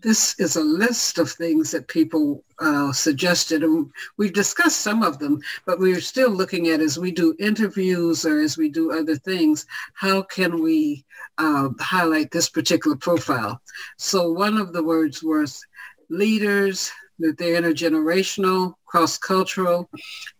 this 0.00 0.38
is 0.38 0.56
a 0.56 0.62
list 0.62 1.18
of 1.18 1.30
things 1.30 1.70
that 1.70 1.88
people 1.88 2.44
uh, 2.58 2.92
suggested, 2.92 3.62
and 3.62 3.90
we've 4.16 4.32
discussed 4.32 4.80
some 4.80 5.02
of 5.02 5.18
them, 5.18 5.40
but 5.64 5.78
we're 5.78 6.00
still 6.00 6.30
looking 6.30 6.68
at 6.68 6.80
as 6.80 6.98
we 6.98 7.10
do 7.10 7.34
interviews 7.38 8.26
or 8.26 8.40
as 8.40 8.56
we 8.58 8.68
do 8.68 8.92
other 8.92 9.16
things, 9.16 9.66
how 9.94 10.22
can 10.22 10.62
we 10.62 11.04
uh, 11.38 11.70
highlight 11.80 12.30
this 12.30 12.50
particular 12.50 12.96
profile? 12.96 13.60
So 13.96 14.30
one 14.32 14.58
of 14.58 14.72
the 14.72 14.82
words 14.82 15.22
was 15.22 15.64
leaders, 16.10 16.92
that 17.20 17.38
they're 17.38 17.60
intergenerational, 17.60 18.74
cross-cultural, 18.86 19.88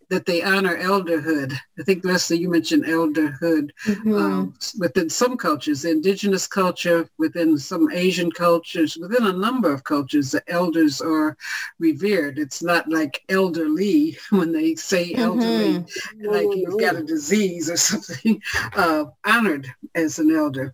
that 0.09 0.25
they 0.25 0.43
honor 0.43 0.77
elderhood. 0.77 1.51
I 1.79 1.83
think 1.83 2.05
Leslie, 2.05 2.37
you 2.37 2.49
mentioned 2.49 2.85
elderhood 2.85 3.71
Mhm. 3.85 4.19
um, 4.21 4.53
within 4.77 5.09
some 5.09 5.35
cultures, 5.35 5.83
indigenous 5.83 6.45
culture, 6.47 7.09
within 7.17 7.57
some 7.57 7.91
Asian 7.91 8.31
cultures, 8.31 8.97
within 8.97 9.25
a 9.25 9.33
number 9.33 9.73
of 9.73 9.83
cultures, 9.83 10.31
the 10.31 10.43
elders 10.49 11.01
are 11.01 11.35
revered. 11.79 12.37
It's 12.37 12.61
not 12.61 12.87
like 12.87 13.23
elderly 13.29 14.17
when 14.29 14.51
they 14.51 14.75
say 14.75 15.13
elderly, 15.15 15.83
like 16.23 16.47
you've 16.55 16.79
got 16.79 16.95
a 16.97 17.03
disease 17.03 17.69
or 17.69 17.77
something, 17.91 18.41
uh, 18.75 19.05
honored 19.25 19.67
as 19.95 20.19
an 20.19 20.35
elder. 20.35 20.73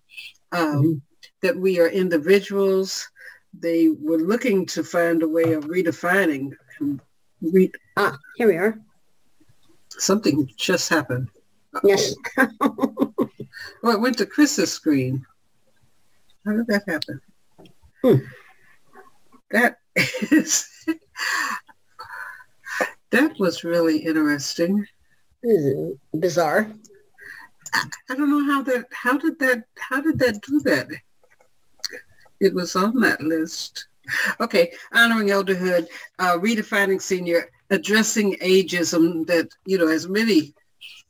Um, 0.51 1.01
That 1.41 1.57
we 1.57 1.79
are 1.79 1.87
individuals. 1.87 3.07
They 3.59 3.89
were 3.89 4.17
looking 4.17 4.65
to 4.67 4.83
find 4.83 5.21
a 5.23 5.27
way 5.27 5.53
of 5.53 5.65
redefining. 5.65 6.51
And 6.79 6.99
re- 7.41 7.71
Ah, 7.97 8.17
here 8.37 8.47
we 8.47 8.55
are. 8.55 8.79
something 9.89 10.49
just 10.57 10.89
happened. 10.89 11.29
Yes. 11.83 12.13
Well, 13.83 13.95
it 13.95 13.99
went 14.01 14.17
to 14.19 14.25
Chris's 14.25 14.71
screen. 14.71 15.25
How 16.45 16.53
did 16.53 16.67
that 16.67 16.83
happen? 16.87 17.21
Hmm. 18.03 18.15
That 19.51 19.77
is 20.31 20.67
that 23.11 23.37
was 23.39 23.63
really 23.63 23.97
interesting. 23.99 24.85
Bizarre. 26.17 26.71
I 28.09 28.15
don't 28.15 28.29
know 28.31 28.45
how 28.51 28.61
that 28.63 28.85
how 28.91 29.17
did 29.17 29.37
that 29.39 29.63
how 29.77 30.01
did 30.01 30.17
that 30.19 30.41
do 30.41 30.59
that? 30.61 30.87
It 32.41 32.53
was 32.55 32.75
on 32.75 32.99
that 33.01 33.21
list. 33.21 33.87
Okay, 34.41 34.73
honoring 34.93 35.29
elderhood, 35.29 35.87
uh, 36.19 36.37
redefining 36.39 37.01
senior, 37.01 37.49
addressing 37.69 38.35
ageism 38.37 39.25
that, 39.27 39.47
you 39.65 39.77
know, 39.77 39.87
as 39.87 40.09
many 40.09 40.53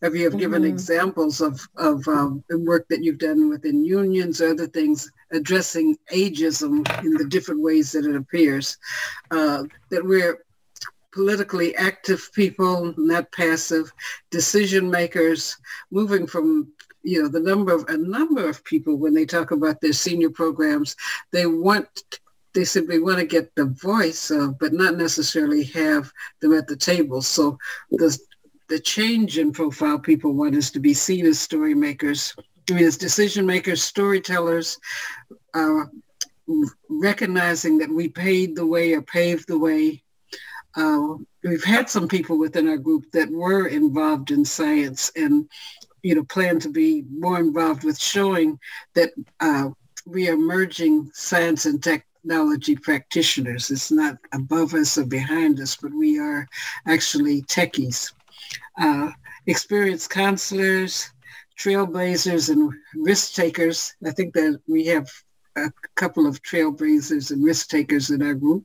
of 0.02 0.14
you 0.14 0.26
have 0.26 0.38
given 0.38 0.64
Mhm. 0.64 0.68
examples 0.70 1.40
of, 1.42 1.66
of 1.78 2.06
um, 2.08 2.44
work 2.50 2.86
that 2.90 3.02
you've 3.04 3.18
done 3.18 3.50
within 3.50 3.86
unions, 3.86 4.42
or 4.42 4.50
other 4.50 4.68
things, 4.68 5.10
addressing 5.32 5.98
ageism 6.12 6.86
in 7.06 7.14
the 7.14 7.26
different 7.26 7.62
ways 7.62 7.94
that 7.94 8.06
it 8.06 8.16
appears, 8.16 8.78
uh, 9.32 9.64
that 9.90 10.06
we're 10.06 10.44
politically 11.14 11.76
active 11.76 12.30
people, 12.34 12.94
not 12.98 13.32
passive, 13.32 13.92
decision 14.32 14.90
makers, 14.90 15.58
moving 15.92 16.28
from 16.28 16.72
you 17.04 17.22
know 17.22 17.30
the 17.30 17.40
number 17.40 17.74
of 17.74 17.86
a 17.88 17.98
number 17.98 18.48
of 18.48 18.64
people 18.64 18.96
when 18.96 19.14
they 19.14 19.26
talk 19.26 19.52
about 19.52 19.82
their 19.82 19.94
senior 19.94 20.30
programs, 20.30 20.96
they 21.32 21.46
want 21.46 22.04
they 22.54 22.64
simply 22.66 23.00
want 23.00 23.18
to 23.18 23.26
get 23.26 23.56
the 23.56 23.66
voice 23.66 24.30
of, 24.30 24.60
but 24.60 24.74
not 24.74 24.98
necessarily 24.98 25.64
have 25.64 26.12
them 26.42 26.54
at 26.54 26.68
the 26.68 26.76
table. 26.76 27.22
So 27.22 27.58
the 27.92 28.18
the 28.70 28.80
change 28.80 29.38
in 29.38 29.52
profile 29.52 30.00
people 30.00 30.34
want 30.34 30.56
us 30.56 30.72
to 30.72 30.80
be 30.80 30.94
seen 30.94 31.26
as 31.26 31.40
story 31.40 31.74
makers, 31.74 32.34
I 32.70 32.74
mean, 32.74 32.86
as 32.86 32.98
decision 32.98 33.46
makers, 33.46 33.84
storytellers, 33.84 34.78
uh, 35.54 35.84
recognizing 36.90 37.78
that 37.80 37.90
we 37.90 38.08
paid 38.08 38.56
the 38.56 38.66
way 38.66 38.94
or 38.94 39.02
paved 39.02 39.48
the 39.48 39.60
way. 39.60 40.04
Uh, 40.76 41.16
we've 41.44 41.64
had 41.66 41.90
some 41.90 42.08
people 42.08 42.38
within 42.38 42.70
our 42.70 42.78
group 42.78 43.12
that 43.12 43.30
were 43.30 43.68
involved 43.68 44.32
in 44.32 44.46
science 44.46 45.12
and, 45.18 45.50
you 46.04 46.16
know, 46.16 46.24
plan 46.24 46.60
to 46.60 46.70
be 46.70 47.04
more 47.10 47.40
involved 47.40 47.84
with 47.84 48.00
showing 48.00 48.60
that 48.94 49.12
uh, 49.40 49.70
we 50.06 50.30
are 50.30 50.38
merging 50.38 51.10
science 51.14 51.66
and 51.66 51.84
technology 51.84 52.76
practitioners. 52.76 53.72
It's 53.72 53.92
not 53.92 54.18
above 54.32 54.74
us 54.74 54.98
or 54.98 55.06
behind 55.06 55.60
us, 55.60 55.76
but 55.76 55.94
we 55.94 56.20
are 56.20 56.48
actually 56.88 57.44
techies. 57.44 58.14
Uh, 58.80 59.12
experienced 59.48 60.10
counselors, 60.10 61.12
trailblazers, 61.60 62.50
and 62.50 62.74
risk 62.96 63.34
takers. 63.34 63.94
I 64.06 64.12
think 64.12 64.34
that 64.34 64.60
we 64.68 64.86
have 64.88 65.10
a 65.58 65.72
couple 65.96 66.28
of 66.28 66.42
trailblazers 66.42 67.32
and 67.32 67.44
risk 67.44 67.70
takers 67.70 68.10
in 68.10 68.22
our 68.22 68.34
group 68.34 68.64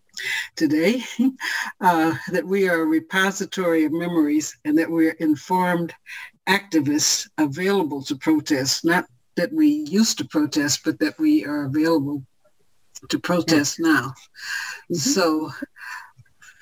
today, 0.54 1.02
uh, 1.80 2.14
that 2.30 2.46
we 2.46 2.68
are 2.68 2.82
a 2.82 2.86
repository 2.86 3.84
of 3.84 3.92
memories 3.92 4.56
and 4.64 4.78
that 4.78 4.90
we're 4.90 5.16
informed 5.18 5.92
activists 6.48 7.28
available 7.38 8.02
to 8.02 8.16
protest, 8.16 8.84
not 8.84 9.06
that 9.36 9.52
we 9.52 9.68
used 9.68 10.18
to 10.18 10.24
protest, 10.24 10.80
but 10.84 10.98
that 11.00 11.18
we 11.18 11.44
are 11.44 11.64
available 11.64 12.22
to 13.08 13.18
protest 13.18 13.78
now. 13.78 14.14
So 14.92 15.50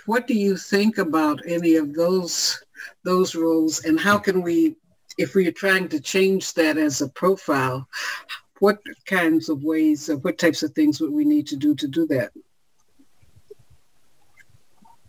what 0.07 0.27
do 0.27 0.35
you 0.35 0.57
think 0.57 0.99
about 0.99 1.41
any 1.47 1.77
of 1.77 1.95
those 1.95 2.61
those 3.05 3.35
roles 3.35 3.85
and 3.85 3.99
how 3.99 4.19
can 4.19 4.43
we 4.43 4.77
if 5.17 5.35
we 5.35 5.47
are 5.47 5.53
trying 5.53 5.89
to 5.89 6.01
change 6.01 6.53
that 6.55 6.77
as 6.77 7.01
a 7.01 7.09
profile 7.09 7.89
what 8.59 8.79
kinds 9.07 9.49
of 9.49 9.63
ways 9.63 10.09
or 10.09 10.17
what 10.19 10.39
types 10.39 10.63
of 10.63 10.73
things 10.73 11.01
would 11.01 11.13
we 11.13 11.25
need 11.25 11.47
to 11.47 11.57
do 11.57 11.75
to 11.75 11.89
do 11.89 12.07
that? 12.07 12.33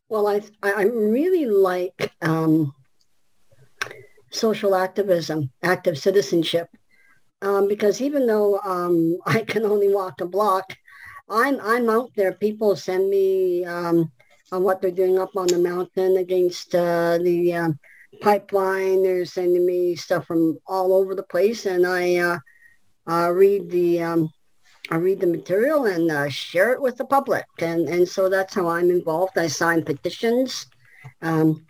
Well, 0.10 0.28
I 0.28 0.42
I 0.62 0.72
I 0.72 0.84
really 0.84 1.46
like 1.46 2.12
um, 2.22 2.74
social 4.36 4.76
activism, 4.76 5.52
active 5.64 5.98
citizenship, 5.98 6.68
um, 7.42 7.68
because 7.68 8.02
even 8.02 8.28
though 8.28 8.60
um, 8.60 9.18
I 9.26 9.42
can 9.42 9.66
only 9.66 9.94
walk 9.94 10.22
a 10.22 10.26
block, 10.26 10.76
I'm 11.30 11.60
I'm 11.62 11.90
out 11.90 12.12
there. 12.16 12.34
People 12.34 12.76
send 12.76 13.10
me 13.10 13.66
um, 13.66 14.12
on 14.52 14.64
what 14.64 14.82
they're 14.82 14.92
doing 14.92 15.18
up 15.18 15.36
on 15.36 15.48
the 15.48 15.58
mountain 15.58 16.18
against 16.18 16.76
uh, 16.76 17.18
the 17.18 17.54
um 17.54 17.80
pipeline. 18.22 19.04
They're 19.04 19.26
sending 19.26 19.66
me 19.66 19.96
stuff 19.96 20.26
from 20.28 20.60
all 20.68 20.94
over 20.94 21.16
the 21.16 21.24
place, 21.24 21.66
and 21.66 21.86
I 21.86 22.18
uh, 22.18 22.40
uh, 23.08 23.32
read 23.32 23.70
the 23.70 24.04
um, 24.04 24.30
I 24.92 24.98
read 24.98 25.20
the 25.20 25.28
material 25.28 25.86
and 25.86 26.12
uh, 26.12 26.30
share 26.30 26.72
it 26.72 26.82
with 26.82 26.98
the 26.98 27.06
public. 27.06 27.46
And, 27.60 27.90
and 27.90 28.08
so 28.08 28.30
that's 28.30 28.54
how 28.54 28.68
I'm 28.68 28.92
involved. 28.92 29.38
I 29.38 29.48
sign 29.48 29.84
petitions. 29.84 30.68
Um, 31.22 31.66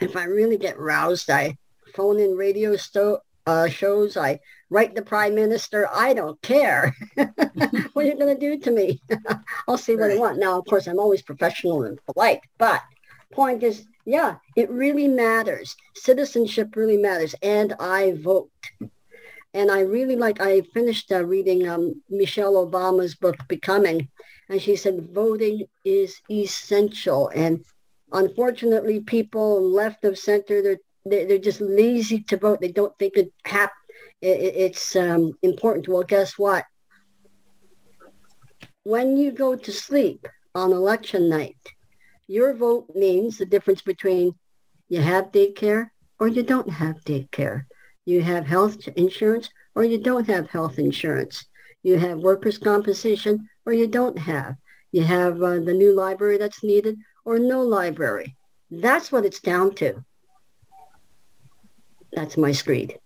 if 0.00 0.16
I 0.16 0.24
really 0.24 0.58
get 0.58 0.78
roused, 0.78 1.30
I 1.30 1.56
phone 1.94 2.18
in 2.18 2.36
radio 2.36 2.76
sto- 2.76 3.20
uh, 3.46 3.68
shows. 3.68 4.16
I 4.16 4.40
write 4.70 4.94
the 4.94 5.02
prime 5.02 5.34
minister. 5.34 5.88
I 5.92 6.14
don't 6.14 6.40
care. 6.42 6.94
what 7.14 8.04
are 8.04 8.08
you 8.08 8.16
going 8.16 8.34
to 8.34 8.38
do 8.38 8.58
to 8.58 8.70
me? 8.70 9.00
I'll 9.68 9.78
see 9.78 9.96
what 9.96 10.10
I 10.10 10.16
want. 10.16 10.38
Now, 10.38 10.58
of 10.58 10.66
course, 10.66 10.86
I'm 10.86 10.98
always 10.98 11.22
professional 11.22 11.84
and 11.84 11.98
polite. 12.06 12.40
But 12.58 12.82
point 13.32 13.62
is, 13.62 13.86
yeah, 14.04 14.36
it 14.56 14.70
really 14.70 15.08
matters. 15.08 15.76
Citizenship 15.94 16.76
really 16.76 16.96
matters. 16.96 17.34
And 17.42 17.74
I 17.78 18.14
vote. 18.14 18.50
And 19.54 19.70
I 19.70 19.80
really 19.80 20.16
like, 20.16 20.40
I 20.40 20.62
finished 20.72 21.12
uh, 21.12 21.24
reading 21.24 21.68
um, 21.68 22.02
Michelle 22.08 22.54
Obama's 22.66 23.14
book, 23.14 23.36
Becoming, 23.48 24.08
and 24.48 24.62
she 24.62 24.76
said 24.76 25.08
voting 25.12 25.66
is 25.84 26.20
essential. 26.30 27.28
And 27.34 27.62
unfortunately, 28.12 29.00
people 29.00 29.62
left 29.62 30.04
of 30.04 30.18
center, 30.18 30.62
they're, 30.62 30.78
they're 31.04 31.38
just 31.38 31.60
lazy 31.60 32.22
to 32.24 32.36
vote. 32.36 32.60
They 32.60 32.72
don't 32.72 32.96
think 32.98 33.16
it 33.16 33.32
hap- 33.44 33.72
it, 34.20 34.40
it- 34.40 34.56
it's 34.56 34.96
um, 34.96 35.32
important. 35.42 35.88
Well, 35.88 36.02
guess 36.02 36.38
what? 36.38 36.64
When 38.84 39.16
you 39.16 39.32
go 39.32 39.54
to 39.56 39.72
sleep 39.72 40.26
on 40.54 40.72
election 40.72 41.28
night, 41.28 41.56
your 42.26 42.54
vote 42.54 42.86
means 42.94 43.38
the 43.38 43.46
difference 43.46 43.82
between 43.82 44.34
you 44.88 45.00
have 45.00 45.32
daycare 45.32 45.90
or 46.18 46.28
you 46.28 46.42
don't 46.42 46.70
have 46.70 47.04
daycare. 47.04 47.64
You 48.04 48.22
have 48.22 48.46
health 48.46 48.86
insurance 48.96 49.48
or 49.74 49.84
you 49.84 49.98
don't 49.98 50.28
have 50.28 50.50
health 50.50 50.78
insurance. 50.78 51.44
You 51.82 51.98
have 51.98 52.18
workers' 52.18 52.58
compensation 52.58 53.48
or 53.66 53.72
you 53.72 53.86
don't 53.86 54.18
have. 54.18 54.56
You 54.92 55.02
have 55.04 55.42
uh, 55.42 55.60
the 55.60 55.74
new 55.74 55.94
library 55.94 56.38
that's 56.38 56.62
needed 56.62 56.96
or 57.24 57.38
no 57.38 57.62
library. 57.62 58.36
That's 58.70 59.10
what 59.12 59.24
it's 59.24 59.40
down 59.40 59.74
to. 59.76 60.04
That's 62.12 62.36
my 62.36 62.52
screed. 62.52 62.98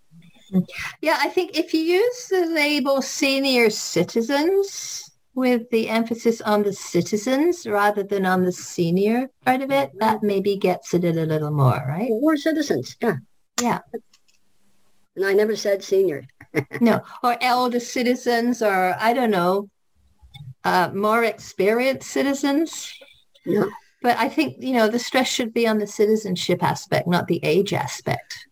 Yeah, 1.01 1.17
I 1.19 1.29
think 1.29 1.57
if 1.57 1.73
you 1.73 1.81
use 1.81 2.27
the 2.27 2.45
label 2.45 3.01
senior 3.01 3.69
citizens 3.69 5.09
with 5.35 5.69
the 5.69 5.89
emphasis 5.89 6.41
on 6.41 6.63
the 6.63 6.73
citizens 6.73 7.67
rather 7.67 8.03
than 8.03 8.25
on 8.25 8.43
the 8.43 8.51
senior 8.51 9.29
part 9.45 9.61
of 9.61 9.71
it, 9.71 9.91
that 9.99 10.23
maybe 10.23 10.55
gets 10.55 10.93
it 10.93 11.03
a 11.03 11.11
little 11.11 11.51
more, 11.51 11.83
right? 11.87 12.09
We're 12.09 12.37
citizens, 12.37 12.95
yeah. 13.01 13.17
Yeah. 13.61 13.79
And 15.15 15.25
I 15.25 15.33
never 15.33 15.55
said 15.55 15.83
senior. 15.83 16.25
no, 16.81 17.01
or 17.23 17.37
elder 17.41 17.79
citizens, 17.79 18.61
or 18.61 18.95
I 18.99 19.13
don't 19.13 19.31
know, 19.31 19.69
uh, 20.63 20.91
more 20.93 21.23
experienced 21.23 22.09
citizens. 22.09 22.93
No. 23.45 23.69
But 24.01 24.17
I 24.17 24.29
think, 24.29 24.57
you 24.59 24.73
know, 24.73 24.87
the 24.87 24.99
stress 24.99 25.27
should 25.27 25.53
be 25.53 25.67
on 25.67 25.79
the 25.79 25.87
citizenship 25.87 26.63
aspect, 26.63 27.07
not 27.07 27.27
the 27.27 27.39
age 27.43 27.73
aspect. 27.73 28.47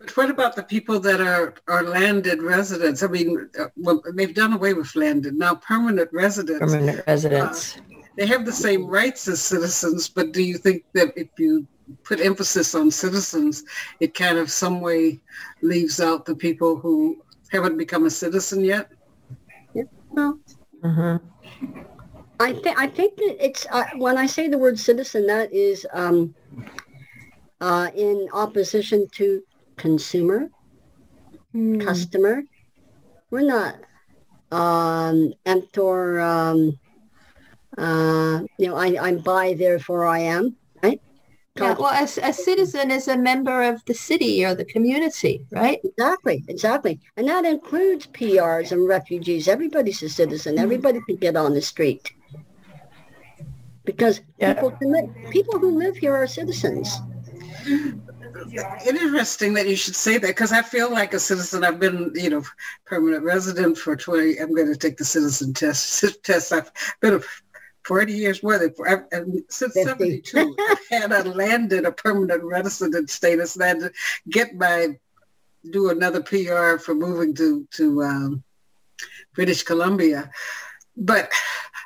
But 0.00 0.16
what 0.16 0.30
about 0.30 0.56
the 0.56 0.62
people 0.62 0.98
that 1.00 1.20
are, 1.20 1.54
are 1.68 1.82
landed 1.82 2.42
residents? 2.42 3.02
I 3.02 3.06
mean, 3.06 3.48
uh, 3.58 3.66
well, 3.76 4.02
they've 4.14 4.34
done 4.34 4.54
away 4.54 4.74
with 4.74 4.94
landed. 4.96 5.34
Now 5.34 5.54
permanent 5.54 6.10
residents. 6.12 6.60
Permanent 6.60 7.02
residents. 7.06 7.76
Uh, 7.76 7.80
they 8.16 8.26
have 8.26 8.44
the 8.44 8.52
same 8.52 8.86
rights 8.86 9.28
as 9.28 9.40
citizens, 9.40 10.08
but 10.08 10.32
do 10.32 10.42
you 10.42 10.58
think 10.58 10.84
that 10.94 11.12
if 11.16 11.28
you 11.38 11.66
put 12.04 12.20
emphasis 12.20 12.74
on 12.74 12.90
citizens, 12.90 13.64
it 14.00 14.14
kind 14.14 14.38
of 14.38 14.50
some 14.50 14.80
way 14.80 15.20
leaves 15.62 16.00
out 16.00 16.24
the 16.24 16.34
people 16.34 16.76
who 16.76 17.22
haven't 17.52 17.76
become 17.76 18.06
a 18.06 18.10
citizen 18.10 18.64
yet? 18.64 18.90
Yeah. 19.74 19.84
Well, 20.10 20.38
Mm-hmm. 20.82 21.26
I 22.40 22.52
think 22.54 22.78
I 22.78 22.86
think 22.86 23.16
that 23.16 23.36
it's 23.44 23.66
uh, 23.70 23.84
when 23.96 24.16
I 24.16 24.26
say 24.26 24.48
the 24.48 24.56
word 24.56 24.78
citizen, 24.78 25.26
that 25.26 25.52
is 25.52 25.86
um, 25.92 26.34
uh, 27.60 27.90
in 27.94 28.28
opposition 28.32 29.06
to 29.12 29.42
consumer, 29.80 30.50
Mm. 31.54 31.80
customer. 31.80 32.42
We're 33.30 33.48
not 33.56 33.74
um, 34.52 35.32
emptor. 35.46 36.20
Um, 36.20 36.78
uh, 37.78 38.42
you 38.58 38.68
know, 38.68 38.76
I, 38.76 38.96
I'm 39.00 39.18
buy, 39.18 39.54
therefore 39.54 40.06
I 40.06 40.20
am. 40.20 40.56
Right? 40.82 41.00
Yeah, 41.56 41.74
well, 41.78 41.92
a, 41.92 42.04
a 42.04 42.32
citizen 42.32 42.90
is 42.90 43.08
a 43.08 43.16
member 43.16 43.62
of 43.62 43.84
the 43.84 43.94
city 43.94 44.44
or 44.44 44.54
the 44.54 44.64
community, 44.64 45.44
right? 45.50 45.78
Exactly, 45.84 46.44
exactly. 46.48 47.00
And 47.16 47.28
that 47.28 47.44
includes 47.44 48.06
PRs 48.06 48.72
and 48.72 48.86
refugees. 48.88 49.48
Everybody's 49.48 50.02
a 50.02 50.08
citizen. 50.08 50.58
Everybody 50.58 51.00
can 51.06 51.16
get 51.16 51.36
on 51.36 51.54
the 51.54 51.62
street. 51.62 52.12
Because 53.84 54.20
Yeah. 54.38 54.54
people, 54.54 54.70
can 54.70 54.92
live, 54.92 55.08
people 55.30 55.58
who 55.58 55.76
live 55.76 55.96
here 55.96 56.14
are 56.14 56.26
citizens. 56.26 57.00
Interesting 58.86 59.54
that 59.54 59.68
you 59.68 59.76
should 59.76 59.96
say 59.96 60.18
that 60.18 60.26
because 60.26 60.52
I 60.52 60.62
feel 60.62 60.90
like 60.90 61.14
a 61.14 61.20
citizen. 61.20 61.64
I've 61.64 61.80
been, 61.80 62.12
you 62.14 62.30
know, 62.30 62.42
permanent 62.86 63.24
resident 63.24 63.78
for 63.78 63.96
20. 63.96 64.38
I'm 64.38 64.54
going 64.54 64.68
to 64.68 64.76
take 64.76 64.96
the 64.96 65.04
citizen 65.04 65.52
test. 65.52 66.04
test. 66.24 66.52
I've 66.52 66.70
been 67.00 67.14
a 67.14 67.20
40 67.84 68.12
years 68.12 68.42
more 68.42 68.58
than 68.58 68.74
I've, 68.86 69.04
and 69.12 69.42
since 69.48 69.74
50. 69.74 70.22
72. 70.22 70.56
I 70.58 70.76
had 70.90 71.12
a 71.12 71.24
landed 71.24 71.84
a 71.84 71.92
permanent 71.92 72.42
resident 72.42 73.10
status 73.10 73.56
and 73.56 73.64
I 73.64 73.68
had 73.68 73.80
to 73.80 73.92
get 74.28 74.54
my 74.54 74.96
do 75.70 75.90
another 75.90 76.22
PR 76.22 76.78
for 76.78 76.94
moving 76.94 77.34
to 77.34 77.66
to 77.72 78.02
um, 78.02 78.42
British 79.34 79.62
Columbia, 79.62 80.30
but 80.96 81.30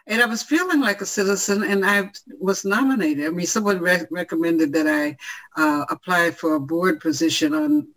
and 0.07 0.23
I 0.23 0.27
was 0.27 0.43
feeling 0.43 0.81
like 0.81 1.01
a 1.01 1.07
citizen, 1.07 1.63
and 1.63 1.85
I 1.85 2.11
was 2.39 2.65
nominated. 2.65 3.27
I 3.27 3.31
mean, 3.31 3.47
someone 3.47 3.81
re- 3.81 4.07
recommended 4.11 4.73
that 4.75 4.87
I 4.87 5.17
uh, 5.61 5.87
apply 5.89 6.33
for 6.33 6.55
a 6.55 6.61
board 6.61 7.01
position 7.01 7.55
on 7.55 7.89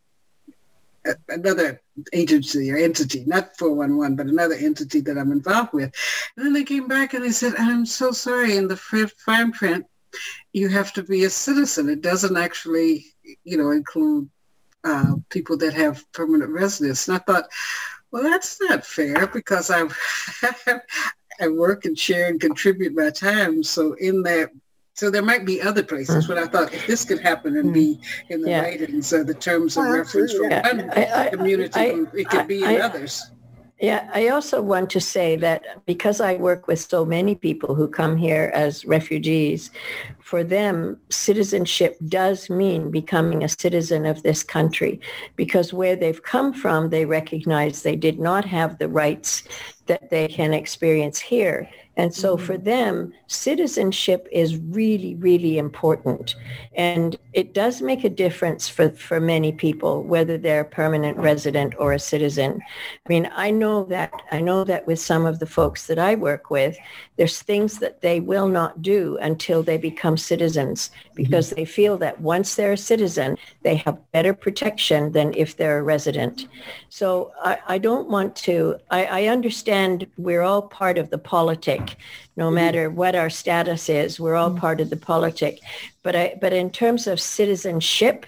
another 1.29 1.81
agency 2.13 2.71
or 2.71 2.77
entity, 2.77 3.23
not 3.25 3.57
411, 3.57 4.15
but 4.15 4.27
another 4.27 4.55
entity 4.55 5.01
that 5.01 5.17
I'm 5.17 5.31
involved 5.31 5.73
with. 5.73 5.93
And 6.35 6.45
then 6.45 6.53
they 6.53 6.63
came 6.63 6.87
back 6.87 7.13
and 7.13 7.23
they 7.23 7.31
said, 7.31 7.53
I'm 7.57 7.85
so 7.85 8.11
sorry, 8.11 8.57
in 8.57 8.67
the 8.67 8.77
fi- 8.77 9.05
fine 9.05 9.51
print, 9.51 9.85
you 10.53 10.69
have 10.69 10.93
to 10.93 11.03
be 11.03 11.25
a 11.25 11.29
citizen. 11.29 11.89
It 11.89 12.01
doesn't 12.01 12.37
actually, 12.37 13.05
you 13.43 13.57
know, 13.57 13.71
include 13.71 14.29
uh, 14.83 15.15
people 15.29 15.57
that 15.57 15.73
have 15.73 16.09
permanent 16.13 16.51
residence. 16.51 17.07
And 17.07 17.17
I 17.17 17.19
thought, 17.19 17.45
well, 18.11 18.23
that's 18.23 18.59
not 18.61 18.85
fair 18.85 19.27
because 19.27 19.69
I 19.69 19.81
I 21.39 21.47
work 21.47 21.85
and 21.85 21.97
share 21.97 22.27
and 22.27 22.39
contribute 22.39 22.95
my 22.95 23.09
time. 23.09 23.63
So 23.63 23.93
in 23.93 24.23
that, 24.23 24.49
so 24.93 25.09
there 25.11 25.21
might 25.21 25.45
be 25.45 25.61
other 25.61 25.83
places. 25.83 26.25
Mm-hmm. 26.25 26.33
But 26.33 26.37
I 26.37 26.47
thought 26.47 26.73
if 26.73 26.87
this 26.87 27.05
could 27.05 27.19
happen 27.19 27.57
and 27.57 27.73
be 27.73 27.95
mm-hmm. 27.95 28.33
in 28.33 28.41
the 28.41 28.49
Yeah. 28.49 28.61
writings 28.61 29.13
or 29.13 29.23
the 29.23 29.33
terms 29.33 29.77
of 29.77 29.85
Oh, 29.85 29.91
reference 29.91 30.33
for 30.33 30.51
absolutely. 30.51 30.87
one 30.87 30.97
I- 30.97 31.25
I- 31.25 31.29
community, 31.29 31.79
I- 31.79 32.05
it 32.13 32.29
could 32.29 32.47
be 32.47 32.63
in 32.63 32.69
I- 32.69 32.79
others. 32.79 33.23
Yeah, 33.79 34.09
I 34.11 34.29
also 34.29 34.59
want 34.59 34.89
to 34.89 34.99
say 34.99 35.35
that 35.35 35.85
because 35.85 36.19
I 36.19 36.33
work 36.37 36.65
with 36.67 36.79
so 36.79 37.05
many 37.05 37.35
people 37.35 37.75
who 37.75 37.87
come 37.87 38.17
here 38.17 38.49
as 38.55 38.85
refugees, 38.85 39.69
for 40.19 40.43
them, 40.43 40.97
citizenship 41.09 41.95
does 42.07 42.49
mean 42.49 42.89
becoming 42.89 43.43
a 43.43 43.49
citizen 43.49 44.07
of 44.07 44.23
this 44.23 44.41
country 44.41 44.99
because 45.35 45.73
where 45.73 45.95
they've 45.95 46.23
come 46.23 46.53
from, 46.53 46.89
they 46.89 47.05
recognize 47.05 47.83
they 47.83 47.95
did 47.95 48.17
not 48.19 48.45
have 48.45 48.79
the 48.79 48.89
rights 48.89 49.43
that 49.87 50.09
they 50.09 50.27
can 50.27 50.53
experience 50.53 51.19
here. 51.19 51.69
And 51.97 52.13
so 52.13 52.37
for 52.37 52.53
mm-hmm. 52.53 52.63
them, 52.63 53.13
citizenship 53.25 54.27
is 54.31 54.55
really, 54.57 55.15
really 55.15 55.57
important. 55.57 56.35
And 56.75 57.17
it 57.33 57.53
does 57.53 57.81
make 57.81 58.03
a 58.03 58.09
difference 58.09 58.69
for, 58.69 58.89
for 58.91 59.19
many 59.19 59.51
people, 59.51 60.03
whether 60.03 60.37
they're 60.37 60.61
a 60.61 60.65
permanent 60.65 61.17
resident 61.17 61.73
or 61.79 61.93
a 61.93 61.99
citizen. 61.99 62.61
I 63.05 63.09
mean, 63.09 63.29
I 63.35 63.49
know 63.51 63.83
that 63.85 64.13
I 64.31 64.39
know 64.39 64.63
that 64.63 64.85
with 64.85 64.99
some 64.99 65.25
of 65.25 65.39
the 65.39 65.47
folks 65.47 65.87
that 65.87 65.97
I 65.97 66.15
work 66.15 66.51
with, 66.51 66.77
there's 67.17 67.41
things 67.41 67.79
that 67.79 68.01
they 68.01 68.19
will 68.19 68.47
not 68.47 68.81
do 68.81 69.17
until 69.17 69.63
they 69.63 69.77
become 69.77 70.17
citizens 70.17 70.89
mm-hmm. 70.89 71.23
because 71.23 71.49
they 71.49 71.65
feel 71.65 71.97
that 71.97 72.21
once 72.21 72.55
they're 72.55 72.73
a 72.73 72.77
citizen, 72.77 73.37
they 73.63 73.75
have 73.75 74.11
better 74.11 74.33
protection 74.33 75.11
than 75.13 75.33
if 75.35 75.57
they're 75.57 75.79
a 75.79 75.83
resident. 75.83 76.47
So 76.89 77.31
I, 77.43 77.57
I 77.67 77.77
don't 77.79 78.07
want 78.07 78.35
to, 78.37 78.77
I, 78.91 79.05
I 79.05 79.25
understand 79.25 80.05
we're 80.17 80.43
all 80.43 80.61
part 80.61 80.99
of 80.99 81.09
the 81.09 81.17
politic, 81.87 82.05
no 82.35 82.51
matter 82.51 82.89
what 82.89 83.15
our 83.15 83.29
status 83.29 83.89
is, 83.89 84.19
we're 84.19 84.35
all 84.35 84.51
mm. 84.51 84.59
part 84.59 84.81
of 84.81 84.89
the 84.89 84.97
politic. 84.97 85.59
But 86.03 86.15
I, 86.15 86.37
but 86.39 86.53
in 86.53 86.69
terms 86.69 87.07
of 87.07 87.19
citizenship, 87.19 88.25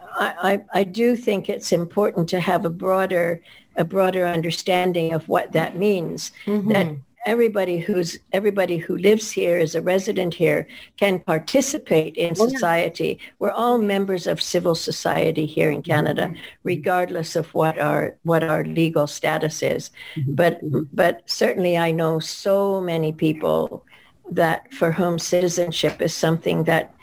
I, 0.00 0.62
I, 0.72 0.80
I 0.80 0.84
do 0.84 1.16
think 1.16 1.48
it's 1.48 1.72
important 1.72 2.28
to 2.30 2.40
have 2.40 2.64
a 2.64 2.70
broader 2.70 3.40
a 3.78 3.84
broader 3.84 4.26
understanding 4.26 5.12
of 5.12 5.28
what 5.28 5.52
that 5.52 5.76
means. 5.76 6.32
That 6.46 6.52
mm-hmm. 6.86 6.94
Everybody 7.26 7.78
who's 7.78 8.18
everybody 8.32 8.78
who 8.78 8.96
lives 8.96 9.30
here 9.30 9.58
is 9.58 9.74
a 9.74 9.82
resident 9.82 10.32
here 10.32 10.66
can 10.96 11.18
participate 11.18 12.16
in 12.16 12.34
Oh, 12.38 12.48
society. 12.48 13.18
We're 13.40 13.50
all 13.50 13.78
members 13.78 14.26
of 14.26 14.40
civil 14.40 14.74
society 14.74 15.44
here 15.44 15.70
in 15.70 15.82
Canada, 15.82 16.22
mm-hmm. 16.26 16.34
Mm-hmm. 16.34 16.68
regardless 16.74 17.36
of 17.36 17.46
what 17.52 17.78
our 17.78 18.16
what 18.22 18.42
our 18.42 18.64
legal 18.64 19.06
status 19.06 19.62
is. 19.62 19.90
Mm-hmm. 20.16 20.34
But 20.34 20.60
but 20.94 21.22
certainly 21.26 21.76
I 21.76 21.90
know 21.90 22.20
so 22.20 22.80
many 22.80 23.12
people 23.12 23.84
that 24.30 24.72
for 24.72 24.90
whom 24.92 25.18
citizenship 25.18 26.00
is 26.00 26.14
something 26.14 26.64
that 26.64 26.94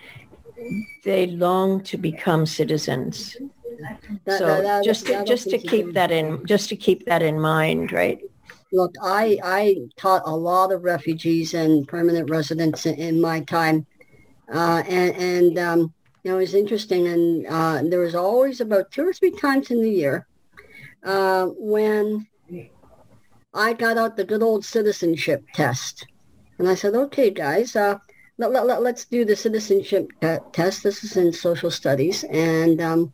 they 1.03 1.27
long 1.27 1.83
to 1.83 1.97
become 1.97 2.45
citizens. 2.45 3.35
That- 3.79 4.37
so 4.39 4.45
that- 4.47 4.63
that- 4.63 4.83
just 4.83 5.05
to, 5.07 5.25
just 5.25 5.49
to 5.49 5.57
keep 5.57 5.93
that 5.93 6.11
in 6.11 6.45
just 6.45 6.69
to 6.69 6.75
keep 6.75 7.05
that 7.05 7.21
in 7.21 7.39
mind, 7.41 7.91
right? 7.91 8.19
Look, 8.73 8.95
I, 9.03 9.37
I 9.43 9.77
taught 9.97 10.23
a 10.25 10.35
lot 10.35 10.71
of 10.71 10.83
refugees 10.83 11.53
and 11.53 11.87
permanent 11.87 12.31
residents 12.31 12.87
in, 12.87 12.95
in 12.95 13.21
my 13.21 13.41
time. 13.41 13.85
Uh, 14.51 14.81
and, 14.89 15.15
and 15.15 15.59
um, 15.59 15.93
you 16.23 16.31
know, 16.31 16.37
it 16.37 16.41
was 16.41 16.55
interesting. 16.55 17.07
And 17.07 17.45
uh, 17.45 17.83
there 17.83 17.99
was 17.99 18.15
always 18.15 18.61
about 18.61 18.89
two 18.91 19.07
or 19.07 19.13
three 19.13 19.29
times 19.29 19.69
in 19.69 19.83
the 19.83 19.91
year 19.91 20.25
uh, 21.03 21.45
when 21.55 22.25
I 23.53 23.73
got 23.73 23.99
out 23.99 24.17
the 24.17 24.23
good 24.23 24.41
old 24.41 24.65
citizenship 24.65 25.43
test. 25.53 26.07
And 26.57 26.67
I 26.67 26.73
said, 26.73 26.95
okay, 26.95 27.29
guys, 27.29 27.75
uh, 27.75 27.99
let, 28.39 28.51
let, 28.51 28.65
let, 28.65 28.81
let's 28.81 29.05
do 29.05 29.23
the 29.23 29.35
citizenship 29.35 30.07
te- 30.19 30.37
test. 30.51 30.81
This 30.81 31.03
is 31.03 31.15
in 31.15 31.31
social 31.31 31.69
studies. 31.69 32.23
And, 32.23 32.81
um, 32.81 33.13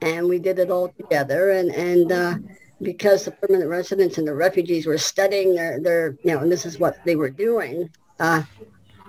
and 0.00 0.28
we 0.28 0.38
did 0.38 0.60
it 0.60 0.70
all 0.70 0.90
together. 0.90 1.50
And, 1.50 1.70
and 1.72 2.12
uh, 2.12 2.34
because 2.82 3.24
the 3.24 3.30
permanent 3.30 3.70
residents 3.70 4.18
and 4.18 4.26
the 4.26 4.34
refugees 4.34 4.86
were 4.86 4.98
studying 4.98 5.54
their, 5.54 5.80
their 5.80 6.16
you 6.24 6.32
know, 6.32 6.40
and 6.40 6.50
this 6.50 6.66
is 6.66 6.78
what 6.78 7.02
they 7.04 7.16
were 7.16 7.30
doing, 7.30 7.88
uh, 8.20 8.42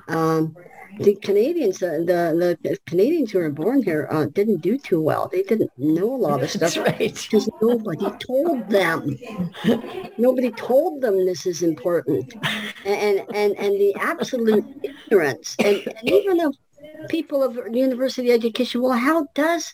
um, 0.08 0.56
the 1.00 1.16
Canadians, 1.16 1.82
uh, 1.82 2.04
the, 2.06 2.58
the 2.62 2.78
Canadians 2.86 3.32
who 3.32 3.40
were 3.40 3.50
born 3.50 3.82
here 3.82 4.08
uh, 4.12 4.26
didn't 4.26 4.62
do 4.62 4.78
too 4.78 5.02
well. 5.02 5.28
They 5.28 5.42
didn't 5.42 5.72
know 5.78 6.14
a 6.14 6.18
lot 6.18 6.44
of 6.44 6.50
stuff 6.52 6.76
That's 6.76 6.78
right. 6.78 7.28
because 7.32 7.50
nobody 7.62 8.06
told 8.20 8.70
them. 8.70 9.18
nobody 10.18 10.52
told 10.52 11.02
them 11.02 11.26
this 11.26 11.46
is 11.46 11.64
important, 11.64 12.36
and 12.86 13.24
and 13.34 13.58
and 13.58 13.74
the 13.74 13.96
absolute 14.00 14.66
ignorance, 14.84 15.56
and, 15.60 15.78
and 15.78 16.10
even 16.10 16.40
of 16.42 16.56
people 17.10 17.42
of 17.42 17.58
university 17.74 18.32
education. 18.32 18.82
Well, 18.82 18.94
how 18.94 19.28
does 19.34 19.74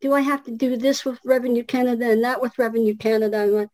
do 0.00 0.14
I 0.14 0.20
have 0.20 0.44
to 0.44 0.50
do 0.50 0.76
this 0.76 1.04
with 1.04 1.18
Revenue 1.24 1.64
Canada 1.64 2.10
and 2.10 2.24
that 2.24 2.40
with 2.40 2.58
Revenue 2.58 2.96
Canada? 2.96 3.42
I'm 3.42 3.52
like, 3.52 3.68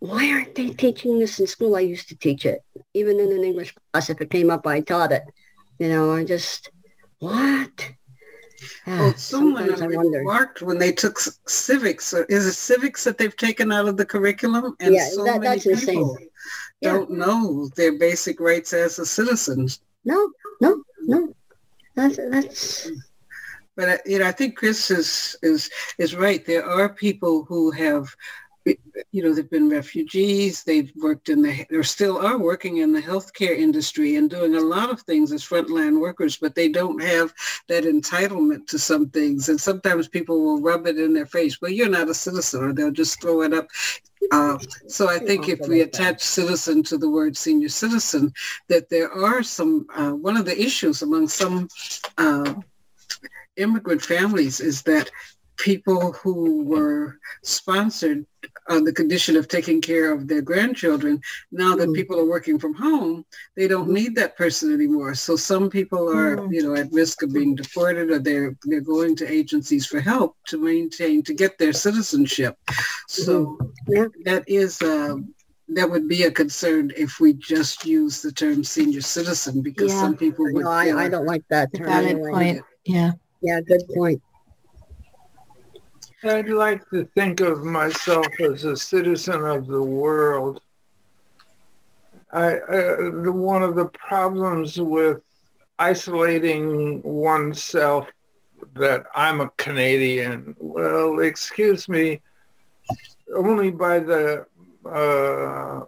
why 0.00 0.30
aren't 0.30 0.54
they 0.54 0.70
teaching 0.70 1.18
this 1.18 1.40
in 1.40 1.46
school? 1.46 1.76
I 1.76 1.80
used 1.80 2.08
to 2.08 2.16
teach 2.16 2.46
it. 2.46 2.62
Even 2.94 3.18
in 3.20 3.32
an 3.32 3.44
English 3.44 3.74
class, 3.92 4.10
if 4.10 4.20
it 4.20 4.30
came 4.30 4.50
up, 4.50 4.66
I 4.66 4.80
taught 4.80 5.12
it. 5.12 5.24
You 5.78 5.88
know, 5.88 6.12
I 6.12 6.24
just, 6.24 6.70
what? 7.18 7.90
Ah, 8.86 8.98
well, 8.98 9.14
someone 9.14 9.82
I 9.82 9.86
remarked 9.86 10.62
when 10.62 10.78
they 10.78 10.92
took 10.92 11.18
civics. 11.46 12.12
Is 12.28 12.46
it 12.46 12.52
civics 12.52 13.04
that 13.04 13.18
they've 13.18 13.36
taken 13.36 13.70
out 13.70 13.86
of 13.88 13.96
the 13.96 14.04
curriculum? 14.04 14.74
And 14.80 14.94
yeah, 14.94 15.08
so 15.10 15.24
that, 15.24 15.40
many 15.40 15.60
people 15.60 15.72
insane. 15.72 16.28
don't 16.82 17.10
know 17.10 17.68
their 17.76 17.98
basic 17.98 18.40
rights 18.40 18.72
as 18.72 18.98
a 18.98 19.06
citizen. 19.06 19.68
No, 20.04 20.30
no, 20.60 20.82
no. 21.02 21.32
That's 21.94 22.16
that's 22.16 22.90
but 23.78 24.04
you 24.04 24.18
know, 24.18 24.26
I 24.26 24.32
think 24.32 24.56
Chris 24.56 24.90
is 24.90 25.36
is 25.40 25.70
is 25.98 26.16
right. 26.16 26.44
There 26.44 26.66
are 26.66 26.88
people 26.88 27.44
who 27.44 27.70
have 27.70 28.14
you 29.12 29.22
know, 29.22 29.32
they've 29.32 29.48
been 29.48 29.70
refugees. 29.70 30.64
They've 30.64 30.92
worked 30.96 31.28
in 31.28 31.42
the, 31.42 31.66
or 31.70 31.82
still 31.82 32.18
are 32.18 32.38
working 32.38 32.78
in 32.78 32.92
the 32.92 33.00
healthcare 33.00 33.56
industry 33.56 34.16
and 34.16 34.28
doing 34.28 34.56
a 34.56 34.60
lot 34.60 34.90
of 34.90 35.00
things 35.02 35.32
as 35.32 35.42
frontline 35.42 36.00
workers, 36.00 36.36
but 36.36 36.54
they 36.54 36.68
don't 36.68 37.00
have 37.00 37.32
that 37.68 37.84
entitlement 37.84 38.66
to 38.66 38.78
some 38.78 39.08
things. 39.08 39.48
And 39.48 39.60
sometimes 39.60 40.08
people 40.08 40.44
will 40.44 40.60
rub 40.60 40.86
it 40.86 40.98
in 40.98 41.14
their 41.14 41.26
face. 41.26 41.60
Well, 41.60 41.70
you're 41.70 41.88
not 41.88 42.10
a 42.10 42.14
citizen, 42.14 42.62
or 42.62 42.72
they'll 42.72 42.90
just 42.90 43.22
throw 43.22 43.42
it 43.42 43.54
up. 43.54 43.68
Uh, 44.32 44.58
so 44.88 45.08
I 45.08 45.18
think 45.18 45.48
if 45.48 45.60
we 45.68 45.80
attach 45.80 46.20
citizen 46.20 46.82
to 46.84 46.98
the 46.98 47.08
word 47.08 47.36
senior 47.36 47.68
citizen, 47.68 48.32
that 48.68 48.90
there 48.90 49.10
are 49.10 49.42
some, 49.42 49.86
uh, 49.94 50.10
one 50.10 50.36
of 50.36 50.44
the 50.44 50.60
issues 50.60 51.02
among 51.02 51.28
some 51.28 51.68
uh, 52.18 52.52
immigrant 53.58 54.02
families 54.02 54.60
is 54.60 54.82
that 54.82 55.10
people 55.58 56.12
who 56.12 56.62
were 56.64 57.18
sponsored 57.42 58.24
on 58.68 58.84
the 58.84 58.92
condition 58.92 59.36
of 59.36 59.48
taking 59.48 59.80
care 59.80 60.12
of 60.12 60.28
their 60.28 60.40
grandchildren. 60.40 61.20
Now 61.50 61.74
that 61.76 61.88
mm. 61.88 61.94
people 61.94 62.18
are 62.18 62.28
working 62.28 62.58
from 62.58 62.74
home, 62.74 63.24
they 63.56 63.66
don't 63.66 63.84
mm-hmm. 63.84 63.94
need 63.94 64.14
that 64.16 64.36
person 64.36 64.72
anymore. 64.72 65.14
So 65.14 65.36
some 65.36 65.68
people 65.68 66.08
are, 66.08 66.36
mm. 66.36 66.52
you 66.52 66.62
know, 66.62 66.74
at 66.74 66.92
risk 66.92 67.22
of 67.22 67.32
being 67.32 67.54
deported 67.54 68.10
or 68.10 68.18
they're 68.18 68.56
they're 68.64 68.80
going 68.80 69.16
to 69.16 69.30
agencies 69.30 69.86
for 69.86 70.00
help 70.00 70.36
to 70.46 70.62
maintain 70.62 71.22
to 71.24 71.34
get 71.34 71.58
their 71.58 71.72
citizenship. 71.72 72.56
So 73.08 73.58
mm. 73.88 74.10
that 74.24 74.44
is 74.46 74.80
uh, 74.80 75.16
that 75.68 75.90
would 75.90 76.08
be 76.08 76.22
a 76.22 76.30
concern 76.30 76.92
if 76.96 77.20
we 77.20 77.32
just 77.34 77.84
use 77.84 78.22
the 78.22 78.32
term 78.32 78.64
senior 78.64 79.00
citizen 79.00 79.60
because 79.60 79.92
yeah. 79.92 80.00
some 80.00 80.16
people 80.16 80.44
would. 80.52 80.64
No, 80.64 80.70
I, 80.70 81.04
I, 81.04 81.08
don't 81.08 81.26
like 81.26 81.44
that 81.50 81.74
term. 81.74 81.86
Valid 81.86 82.18
point. 82.22 82.62
Yeah. 82.84 83.12
Yeah, 83.40 83.60
good 83.60 83.82
point. 83.94 84.22
I'd 86.24 86.48
like 86.48 86.88
to 86.90 87.04
think 87.14 87.40
of 87.40 87.62
myself 87.62 88.26
as 88.40 88.64
a 88.64 88.76
citizen 88.76 89.44
of 89.44 89.68
the 89.68 89.82
world. 89.82 90.60
I, 92.32 92.58
uh, 92.58 92.96
one 93.30 93.62
of 93.62 93.76
the 93.76 93.86
problems 93.86 94.80
with 94.80 95.20
isolating 95.78 97.00
oneself 97.02 98.08
that 98.74 99.06
I'm 99.14 99.40
a 99.40 99.50
Canadian, 99.56 100.56
well, 100.58 101.20
excuse 101.20 101.88
me, 101.88 102.20
only 103.34 103.70
by 103.70 104.00
the 104.00 104.46
uh, 104.84 105.84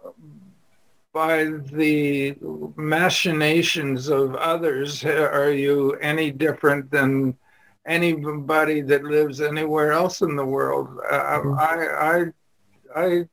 by 1.13 1.43
the 1.73 2.35
machinations 2.77 4.07
of 4.07 4.35
others 4.35 5.03
are 5.03 5.51
you 5.51 5.93
any 5.95 6.31
different 6.31 6.89
than 6.89 7.35
anybody 7.85 8.81
that 8.81 9.03
lives 9.03 9.41
anywhere 9.41 9.91
else 9.91 10.21
in 10.21 10.35
the 10.35 10.45
world. 10.45 10.99
Uh, 11.09 11.39
mm-hmm. 11.39 11.59
I, 11.59 12.31
I, 12.95 13.25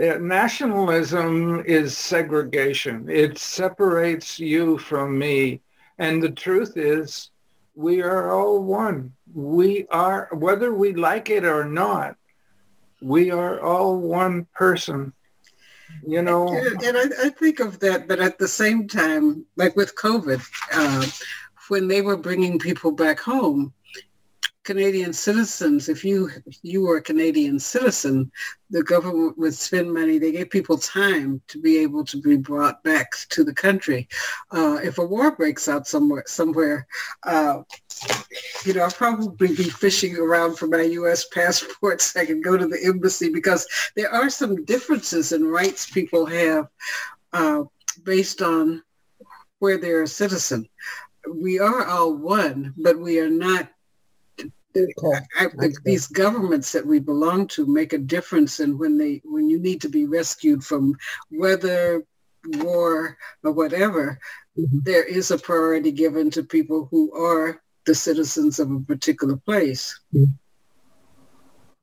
I, 0.00 0.10
uh, 0.10 0.18
nationalism 0.18 1.62
is 1.66 1.96
segregation. 1.96 3.08
It 3.08 3.38
separates 3.38 4.38
you 4.38 4.78
from 4.78 5.18
me. 5.18 5.60
And 5.98 6.22
the 6.22 6.30
truth 6.30 6.76
is, 6.76 7.30
we 7.74 8.02
are 8.02 8.32
all 8.32 8.62
one. 8.62 9.12
We 9.32 9.86
are, 9.90 10.28
whether 10.32 10.74
we 10.74 10.94
like 10.94 11.30
it 11.30 11.44
or 11.44 11.64
not, 11.64 12.16
we 13.00 13.30
are 13.30 13.60
all 13.60 13.98
one 13.98 14.46
person. 14.54 15.12
You 16.06 16.22
know, 16.22 16.48
and, 16.48 16.82
and 16.82 16.96
I, 16.96 17.26
I, 17.26 17.28
think 17.30 17.60
of 17.60 17.80
that, 17.80 18.06
but 18.06 18.20
at 18.20 18.38
the 18.38 18.46
same 18.46 18.88
time, 18.88 19.46
like 19.56 19.74
with 19.74 19.96
COVID, 19.96 20.40
uh, 20.72 21.06
when 21.70 21.88
they 21.88 22.02
were 22.02 22.16
bringing 22.16 22.58
people 22.58 22.92
back 22.92 23.20
home, 23.20 23.72
Canadian 24.68 25.14
citizens, 25.14 25.88
if 25.88 26.04
you 26.04 26.28
you 26.62 26.82
were 26.82 26.98
a 26.98 27.02
Canadian 27.02 27.58
citizen, 27.58 28.30
the 28.68 28.82
government 28.82 29.38
would 29.38 29.54
spend 29.54 29.90
money. 29.90 30.18
They 30.18 30.32
gave 30.32 30.50
people 30.50 30.76
time 30.76 31.40
to 31.48 31.58
be 31.58 31.78
able 31.78 32.04
to 32.04 32.20
be 32.20 32.36
brought 32.36 32.82
back 32.82 33.08
to 33.30 33.44
the 33.44 33.54
country. 33.54 34.08
Uh, 34.50 34.78
if 34.82 34.98
a 34.98 35.06
war 35.06 35.30
breaks 35.30 35.70
out 35.70 35.86
somewhere, 35.86 36.24
somewhere, 36.26 36.86
uh, 37.22 37.62
you 38.66 38.74
know, 38.74 38.82
I'll 38.82 38.90
probably 38.90 39.48
be 39.48 39.70
fishing 39.70 40.18
around 40.18 40.56
for 40.56 40.66
my 40.66 40.82
U.S. 40.82 41.24
passport 41.32 42.02
so 42.02 42.20
I 42.20 42.26
can 42.26 42.42
go 42.42 42.58
to 42.58 42.66
the 42.66 42.84
embassy 42.84 43.32
because 43.32 43.66
there 43.96 44.12
are 44.12 44.28
some 44.28 44.66
differences 44.66 45.32
in 45.32 45.46
rights 45.46 45.90
people 45.90 46.26
have 46.26 46.68
uh, 47.32 47.62
based 48.04 48.42
on 48.42 48.82
where 49.60 49.78
they're 49.78 50.02
a 50.02 50.06
citizen 50.06 50.68
we 51.34 51.58
are 51.58 51.86
all 51.86 52.14
one, 52.14 52.74
but 52.76 52.98
we 52.98 53.18
are 53.20 53.30
not. 53.30 53.68
I, 54.76 55.48
these 55.84 56.06
governments 56.06 56.70
that 56.72 56.86
we 56.86 57.00
belong 57.00 57.48
to 57.48 57.66
make 57.66 57.94
a 57.94 57.98
difference 57.98 58.60
in 58.60 58.78
when 58.78 58.96
they 58.96 59.20
when 59.24 59.50
you 59.50 59.58
need 59.58 59.80
to 59.80 59.88
be 59.88 60.06
rescued 60.06 60.62
from 60.62 60.94
weather, 61.32 62.04
war, 62.58 63.16
or 63.42 63.52
whatever. 63.52 64.20
Mm-hmm. 64.56 64.78
There 64.82 65.04
is 65.04 65.30
a 65.30 65.38
priority 65.38 65.90
given 65.90 66.30
to 66.30 66.44
people 66.44 66.86
who 66.90 67.12
are 67.12 67.60
the 67.86 67.94
citizens 67.94 68.60
of 68.60 68.70
a 68.70 68.80
particular 68.80 69.36
place. 69.36 69.98
Mm-hmm. 70.14 70.32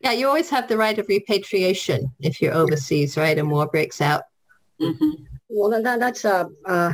Yeah, 0.01 0.11
you 0.11 0.27
always 0.27 0.49
have 0.49 0.67
the 0.67 0.77
right 0.77 0.97
of 0.99 1.07
repatriation 1.07 2.11
if 2.19 2.41
you're 2.41 2.53
overseas, 2.53 3.17
right? 3.17 3.37
And 3.37 3.49
war 3.49 3.65
breaks 3.65 4.01
out. 4.01 4.23
Mm-hmm. 4.79 5.23
Well, 5.49 5.81
that, 5.81 5.99
that's 5.99 6.25
a, 6.25 6.49
uh, 6.65 6.93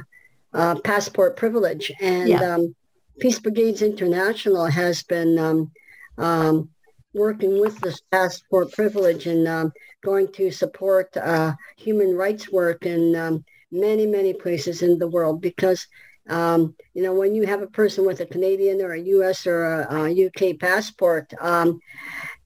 uh, 0.54 0.76
passport 0.76 1.36
privilege. 1.38 1.92
And 2.02 2.30
yeah. 2.30 2.56
um, 2.56 2.76
Peace 3.20 3.40
Brigades 3.40 3.82
International 3.82 4.66
has 4.66 5.04
been 5.04 5.38
um, 5.38 5.72
um, 6.18 6.70
working 7.14 7.60
with 7.60 7.80
this 7.80 8.02
passport 8.12 8.72
privilege 8.72 9.28
and 9.28 9.48
um, 9.48 9.74
going 10.04 10.32
to 10.34 10.52
support 10.52 11.16
uh, 11.18 11.54
human 11.78 12.16
rights 12.16 12.52
work 12.52 12.86
in 12.86 13.16
um, 13.16 13.44
many, 13.72 14.06
many 14.06 14.34
places 14.34 14.82
in 14.82 14.98
the 14.98 15.08
world 15.08 15.42
because 15.42 15.88
um, 16.30 16.76
you 16.94 17.02
know, 17.02 17.14
when 17.14 17.36
you 17.36 17.46
have 17.48 17.62
a 17.62 17.68
person 17.68 18.06
with 18.06 18.20
a 18.22 18.26
Canadian 18.26 18.82
or 18.82 18.94
a 18.94 19.02
U.S. 19.02 19.48
or 19.48 19.66
a, 19.66 20.04
a 20.04 20.10
U.K. 20.10 20.54
passport, 20.54 21.34
um, 21.42 21.82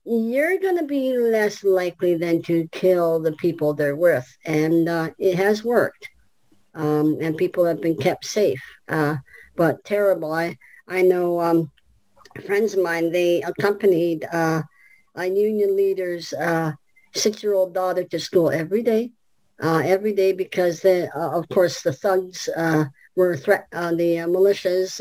you're 0.04 0.58
going 0.58 0.78
to 0.78 0.86
be 0.86 1.16
less 1.16 1.62
likely 1.62 2.16
than 2.16 2.42
to 2.44 2.68
kill 2.72 3.20
the 3.20 3.32
people 3.32 3.74
they're 3.74 3.94
with, 3.94 4.26
and 4.44 4.88
uh, 4.88 5.10
it 5.18 5.36
has 5.36 5.62
worked 5.62 6.08
um, 6.76 7.18
and 7.20 7.36
people 7.36 7.64
have 7.64 7.80
been 7.80 7.96
kept 7.96 8.24
safe. 8.24 8.62
Uh, 8.88 9.16
but 9.56 9.82
terrible. 9.84 10.32
I 10.32 10.56
I 10.86 11.02
know 11.02 11.40
um, 11.40 11.72
friends 12.44 12.74
of 12.74 12.82
mine. 12.82 13.10
They 13.10 13.42
accompanied 13.42 14.26
uh, 14.32 14.62
a 15.14 15.26
union 15.26 15.74
leader's 15.74 16.32
uh, 16.34 16.72
six-year-old 17.14 17.74
daughter 17.74 18.04
to 18.04 18.20
school 18.20 18.50
every 18.50 18.82
day, 18.82 19.10
uh, 19.62 19.82
every 19.84 20.12
day 20.12 20.32
because 20.32 20.82
they, 20.82 21.08
uh, 21.08 21.30
of 21.30 21.48
course 21.48 21.82
the 21.82 21.92
thugs 21.92 22.48
uh, 22.56 22.84
were 23.16 23.36
threat. 23.36 23.66
the 23.72 24.22
militias, 24.28 25.00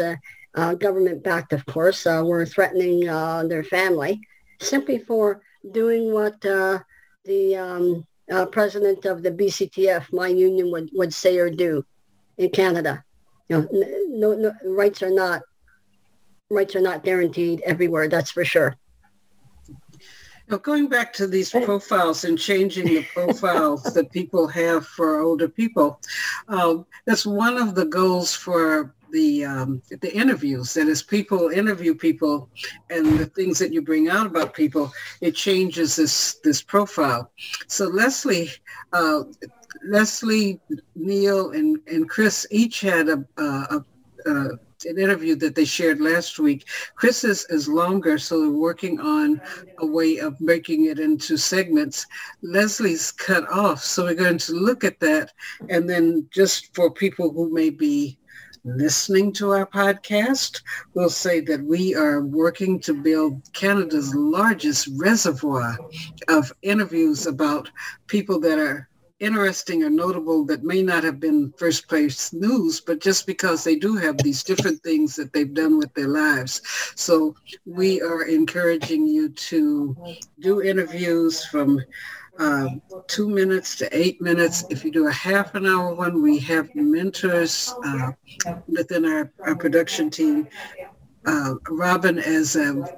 government 0.79 1.21
backed, 1.21 1.51
of 1.51 1.65
course, 1.65 2.05
were 2.05 2.45
threatening 2.45 3.01
their 3.49 3.63
family 3.63 4.21
simply 4.61 4.97
for 4.97 5.41
doing 5.71 6.13
what 6.13 6.39
the 6.41 7.55
um, 7.57 8.05
uh, 8.31 8.45
president 8.45 9.05
of 9.05 9.23
the 9.23 9.31
BCTF, 9.31 10.11
my 10.11 10.27
union 10.27 10.71
would, 10.71 10.89
would 10.93 11.13
say 11.13 11.37
or 11.37 11.49
do 11.49 11.85
in 12.37 12.49
Canada. 12.49 13.03
You 13.49 13.61
know, 13.61 13.67
no, 14.09 14.33
no, 14.33 14.53
rights 14.63 15.03
are 15.03 15.11
not 15.11 15.43
rights 16.49 16.75
are 16.75 16.81
not 16.81 17.03
guaranteed 17.03 17.61
everywhere. 17.61 18.07
That's 18.07 18.31
for 18.31 18.45
sure. 18.45 18.75
Now, 20.47 20.57
going 20.57 20.87
back 20.87 21.11
to 21.13 21.25
these 21.25 21.49
profiles 21.49 22.23
and 22.23 22.37
changing 22.37 22.85
the 22.85 23.03
profiles 23.13 23.81
that 23.83 24.11
people 24.11 24.47
have 24.47 24.85
for 24.85 25.21
older 25.21 25.47
people, 25.47 25.99
um, 26.47 26.85
that's 27.05 27.25
one 27.25 27.57
of 27.57 27.73
the 27.73 27.85
goals 27.85 28.35
for 28.35 28.93
the 29.11 29.45
um, 29.45 29.81
the 29.89 30.13
interviews. 30.13 30.73
That 30.73 30.87
as 30.87 31.03
people 31.03 31.49
interview 31.49 31.95
people 31.95 32.49
and 32.89 33.19
the 33.19 33.25
things 33.25 33.59
that 33.59 33.73
you 33.73 33.81
bring 33.81 34.09
out 34.09 34.25
about 34.25 34.53
people, 34.53 34.91
it 35.21 35.35
changes 35.35 35.95
this 35.95 36.35
this 36.43 36.61
profile. 36.61 37.31
So 37.67 37.87
Leslie, 37.87 38.49
uh, 38.93 39.23
Leslie, 39.87 40.59
Neil, 40.95 41.51
and 41.51 41.79
and 41.87 42.09
Chris 42.09 42.47
each 42.51 42.81
had 42.81 43.09
a, 43.09 43.25
a, 43.37 43.83
a 44.25 44.49
an 44.85 44.99
interview 44.99 45.35
that 45.35 45.55
they 45.55 45.65
shared 45.65 46.01
last 46.01 46.39
week. 46.39 46.67
Chris's 46.95 47.45
is 47.49 47.67
longer, 47.67 48.17
so 48.17 48.41
they're 48.41 48.49
working 48.49 48.99
on 48.99 49.41
a 49.79 49.85
way 49.85 50.17
of 50.17 50.39
making 50.41 50.85
it 50.85 50.99
into 50.99 51.37
segments. 51.37 52.05
Leslie's 52.41 53.11
cut 53.11 53.49
off, 53.49 53.81
so 53.83 54.03
we're 54.03 54.13
going 54.13 54.37
to 54.37 54.53
look 54.53 54.83
at 54.83 54.99
that. 54.99 55.33
And 55.69 55.89
then 55.89 56.27
just 56.31 56.75
for 56.75 56.91
people 56.91 57.31
who 57.31 57.53
may 57.53 57.69
be 57.69 58.17
listening 58.65 59.31
to 59.31 59.51
our 59.51 59.67
podcast, 59.67 60.61
we'll 60.95 61.09
say 61.09 61.39
that 61.39 61.63
we 61.63 61.93
are 61.93 62.25
working 62.25 62.79
to 62.79 62.93
build 62.93 63.41
Canada's 63.53 64.13
largest 64.15 64.89
reservoir 64.97 65.77
of 66.27 66.51
interviews 66.63 67.27
about 67.27 67.69
people 68.07 68.39
that 68.39 68.57
are 68.57 68.89
interesting 69.19 69.83
or 69.83 69.89
notable 69.89 70.43
that 70.45 70.63
may 70.63 70.81
not 70.81 71.03
have 71.03 71.19
been 71.19 71.53
first 71.57 71.87
place 71.87 72.33
news, 72.33 72.81
but 72.81 72.99
just 72.99 73.25
because 73.25 73.63
they 73.63 73.75
do 73.75 73.95
have 73.95 74.17
these 74.17 74.43
different 74.43 74.81
things 74.83 75.15
that 75.15 75.31
they've 75.31 75.53
done 75.53 75.77
with 75.77 75.93
their 75.93 76.09
lives. 76.09 76.61
So 76.95 77.35
we 77.65 78.01
are 78.01 78.23
encouraging 78.23 79.07
you 79.07 79.29
to 79.29 79.95
do 80.39 80.61
interviews 80.61 81.45
from 81.45 81.79
uh, 82.39 82.69
two 83.07 83.29
minutes 83.29 83.75
to 83.77 83.97
eight 83.97 84.21
minutes. 84.21 84.65
If 84.69 84.83
you 84.83 84.91
do 84.91 85.07
a 85.07 85.11
half 85.11 85.55
an 85.55 85.65
hour 85.65 85.93
one, 85.93 86.21
we 86.21 86.37
have 86.39 86.73
mentors 86.75 87.73
uh, 87.85 88.11
within 88.67 89.05
our, 89.05 89.31
our 89.39 89.55
production 89.55 90.09
team. 90.09 90.47
Uh, 91.25 91.55
Robin, 91.69 92.19
as 92.19 92.55
a 92.55 92.97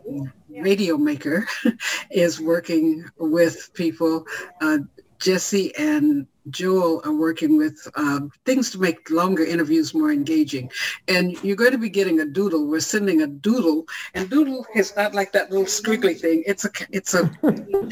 radio 0.49 0.97
maker, 0.97 1.47
is 2.11 2.41
working 2.41 3.05
with 3.17 3.73
people. 3.73 4.25
Uh, 4.61 4.79
Jesse 5.19 5.75
and 5.77 6.27
Joel 6.50 7.02
are 7.06 7.14
working 7.14 7.58
with 7.58 7.88
um, 7.95 8.32
things 8.45 8.72
to 8.72 8.80
make 8.80 9.10
longer 9.10 9.43
interviews 9.43 9.93
more 9.93 10.12
engaging. 10.12 10.72
And 11.08 11.41
you're 11.43 11.56
going 11.56 11.72
to 11.72 11.78
be 11.78 11.89
getting 11.89 12.20
a 12.20 12.26
doodle. 12.26 12.68
We're 12.68 12.80
sending 12.80 13.22
a 13.22 13.28
doodle, 13.28 13.86
and 14.14 14.30
doodle 14.30 14.66
is 14.76 14.95
not 14.95 15.14
like 15.14 15.32
that 15.34 15.52
little 15.52 15.66
squiggly 15.66 16.20
thing. 16.20 16.43
It's 16.45 16.66
a 16.66 16.70
it's 16.91 17.14
a 17.14 17.30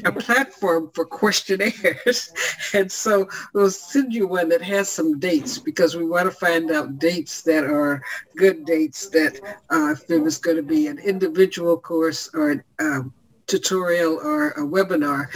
a 0.06 0.12
platform 0.26 0.92
for 0.94 1.06
questionnaires. 1.06 2.32
And 2.74 2.92
so 2.92 3.30
we'll 3.54 3.70
send 3.70 4.14
you 4.14 4.28
one 4.28 4.50
that 4.50 4.62
has 4.62 4.90
some 4.90 5.20
dates 5.20 5.58
because 5.58 5.96
we 5.96 6.06
want 6.06 6.26
to 6.30 6.36
find 6.36 6.72
out 6.72 7.00
dates 7.00 7.42
that 7.44 7.64
are 7.64 8.02
good 8.36 8.66
dates. 8.66 9.08
That 9.10 9.40
uh, 9.72 9.92
if 9.92 10.08
there 10.08 10.22
was 10.22 10.38
going 10.38 10.58
to 10.58 10.64
be 10.64 10.88
an 10.88 11.00
individual 11.00 11.78
course 11.78 12.30
or 12.34 12.64
um, 12.80 13.14
tutorial 13.48 14.20
or 14.22 14.50
a 14.52 14.62
webinar, 14.62 15.28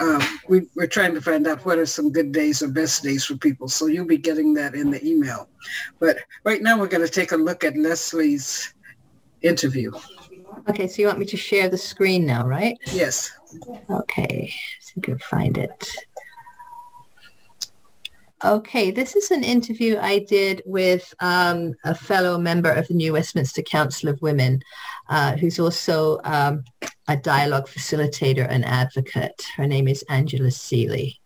um, 0.00 0.22
we, 0.48 0.66
are 0.82 0.86
trying 0.86 1.14
to 1.14 1.20
find 1.20 1.46
out 1.46 1.64
what 1.64 1.78
are 1.78 1.86
some 1.86 2.12
good 2.12 2.32
days 2.32 2.62
or 2.62 2.68
best 2.68 3.02
days 3.02 3.24
for 3.24 3.36
people. 3.36 3.68
So 3.68 3.86
you'll 3.86 4.06
be 4.06 4.18
getting 4.18 4.54
that 4.54 4.74
in 4.74 4.90
the 4.90 5.04
email. 5.06 5.48
But 5.98 6.18
right 6.44 6.62
now 6.62 6.78
we're 6.78 6.88
going 6.88 7.06
to 7.06 7.12
take 7.12 7.32
a 7.32 7.36
look 7.36 7.64
at 7.64 7.76
Leslie's 7.76 8.74
interview. 9.42 9.92
Okay, 10.68 10.86
so 10.86 11.00
you 11.00 11.06
want 11.06 11.18
me 11.18 11.26
to 11.26 11.36
share 11.36 11.68
the 11.68 11.78
screen 11.78 12.26
now, 12.26 12.46
right? 12.46 12.76
Yes. 12.92 13.32
Okay, 13.88 14.52
so 14.80 14.92
you 14.96 15.02
can 15.02 15.18
find 15.18 15.56
it. 15.56 15.90
Okay, 18.44 18.92
this 18.92 19.16
is 19.16 19.32
an 19.32 19.42
interview 19.42 19.98
I 19.98 20.20
did 20.20 20.62
with 20.64 21.12
um, 21.18 21.74
a 21.84 21.92
fellow 21.92 22.38
member 22.38 22.70
of 22.70 22.86
the 22.86 22.94
New 22.94 23.14
Westminster 23.14 23.62
Council 23.62 24.08
of 24.08 24.22
Women, 24.22 24.62
uh, 25.08 25.36
who's 25.36 25.58
also 25.58 26.20
um, 26.24 26.64
a 27.08 27.16
dialogue 27.16 27.68
facilitator 27.68 28.46
and 28.48 28.64
advocate. 28.64 29.42
Her 29.56 29.66
name 29.66 29.88
is 29.88 30.04
Angela 30.08 30.50
Seeley. 30.50 31.20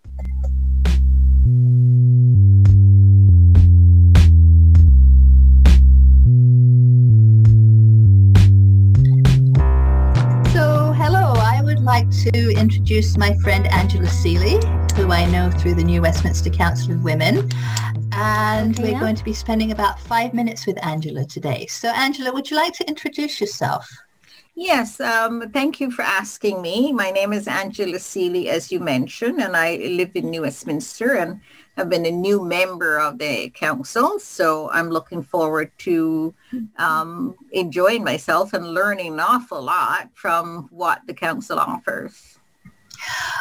Like 11.93 12.11
to 12.11 12.51
introduce 12.59 13.19
my 13.19 13.37
friend 13.41 13.67
Angela 13.67 14.07
Seeley, 14.07 14.59
who 14.97 15.13
I 15.13 15.27
know 15.27 15.51
through 15.51 15.75
the 15.75 15.85
New 15.85 16.01
Westminster 16.01 16.49
Council 16.49 16.93
of 16.93 17.05
Women. 17.05 17.51
And 18.13 18.73
okay, 18.73 18.83
we're 18.83 18.91
yeah. 18.93 19.01
going 19.01 19.15
to 19.15 19.23
be 19.23 19.35
spending 19.35 19.73
about 19.73 20.01
five 20.01 20.33
minutes 20.33 20.67
with 20.67 20.83
Angela 20.83 21.27
today. 21.27 21.67
So, 21.67 21.89
Angela, 21.89 22.33
would 22.33 22.51
you 22.51 22.57
like 22.57 22.73
to 22.79 22.89
introduce 22.89 23.43
yourself? 23.43 23.87
Yes, 24.55 25.01
um, 25.01 25.51
thank 25.53 25.81
you 25.81 25.91
for 25.91 26.01
asking 26.01 26.63
me. 26.63 26.95
My 26.95 27.11
name 27.11 27.35
is 27.35 27.47
Angela 27.47 27.99
Seeley, 27.99 28.49
as 28.49 28.73
you 28.73 28.81
mentioned, 28.81 29.39
and 29.39 29.55
I 29.55 29.77
live 29.77 30.13
in 30.15 30.31
New 30.31 30.41
Westminster 30.43 31.17
and 31.17 31.43
have 31.77 31.89
been 31.89 32.05
a 32.07 32.11
new 32.11 32.45
member 32.45 32.99
of 32.99 33.19
the 33.19 33.51
council. 33.51 34.19
So 34.19 34.71
I'm 34.71 34.91
looking 34.91 35.23
forward 35.23 35.71
to 35.79 36.35
um, 36.77 37.35
enjoying 37.53 38.05
myself 38.05 38.53
and 38.53 38.75
learning 38.75 39.15
an 39.15 39.21
awful 39.21 39.63
lot 39.63 40.11
from 40.15 40.69
what 40.71 41.01
the 41.07 41.15
council 41.15 41.59
offers. 41.59 42.39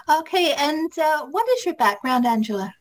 Okay, 0.09 0.53
and 0.53 0.97
uh, 0.97 1.25
what 1.25 1.47
is 1.49 1.65
your 1.65 1.75
background, 1.75 2.25
Angela? 2.25 2.73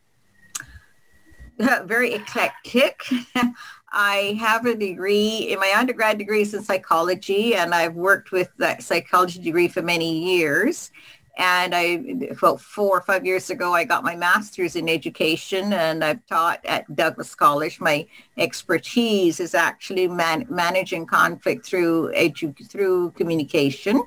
Very 1.85 2.13
eclectic. 2.13 3.03
I 3.93 4.37
have 4.39 4.65
a 4.65 4.73
degree 4.73 5.49
in 5.51 5.59
my 5.59 5.73
undergrad 5.77 6.17
degree 6.17 6.43
is 6.43 6.53
in 6.53 6.63
psychology 6.63 7.55
and 7.55 7.75
I've 7.75 7.95
worked 7.95 8.31
with 8.31 8.49
that 8.57 8.83
psychology 8.83 9.41
degree 9.41 9.67
for 9.67 9.81
many 9.81 10.17
years. 10.17 10.91
And 11.37 11.73
I, 11.73 12.03
well, 12.41 12.57
four 12.57 12.97
or 12.97 13.01
five 13.01 13.25
years 13.25 13.49
ago, 13.49 13.73
I 13.73 13.85
got 13.85 14.03
my 14.03 14.15
master's 14.15 14.75
in 14.75 14.89
education 14.89 15.71
and 15.71 16.03
I've 16.03 16.25
taught 16.27 16.59
at 16.65 16.93
Douglas 16.93 17.33
College. 17.35 17.79
My 17.79 18.05
expertise 18.37 19.39
is 19.39 19.55
actually 19.55 20.07
man, 20.07 20.45
managing 20.49 21.05
conflict 21.05 21.65
through 21.65 22.11
edu- 22.13 22.69
through 22.69 23.11
communication. 23.11 24.03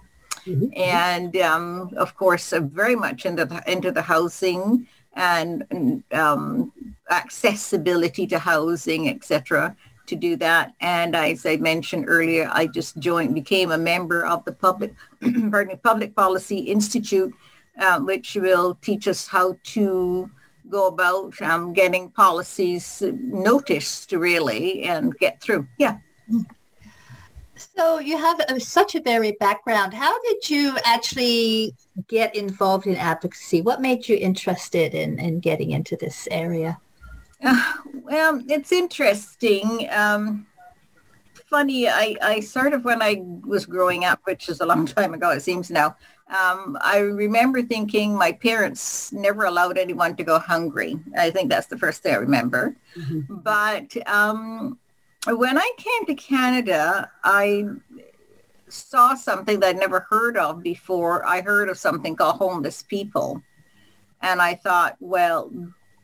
Mm-hmm. 0.47 0.67
And 0.77 1.37
um, 1.39 1.91
of 1.97 2.15
course, 2.15 2.53
I'm 2.53 2.69
very 2.69 2.97
much 2.97 3.25
into 3.25 3.47
the, 3.47 3.63
into 3.67 3.91
the 3.91 4.03
housing 4.03 4.87
and 5.15 6.03
um, 6.13 6.73
accessibility 7.11 8.27
to 8.27 8.39
housing, 8.39 9.09
etc. 9.09 9.75
To 10.09 10.17
do 10.17 10.37
that, 10.37 10.75
and 10.81 11.17
as 11.17 11.47
I 11.47 11.57
mentioned 11.57 12.05
earlier, 12.09 12.51
I 12.53 12.67
just 12.67 12.99
joined, 12.99 13.35
became 13.35 13.73
a 13.73 13.79
member 13.79 14.27
of 14.27 14.45
the 14.45 14.53
public, 14.53 14.95
pardon 15.51 15.69
me, 15.69 15.77
Public 15.83 16.15
Policy 16.15 16.59
Institute, 16.59 17.33
uh, 17.79 18.01
which 18.01 18.35
will 18.35 18.77
teach 18.83 19.09
us 19.09 19.27
how 19.27 19.57
to 19.65 20.31
go 20.69 20.89
about 20.89 21.41
um, 21.43 21.73
getting 21.73 22.11
policies 22.11 23.03
noticed 23.13 24.13
really 24.13 24.83
and 24.85 25.17
get 25.19 25.41
through. 25.41 25.67
Yeah. 25.79 25.99
So 27.57 27.99
you 27.99 28.19
have 28.19 28.41
a, 28.49 28.61
such 28.61 28.95
a 28.95 29.01
varied 29.01 29.39
background. 29.39 29.95
How 29.95 30.21
did 30.23 30.51
you 30.51 30.77
actually 30.85 31.75
get 32.09 32.35
involved 32.35 32.87
in 32.87 32.97
advocacy? 32.97 33.63
What 33.63 33.81
made 33.81 34.09
you 34.09 34.17
interested 34.17 34.95
in, 34.95 35.19
in 35.19 35.41
getting 35.41 35.71
into 35.71 35.97
this 35.97 36.27
area? 36.31 36.79
Uh, 37.45 37.73
well, 37.95 38.43
it's 38.49 38.73
interesting. 38.73 39.89
Um, 39.91 40.47
funny, 41.47 41.89
I, 41.89 42.17
I 42.21 42.41
sort 42.41 42.73
of, 42.73 42.85
when 42.85 43.03
I 43.03 43.23
was 43.47 43.67
growing 43.67 44.05
up, 44.05 44.21
which 44.25 44.49
is 44.49 44.61
a 44.61 44.67
long 44.67 44.87
time 44.99 45.15
ago, 45.15 45.31
it 45.31 45.41
seems 45.41 45.71
now, 45.71 45.97
um, 46.29 46.79
I 46.81 46.99
remember 46.99 47.63
thinking 47.63 48.15
my 48.15 48.33
parents 48.33 49.13
never 49.13 49.45
allowed 49.45 49.77
anyone 49.77 50.17
to 50.17 50.25
go 50.25 50.39
hungry. 50.39 50.99
I 51.17 51.31
think 51.31 51.51
that's 51.51 51.67
the 51.67 51.79
first 51.79 52.03
thing 52.03 52.15
I 52.15 52.19
remember. 52.19 52.75
Mm-hmm. 52.97 53.35
But 53.37 53.95
um, 54.09 54.79
when 55.27 55.59
I 55.59 55.71
came 55.77 56.07
to 56.07 56.15
Canada, 56.15 57.11
I 57.23 57.67
saw 58.69 59.15
something 59.15 59.61
that 59.61 59.69
I'd 59.69 59.77
never 59.77 60.07
heard 60.11 60.39
of 60.39 60.63
before. 60.63 61.27
I 61.27 61.43
heard 61.43 61.69
of 61.69 61.79
something 61.79 62.17
called 62.17 62.37
homeless 62.37 62.83
people. 62.83 63.43
And 64.23 64.41
I 64.41 64.55
thought, 64.55 64.97
well, 65.01 65.51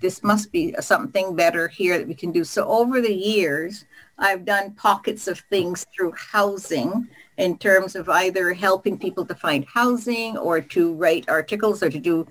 this 0.01 0.23
must 0.23 0.51
be 0.53 0.75
something 0.81 1.37
better 1.37 1.69
here 1.69 1.99
that 1.99 2.09
we 2.09 2.15
can 2.15 2.33
do. 2.33 2.45
So 2.45 2.67
over 2.67 3.01
the 3.01 3.15
years, 3.15 3.85
I've 4.19 4.45
done 4.45 4.73
pockets 4.73 5.29
of 5.29 5.41
things 5.51 5.87
through 5.95 6.13
housing 6.13 7.09
in 7.39 7.57
terms 7.57 7.97
of 7.97 8.09
either 8.09 8.53
helping 8.53 8.99
people 8.99 9.25
to 9.25 9.35
find 9.35 9.65
housing 9.65 10.37
or 10.37 10.61
to 10.61 10.95
write 10.95 11.29
articles 11.29 11.83
or 11.83 11.91
to 11.91 11.99
do 11.99 12.27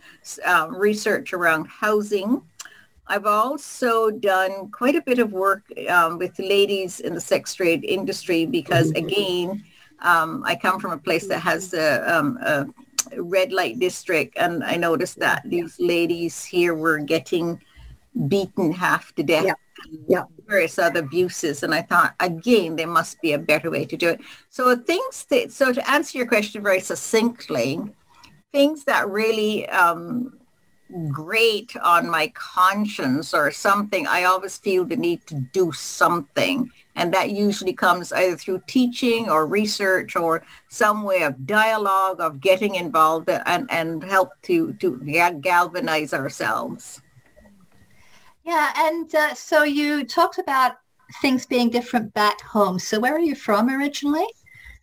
um, 0.46 0.76
research 0.76 1.34
around 1.34 1.66
housing. 1.66 2.42
I've 3.08 3.26
also 3.26 4.12
done 4.12 4.70
quite 4.70 4.96
a 4.96 5.02
bit 5.02 5.18
of 5.18 5.32
work 5.32 5.64
um, 5.90 6.20
with 6.20 6.38
ladies 6.38 7.00
in 7.00 7.16
the 7.16 7.22
sex 7.22 7.56
trade 7.56 7.84
industry 7.84 8.46
because 8.46 8.92
mm-hmm. 8.92 9.06
again, 9.08 9.64
um, 10.02 10.44
I 10.46 10.56
come 10.56 10.80
from 10.80 10.92
a 10.92 10.98
place 10.98 11.28
that 11.28 11.40
has 11.40 11.74
a, 11.74 12.18
um, 12.18 12.38
a, 12.38 12.68
red 13.18 13.52
light 13.52 13.80
district 13.80 14.38
and 14.38 14.64
I 14.64 14.76
noticed 14.76 15.20
that 15.20 15.42
these 15.46 15.80
ladies 15.80 16.44
here 16.44 16.76
were 16.76 17.00
getting 17.00 17.62
beaten 18.28 18.72
half 18.72 19.14
to 19.16 19.24
death. 19.24 19.46
Yeah. 19.46 19.54
yeah. 20.08 20.24
Various 20.48 20.80
other 20.80 21.02
abuses. 21.02 21.64
And 21.64 21.74
I 21.74 21.82
thought, 21.82 22.16
again, 22.20 22.76
there 22.76 22.88
must 22.88 23.22
be 23.22 23.34
a 23.34 23.40
better 23.40 23.70
way 23.70 23.86
to 23.86 23.96
do 23.96 24.10
it. 24.10 24.22
So 24.50 24.76
things 24.76 25.26
that, 25.30 25.52
so 25.52 25.72
to 25.72 25.90
answer 25.90 26.18
your 26.18 26.28
question 26.28 26.64
very 26.64 26.80
succinctly, 26.80 27.80
things 28.52 28.84
that 28.86 29.08
really 29.10 29.70
um, 29.70 30.40
grate 31.12 31.76
on 31.84 32.10
my 32.10 32.30
conscience 32.36 33.34
or 33.34 33.52
something, 33.52 34.08
I 34.08 34.24
always 34.24 34.58
feel 34.58 34.86
the 34.86 34.98
need 34.98 35.26
to 35.28 35.36
do 35.36 35.72
something 35.72 36.72
And 36.96 37.14
that 37.14 37.30
usually 37.30 37.74
comes 37.74 38.12
either 38.12 38.36
through 38.36 38.64
teaching 38.68 39.30
or 39.30 39.46
research 39.46 40.16
or 40.16 40.44
some 40.68 41.04
way 41.04 41.24
of 41.24 41.46
dialogue 41.46 42.20
of 42.20 42.42
getting 42.42 42.76
involved 42.76 43.30
and, 43.30 43.68
and 43.72 44.04
help 44.04 44.32
to, 44.44 44.74
to 44.74 44.98
galvanize 45.42 46.14
ourselves. 46.14 47.02
Yeah, 48.44 48.74
and 48.76 49.14
uh, 49.14 49.34
so 49.34 49.64
you 49.64 50.04
talked 50.04 50.40
about 50.40 50.78
things 51.22 51.46
being 51.46 51.70
different 51.70 52.14
back 52.14 52.42
home. 52.42 52.80
So 52.80 53.00
where 53.00 53.16
are 53.16 53.20
you 53.20 53.36
from 53.36 53.70
originally? 53.70 54.28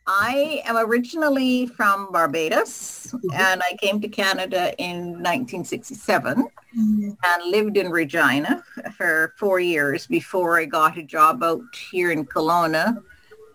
I 0.07 0.63
am 0.65 0.77
originally 0.77 1.67
from 1.67 2.13
Barbados 2.13 3.09
mm-hmm. 3.09 3.33
and 3.33 3.61
I 3.63 3.77
came 3.81 4.01
to 4.01 4.09
Canada 4.09 4.73
in 4.79 5.15
1967 5.23 6.49
mm-hmm. 6.79 7.11
and 7.25 7.51
lived 7.51 7.77
in 7.77 7.91
Regina 7.91 8.63
for 8.97 9.35
four 9.37 9.59
years 9.59 10.07
before 10.07 10.61
I 10.61 10.65
got 10.65 10.97
a 10.97 11.03
job 11.03 11.43
out 11.43 11.63
here 11.91 12.13
in 12.13 12.25
Kelowna. 12.25 13.03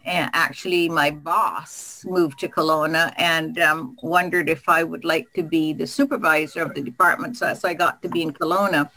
And 0.03 0.31
actually, 0.33 0.89
my 0.89 1.11
boss 1.11 2.03
moved 2.05 2.39
to 2.39 2.49
Kelowna 2.49 3.13
and 3.17 3.59
um, 3.59 3.95
wondered 4.01 4.49
if 4.49 4.67
I 4.67 4.83
would 4.83 5.05
like 5.05 5.31
to 5.33 5.43
be 5.43 5.73
the 5.73 5.85
supervisor 5.85 6.63
of 6.63 6.73
the 6.73 6.81
department. 6.81 7.37
So, 7.37 7.53
so 7.53 7.69
I 7.69 7.75
got 7.75 8.01
to 8.01 8.09
be 8.09 8.23
in 8.23 8.33
Kelowna. 8.33 8.89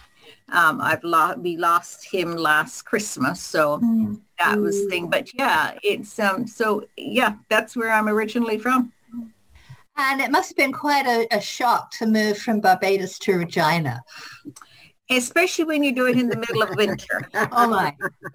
Um, 0.48 0.80
I've 0.80 1.04
lo- 1.04 1.34
we 1.36 1.58
lost 1.58 2.06
him 2.10 2.34
last 2.36 2.82
Christmas, 2.82 3.40
so 3.40 3.80
mm. 3.80 4.18
That 4.38 4.58
was 4.58 4.82
the 4.82 4.90
thing. 4.90 5.08
But 5.08 5.34
yeah, 5.34 5.78
it's 5.82 6.18
um. 6.18 6.46
So 6.46 6.86
yeah, 6.96 7.36
that's 7.48 7.76
where 7.76 7.92
I'm 7.92 8.08
originally 8.08 8.58
from. 8.58 8.92
And 9.96 10.20
it 10.20 10.30
must 10.30 10.48
have 10.48 10.56
been 10.56 10.72
quite 10.72 11.06
a, 11.06 11.26
a 11.36 11.40
shock 11.40 11.92
to 11.92 12.06
move 12.06 12.38
from 12.38 12.60
Barbados 12.60 13.18
to 13.20 13.38
Regina. 13.38 14.02
Especially 15.10 15.64
when 15.64 15.84
you 15.84 15.94
do 15.94 16.06
it 16.06 16.18
in 16.18 16.28
the 16.28 16.36
middle 16.36 16.62
of 16.62 16.74
winter. 16.76 17.28
oh 17.34 17.68
my. 17.68 17.94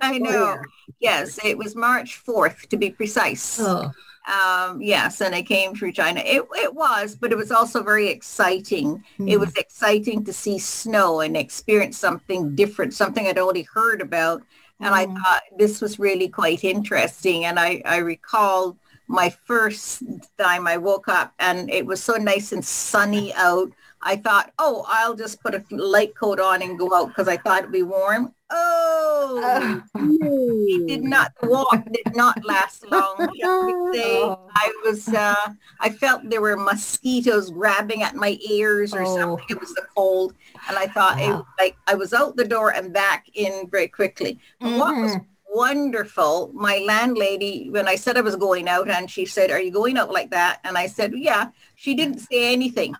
I 0.00 0.18
know. 0.18 0.30
Oh, 0.30 0.62
yeah. 1.00 1.20
Yes, 1.20 1.40
it 1.44 1.58
was 1.58 1.74
March 1.74 2.22
4th 2.24 2.68
to 2.68 2.76
be 2.76 2.90
precise. 2.90 3.58
Oh. 3.60 3.90
Um, 4.30 4.80
yes, 4.80 5.20
and 5.20 5.34
I 5.34 5.42
came 5.42 5.74
to 5.74 5.84
Regina. 5.84 6.20
It, 6.20 6.46
it 6.54 6.74
was, 6.74 7.16
but 7.16 7.32
it 7.32 7.38
was 7.38 7.50
also 7.50 7.82
very 7.82 8.08
exciting. 8.08 9.02
Mm. 9.18 9.30
It 9.30 9.38
was 9.38 9.56
exciting 9.56 10.24
to 10.24 10.32
see 10.32 10.58
snow 10.58 11.20
and 11.20 11.36
experience 11.36 11.98
something 11.98 12.54
different, 12.54 12.94
something 12.94 13.26
I'd 13.26 13.38
already 13.38 13.66
heard 13.74 14.00
about. 14.00 14.42
And 14.82 14.94
mm. 14.94 14.98
I 14.98 15.06
thought 15.06 15.42
this 15.56 15.80
was 15.80 15.98
really 15.98 16.28
quite 16.28 16.64
interesting. 16.64 17.44
And 17.44 17.58
I, 17.58 17.82
I 17.84 17.98
recall 17.98 18.76
my 19.08 19.30
first 19.44 20.02
time 20.38 20.66
I 20.66 20.76
woke 20.76 21.08
up 21.08 21.32
and 21.38 21.70
it 21.70 21.86
was 21.86 22.02
so 22.02 22.14
nice 22.14 22.52
and 22.52 22.64
sunny 22.64 23.32
out. 23.34 23.70
I 24.02 24.16
thought, 24.16 24.52
oh, 24.58 24.84
I'll 24.88 25.14
just 25.14 25.40
put 25.40 25.54
a 25.54 25.64
light 25.70 26.14
coat 26.16 26.40
on 26.40 26.62
and 26.62 26.78
go 26.78 26.92
out 26.94 27.08
because 27.08 27.28
I 27.28 27.36
thought 27.36 27.60
it'd 27.60 27.72
be 27.72 27.82
warm. 27.82 28.34
Oh, 28.54 29.82
he 30.68 30.84
did 30.86 31.02
not. 31.02 31.32
The 31.40 31.48
walk 31.48 31.84
did 31.90 32.14
not 32.14 32.44
last 32.44 32.90
long. 32.90 33.16
I, 33.18 34.36
I 34.54 34.72
was. 34.84 35.08
Uh, 35.08 35.54
I 35.80 35.88
felt 35.88 36.28
there 36.28 36.42
were 36.42 36.56
mosquitoes 36.56 37.50
grabbing 37.50 38.02
at 38.02 38.14
my 38.14 38.38
ears 38.48 38.92
or 38.92 39.02
oh. 39.02 39.16
something. 39.16 39.46
It 39.48 39.60
was 39.60 39.72
the 39.74 39.86
cold, 39.96 40.34
and 40.68 40.76
I 40.76 40.86
thought 40.86 41.18
wow. 41.18 41.46
it, 41.58 41.62
like 41.62 41.76
I 41.86 41.94
was 41.94 42.12
out 42.12 42.36
the 42.36 42.44
door 42.44 42.74
and 42.74 42.92
back 42.92 43.26
in 43.34 43.68
very 43.70 43.88
quickly. 43.88 44.38
Mm-hmm. 44.60 44.78
What 44.78 44.96
was 44.96 45.12
mm-hmm 45.12 45.31
wonderful. 45.54 46.50
My 46.54 46.78
landlady, 46.86 47.68
when 47.70 47.88
I 47.88 47.96
said 47.96 48.16
I 48.16 48.22
was 48.22 48.36
going 48.36 48.68
out, 48.68 48.88
and 48.88 49.10
she 49.10 49.26
said, 49.26 49.50
"Are 49.50 49.60
you 49.60 49.70
going 49.70 49.96
out 49.98 50.10
like 50.10 50.30
that?" 50.30 50.60
And 50.64 50.76
I 50.76 50.86
said, 50.86 51.12
"Yeah." 51.14 51.48
She 51.74 51.94
didn't 51.94 52.20
say 52.20 52.52
anything. 52.52 52.94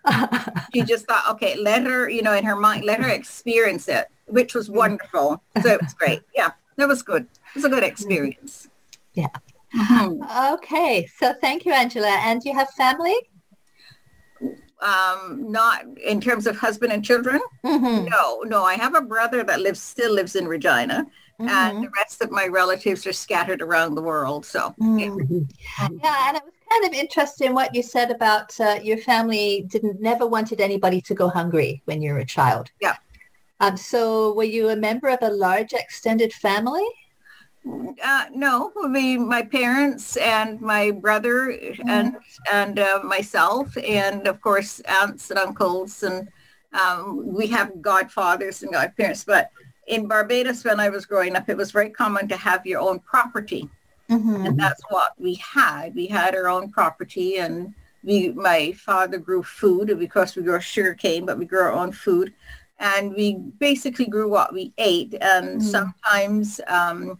she 0.74 0.82
just 0.92 1.06
thought, 1.06 1.30
"Okay, 1.30 1.56
let 1.56 1.84
her, 1.84 2.08
you 2.08 2.22
know, 2.22 2.34
in 2.34 2.44
her 2.44 2.56
mind, 2.56 2.84
let 2.84 3.00
her 3.00 3.08
experience 3.08 3.88
it," 3.88 4.06
which 4.26 4.54
was 4.54 4.68
wonderful. 4.70 5.42
So 5.62 5.68
it 5.72 5.80
was 5.80 5.94
great. 5.94 6.22
Yeah, 6.34 6.50
that 6.76 6.88
was 6.88 7.02
good. 7.02 7.22
It 7.22 7.54
was 7.54 7.64
a 7.64 7.68
good 7.68 7.84
experience. 7.84 8.68
Yeah. 9.14 9.28
Mm-hmm. 9.74 10.54
Okay, 10.54 11.06
so 11.18 11.34
thank 11.40 11.64
you, 11.64 11.72
Angela. 11.72 12.18
And 12.22 12.42
you 12.44 12.54
have 12.54 12.68
family? 12.70 13.16
Um, 14.80 15.50
not 15.50 15.84
in 15.98 16.20
terms 16.20 16.46
of 16.46 16.56
husband 16.56 16.92
and 16.92 17.04
children. 17.04 17.40
Mm-hmm. 17.64 18.08
No, 18.08 18.40
no. 18.40 18.64
I 18.64 18.74
have 18.74 18.94
a 18.94 19.00
brother 19.00 19.44
that 19.44 19.60
lives 19.60 19.80
still 19.80 20.12
lives 20.12 20.34
in 20.34 20.46
Regina, 20.46 21.06
mm-hmm. 21.42 21.76
and 21.76 21.84
the 21.84 21.90
rest 21.90 22.22
of 22.22 22.30
my 22.30 22.46
relatives 22.46 23.06
are 23.06 23.12
scattered 23.12 23.62
around 23.62 23.94
the 23.94 24.02
world. 24.02 24.46
So 24.46 24.74
mm-hmm. 24.80 25.38
yeah. 25.78 25.88
yeah, 26.02 26.28
and 26.28 26.36
it 26.36 26.44
was 26.44 26.54
kind 26.70 26.84
of 26.86 26.92
interesting 26.92 27.54
what 27.54 27.74
you 27.74 27.82
said 27.82 28.10
about 28.10 28.58
uh, 28.60 28.78
your 28.82 28.98
family 28.98 29.66
didn't 29.68 30.00
never 30.00 30.26
wanted 30.26 30.60
anybody 30.60 31.00
to 31.02 31.14
go 31.14 31.28
hungry 31.28 31.82
when 31.84 32.00
you 32.02 32.12
were 32.12 32.20
a 32.20 32.26
child. 32.26 32.70
Yeah. 32.80 32.96
Um, 33.60 33.76
so 33.76 34.32
were 34.34 34.44
you 34.44 34.70
a 34.70 34.76
member 34.76 35.08
of 35.08 35.18
a 35.22 35.30
large 35.30 35.72
extended 35.72 36.32
family? 36.32 36.86
Uh, 38.04 38.24
no, 38.34 38.72
I 38.82 38.88
mean 38.88 39.28
my 39.28 39.42
parents 39.42 40.16
and 40.16 40.60
my 40.60 40.90
brother 40.90 41.52
mm-hmm. 41.52 41.88
and 41.88 42.16
and 42.52 42.78
uh, 42.78 43.00
myself, 43.04 43.76
and 43.78 44.26
of 44.26 44.40
course 44.40 44.80
aunts 44.80 45.30
and 45.30 45.38
uncles, 45.38 46.02
and 46.02 46.28
um, 46.72 47.32
we 47.32 47.46
have 47.48 47.80
godfathers 47.80 48.62
and 48.62 48.72
godparents. 48.72 49.22
But 49.24 49.50
in 49.86 50.06
Barbados, 50.06 50.64
when 50.64 50.80
I 50.80 50.88
was 50.88 51.06
growing 51.06 51.36
up, 51.36 51.48
it 51.48 51.56
was 51.56 51.72
very 51.72 51.90
common 51.90 52.28
to 52.28 52.36
have 52.36 52.66
your 52.66 52.80
own 52.80 53.00
property, 53.00 53.68
mm-hmm. 54.08 54.46
and 54.46 54.58
that's 54.58 54.82
what 54.90 55.12
we 55.18 55.34
had. 55.34 55.94
We 55.94 56.06
had 56.06 56.34
our 56.34 56.48
own 56.48 56.70
property, 56.70 57.38
and 57.38 57.74
we 58.04 58.30
my 58.30 58.72
father 58.72 59.18
grew 59.18 59.42
food 59.42 59.96
because 59.98 60.36
we 60.36 60.42
grew 60.42 60.60
sugar 60.60 60.94
cane, 60.94 61.26
but 61.26 61.38
we 61.38 61.44
grew 61.44 61.62
our 61.62 61.72
own 61.72 61.92
food, 61.92 62.32
and 62.78 63.14
we 63.14 63.34
basically 63.58 64.06
grew 64.06 64.28
what 64.28 64.52
we 64.52 64.72
ate, 64.78 65.14
and 65.20 65.60
mm-hmm. 65.60 65.68
sometimes. 65.68 66.60
Um, 66.66 67.18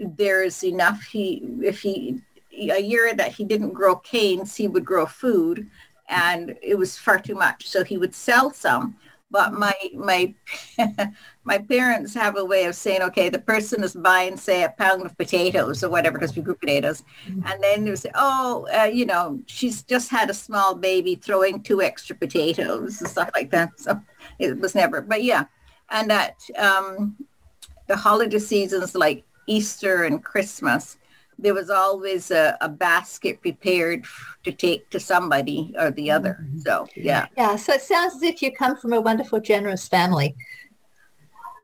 there's 0.00 0.62
enough. 0.62 1.02
He, 1.02 1.42
if 1.60 1.80
he, 1.80 2.20
a 2.52 2.80
year 2.80 3.12
that 3.14 3.32
he 3.32 3.44
didn't 3.44 3.72
grow 3.72 3.96
canes, 3.96 4.54
he 4.54 4.68
would 4.68 4.84
grow 4.84 5.06
food 5.06 5.68
and 6.08 6.56
it 6.62 6.76
was 6.76 6.98
far 6.98 7.18
too 7.18 7.34
much. 7.34 7.68
So 7.68 7.84
he 7.84 7.98
would 7.98 8.14
sell 8.14 8.52
some. 8.52 8.96
But 9.30 9.52
my 9.52 9.74
my 9.94 10.34
my 11.48 11.56
parents 11.56 12.12
have 12.12 12.36
a 12.36 12.44
way 12.44 12.66
of 12.66 12.74
saying, 12.74 13.00
okay, 13.00 13.30
the 13.30 13.38
person 13.38 13.82
is 13.82 13.94
buying, 13.94 14.36
say, 14.36 14.64
a 14.64 14.68
pound 14.68 15.06
of 15.06 15.16
potatoes 15.16 15.82
or 15.82 15.88
whatever, 15.88 16.18
because 16.18 16.36
we 16.36 16.42
grew 16.42 16.54
potatoes, 16.54 17.02
and 17.26 17.62
then 17.62 17.86
they 17.86 17.96
say, 17.96 18.10
oh, 18.14 18.68
uh, 18.78 18.84
you 18.84 19.06
know, 19.06 19.40
she's 19.46 19.82
just 19.82 20.10
had 20.10 20.28
a 20.28 20.34
small 20.34 20.74
baby, 20.74 21.14
throwing 21.14 21.62
two 21.62 21.80
extra 21.80 22.14
potatoes 22.14 23.00
and 23.00 23.08
stuff 23.08 23.30
like 23.34 23.50
that. 23.50 23.70
So 23.80 23.98
it 24.38 24.60
was 24.60 24.74
never, 24.74 25.00
but 25.00 25.24
yeah, 25.24 25.46
and 25.88 26.10
that 26.10 26.34
um, 26.58 27.16
the 27.86 27.96
holiday 27.96 28.38
seasons 28.38 28.94
like 28.94 29.24
Easter 29.46 30.04
and 30.04 30.22
Christmas, 30.22 30.98
there 31.38 31.54
was 31.54 31.70
always 31.70 32.30
a, 32.30 32.58
a, 32.60 32.68
basket 32.68 33.40
prepared 33.40 34.04
to 34.44 34.52
take 34.52 34.90
to 34.90 35.00
somebody 35.00 35.72
or 35.78 35.92
the 35.92 36.10
other. 36.10 36.40
Mm-hmm. 36.42 36.58
So, 36.58 36.86
yeah. 36.94 37.26
Yeah. 37.38 37.56
So 37.56 37.72
it 37.72 37.80
sounds 37.80 38.16
as 38.16 38.22
if 38.22 38.42
you 38.42 38.52
come 38.52 38.76
from 38.76 38.92
a 38.92 39.00
wonderful, 39.00 39.40
generous 39.40 39.88
family. 39.88 40.34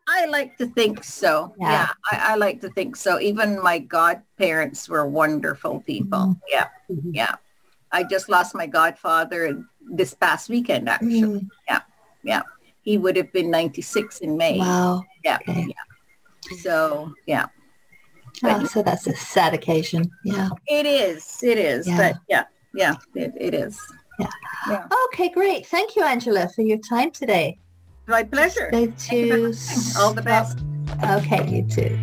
I 0.07 0.27
like 0.27 0.57
to 0.59 0.67
think 0.67 1.03
so. 1.03 1.55
Yeah, 1.59 1.71
yeah 1.71 1.93
I, 2.13 2.33
I, 2.33 2.35
like 2.37 2.61
to 2.61 2.69
think 2.71 2.97
so. 2.97 3.21
Even 3.21 3.63
my 3.63 3.79
godparents 3.79 4.89
were 4.89 5.07
wonderful 5.07 5.81
people. 5.81 6.19
Mm-hmm. 6.19 6.49
Yeah. 6.49 6.69
Mm-hmm. 6.91 7.11
Yeah. 7.15 7.37
I 7.93 8.05
just 8.05 8.29
lost 8.29 8.55
my 8.55 8.67
godfather 8.67 9.65
this 9.81 10.15
past 10.15 10.49
weekend, 10.49 10.89
actually. 10.89 11.23
Mm-hmm. 11.23 11.47
Yeah. 11.69 11.81
Yeah. 12.23 12.43
He 12.83 12.99
would 12.99 13.17
have 13.17 13.33
been 13.33 13.51
96 13.51 14.19
in 14.19 14.37
May. 14.37 14.59
Wow. 14.59 15.05
Yeah. 15.25 15.39
Okay. 15.49 15.69
Yeah. 15.69 16.57
So, 16.59 17.15
yeah. 17.27 17.47
Oh, 18.43 18.67
so 18.67 18.83
that's 18.83 19.07
a 19.07 19.15
sad 19.15 19.55
occasion. 19.55 20.11
Yeah. 20.25 20.49
It 20.67 20.87
is. 20.87 21.43
It 21.43 21.59
is. 21.59 21.87
Yeah. 21.87 21.97
But 21.97 22.21
yeah, 22.29 22.45
yeah, 22.75 22.97
it, 23.15 23.33
it 23.39 23.55
is. 23.55 23.81
Yeah. 24.19 24.31
yeah. 24.69 24.89
Okay, 25.07 25.29
great. 25.29 25.67
Thank 25.67 25.97
you, 25.97 26.03
Angela, 26.05 26.49
for 26.55 26.63
your 26.63 26.79
time 26.79 27.11
today. 27.11 27.59
My 28.07 28.23
pleasure. 28.23 28.71
to 28.71 29.55
All 29.99 30.13
the 30.13 30.23
best. 30.23 30.59
Okay, 31.03 31.49
you 31.49 31.67
too. 31.67 31.99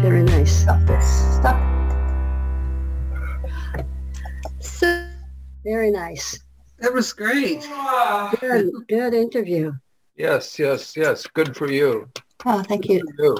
Very 0.00 0.22
nice. 0.22 0.62
Stop 0.62 0.80
this. 0.86 1.36
Stop. 1.36 1.60
So 4.60 5.08
very 5.64 5.90
nice. 5.90 6.38
That 6.78 6.94
was 6.94 7.12
great. 7.12 7.68
Good, 8.40 8.70
good 8.88 9.12
interview. 9.12 9.72
Yes, 10.16 10.58
yes, 10.58 10.96
yes. 10.96 11.26
Good 11.26 11.54
for 11.56 11.70
you. 11.70 12.08
Oh, 12.46 12.62
thank 12.62 12.88
you. 12.88 13.02
you. 13.18 13.36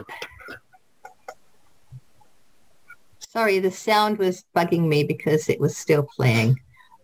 Sorry, 3.35 3.59
the 3.59 3.73
sound 3.73 4.19
was 4.19 4.45
bugging 4.55 4.87
me 4.87 5.03
because 5.03 5.49
it 5.49 5.59
was 5.59 5.77
still 5.77 6.05
playing. 6.05 6.61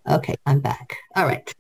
Okay, 0.09 0.37
I'm 0.47 0.61
back. 0.61 0.97
All 1.17 1.27
right. 1.27 1.53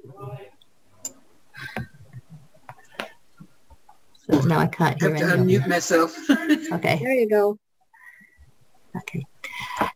So 4.31 4.41
now 4.43 4.61
I 4.61 4.68
can't 4.68 5.03
hear 5.03 5.16
I 5.16 5.18
have 5.18 5.31
to 5.31 5.37
unmute 5.43 5.66
myself. 5.66 6.16
okay. 6.31 7.01
There 7.03 7.12
you 7.12 7.29
go. 7.29 7.59
Okay. 8.97 9.27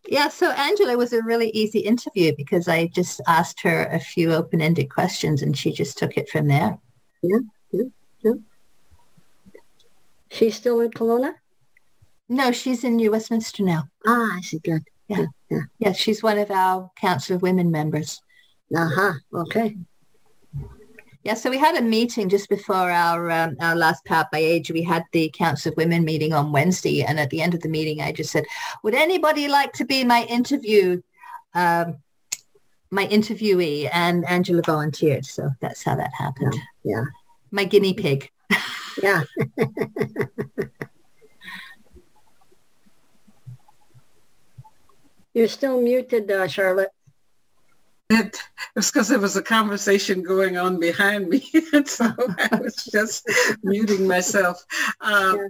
Yeah, 0.09 0.29
so 0.29 0.51
Angela 0.51 0.97
was 0.97 1.13
a 1.13 1.23
really 1.23 1.51
easy 1.51 1.79
interview 1.79 2.35
because 2.37 2.67
I 2.67 2.89
just 2.89 3.21
asked 3.29 3.61
her 3.61 3.87
a 3.87 4.01
few 4.01 4.33
open-ended 4.33 4.91
questions 4.91 5.41
and 5.41 5.57
she 5.57 5.73
just 5.73 5.99
took 5.99 6.17
it 6.17 6.29
from 6.29 6.49
there. 6.49 6.79
Yeah, 7.23 7.39
yeah, 7.71 7.85
yeah. 8.23 8.33
She's 10.31 10.57
still 10.57 10.81
in 10.81 10.91
Kelowna? 10.91 11.35
No, 12.29 12.53
she's 12.53 12.85
in 12.85 12.97
New 12.97 13.11
Westminster 13.11 13.63
now. 13.63 13.85
Ah, 14.07 14.37
I 14.37 14.41
see. 14.41 14.59
Good. 14.59 14.83
Yeah, 15.09 15.27
yeah. 15.51 15.61
Yeah, 15.79 15.93
she's 15.93 16.23
one 16.23 16.39
of 16.39 16.51
our 16.51 16.91
Council 16.97 17.37
of 17.37 17.43
Women 17.43 17.71
members. 17.71 18.23
Uh-huh. 18.75 19.13
Okay. 19.35 19.77
Yeah, 21.23 21.35
so 21.35 21.49
we 21.49 21.59
had 21.59 21.77
a 21.77 21.83
meeting 21.83 22.29
just 22.29 22.49
before 22.51 22.91
our 22.91 23.31
um, 23.31 23.57
our 23.61 23.75
last 23.75 24.05
Powered 24.05 24.27
by 24.31 24.39
Age. 24.39 24.71
We 24.71 24.83
had 24.83 25.05
the 25.13 25.31
Council 25.31 25.73
of 25.73 25.77
Women 25.77 26.05
meeting 26.05 26.35
on 26.35 26.53
Wednesday, 26.53 27.03
and 27.03 27.19
at 27.19 27.31
the 27.31 27.41
end 27.41 27.55
of 27.55 27.61
the 27.61 27.69
meeting, 27.69 28.03
I 28.03 28.13
just 28.13 28.31
said, 28.31 28.45
"Would 28.83 28.95
anybody 28.95 29.49
like 29.49 29.73
to 29.75 29.87
be 29.87 30.05
my 30.05 30.25
interview, 30.25 31.01
um, 31.55 31.97
my 32.91 33.07
interviewee?" 33.07 33.89
And 33.91 34.27
Angela 34.27 34.63
volunteered, 34.67 35.25
so 35.25 35.49
that's 35.61 35.83
how 35.83 35.97
that 35.97 36.13
happened. 36.13 36.57
Yeah, 36.85 36.97
yeah. 36.97 37.05
my 37.51 37.65
guinea 37.65 37.95
pig. 37.95 38.31
yeah. 39.03 39.23
You're 45.35 45.49
still 45.49 45.81
muted, 45.81 46.31
uh, 46.31 46.47
Charlotte. 46.47 46.91
It 48.11 48.39
was 48.77 48.91
because 48.91 49.09
there 49.09 49.19
was 49.19 49.37
a 49.37 49.43
conversation 49.43 50.23
going 50.23 50.57
on 50.57 50.79
behind 50.79 51.29
me, 51.29 51.51
and 51.73 51.89
so 51.89 52.13
I 52.53 52.61
was 52.61 52.77
just 52.93 53.29
muting 53.63 54.07
myself. 54.07 54.63
Um, 55.01 55.49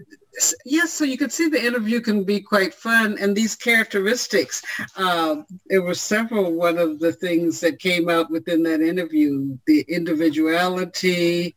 yes, 0.64 0.92
so 0.92 1.04
you 1.04 1.18
can 1.18 1.30
see 1.30 1.48
the 1.48 1.62
interview 1.62 2.00
can 2.00 2.22
be 2.22 2.40
quite 2.40 2.72
fun, 2.72 3.18
and 3.20 3.36
these 3.36 3.56
characteristics. 3.56 4.62
Uh, 4.96 5.42
there 5.66 5.82
were 5.82 5.94
several. 5.94 6.52
One 6.52 6.78
of 6.78 7.00
the 7.00 7.12
things 7.12 7.60
that 7.60 7.80
came 7.80 8.08
out 8.08 8.30
within 8.30 8.62
that 8.62 8.80
interview: 8.80 9.58
the 9.66 9.84
individuality, 9.88 11.56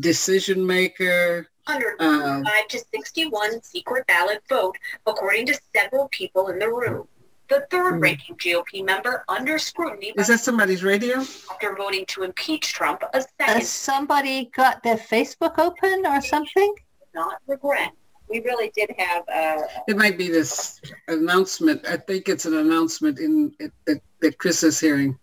decision 0.00 0.66
maker, 0.66 1.48
under 1.66 1.94
uh, 2.00 2.42
5 2.42 2.68
to 2.68 2.78
61 2.90 3.62
secret 3.62 4.06
ballot 4.06 4.42
vote, 4.48 4.76
according 5.06 5.46
to 5.46 5.60
several 5.76 6.08
people 6.08 6.48
in 6.48 6.58
the 6.58 6.68
room. 6.68 7.06
The 7.48 7.66
third 7.70 7.94
hmm. 7.94 8.00
ranking 8.00 8.36
GOP 8.36 8.84
member 8.84 9.24
under 9.28 9.58
scrutiny. 9.58 10.12
Is 10.16 10.26
that 10.28 10.40
somebody's 10.40 10.84
radio? 10.84 11.18
After 11.18 11.74
voting 11.76 12.04
to 12.08 12.24
impeach 12.24 12.72
Trump 12.74 13.02
a 13.14 13.22
second. 13.22 13.54
Has 13.54 13.70
somebody 13.70 14.50
got 14.54 14.82
their 14.82 14.98
Facebook 14.98 15.58
open 15.58 16.04
or 16.06 16.20
something? 16.20 16.74
Not 17.14 17.38
regret. 17.46 17.92
We 18.28 18.40
really 18.40 18.70
did 18.76 18.90
have 18.98 19.24
a... 19.28 19.62
It 19.88 19.96
might 19.96 20.18
be 20.18 20.28
this 20.28 20.82
announcement. 21.08 21.86
I 21.88 21.96
think 21.96 22.28
it's 22.28 22.44
an 22.44 22.58
announcement 22.58 23.18
in 23.18 23.54
that, 23.86 24.02
that 24.20 24.36
Chris 24.36 24.62
is 24.62 24.78
hearing. 24.78 25.18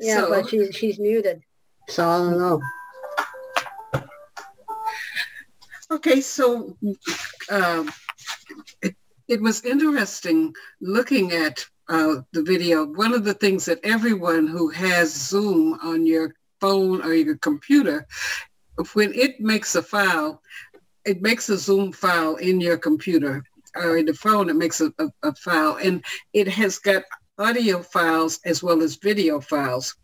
Yeah, 0.00 0.22
so, 0.22 0.30
but 0.30 0.48
she, 0.48 0.72
she's 0.72 0.98
muted. 0.98 1.42
So 1.88 2.08
I 2.08 2.18
don't 2.18 2.38
know. 2.38 2.60
Okay, 5.90 6.20
so 6.20 6.76
um, 7.50 7.90
it, 8.82 8.94
it 9.28 9.42
was 9.42 9.64
interesting 9.64 10.54
looking 10.80 11.32
at 11.32 11.64
uh, 11.88 12.16
the 12.32 12.42
video. 12.42 12.86
One 12.86 13.12
of 13.12 13.24
the 13.24 13.34
things 13.34 13.66
that 13.66 13.78
everyone 13.84 14.46
who 14.46 14.70
has 14.70 15.14
Zoom 15.14 15.78
on 15.82 16.06
your 16.06 16.34
phone 16.60 17.02
or 17.02 17.12
your 17.12 17.36
computer, 17.36 18.06
when 18.94 19.12
it 19.14 19.38
makes 19.38 19.74
a 19.74 19.82
file, 19.82 20.42
it 21.04 21.20
makes 21.20 21.50
a 21.50 21.58
Zoom 21.58 21.92
file 21.92 22.36
in 22.36 22.60
your 22.60 22.78
computer 22.78 23.44
or 23.76 23.98
in 23.98 24.06
the 24.06 24.14
phone, 24.14 24.48
it 24.48 24.56
makes 24.56 24.80
a, 24.80 24.92
a, 24.98 25.08
a 25.22 25.34
file 25.34 25.76
and 25.76 26.02
it 26.32 26.48
has 26.48 26.78
got 26.78 27.04
audio 27.38 27.82
files 27.82 28.40
as 28.46 28.62
well 28.62 28.82
as 28.82 28.96
video 28.96 29.40
files. 29.40 29.94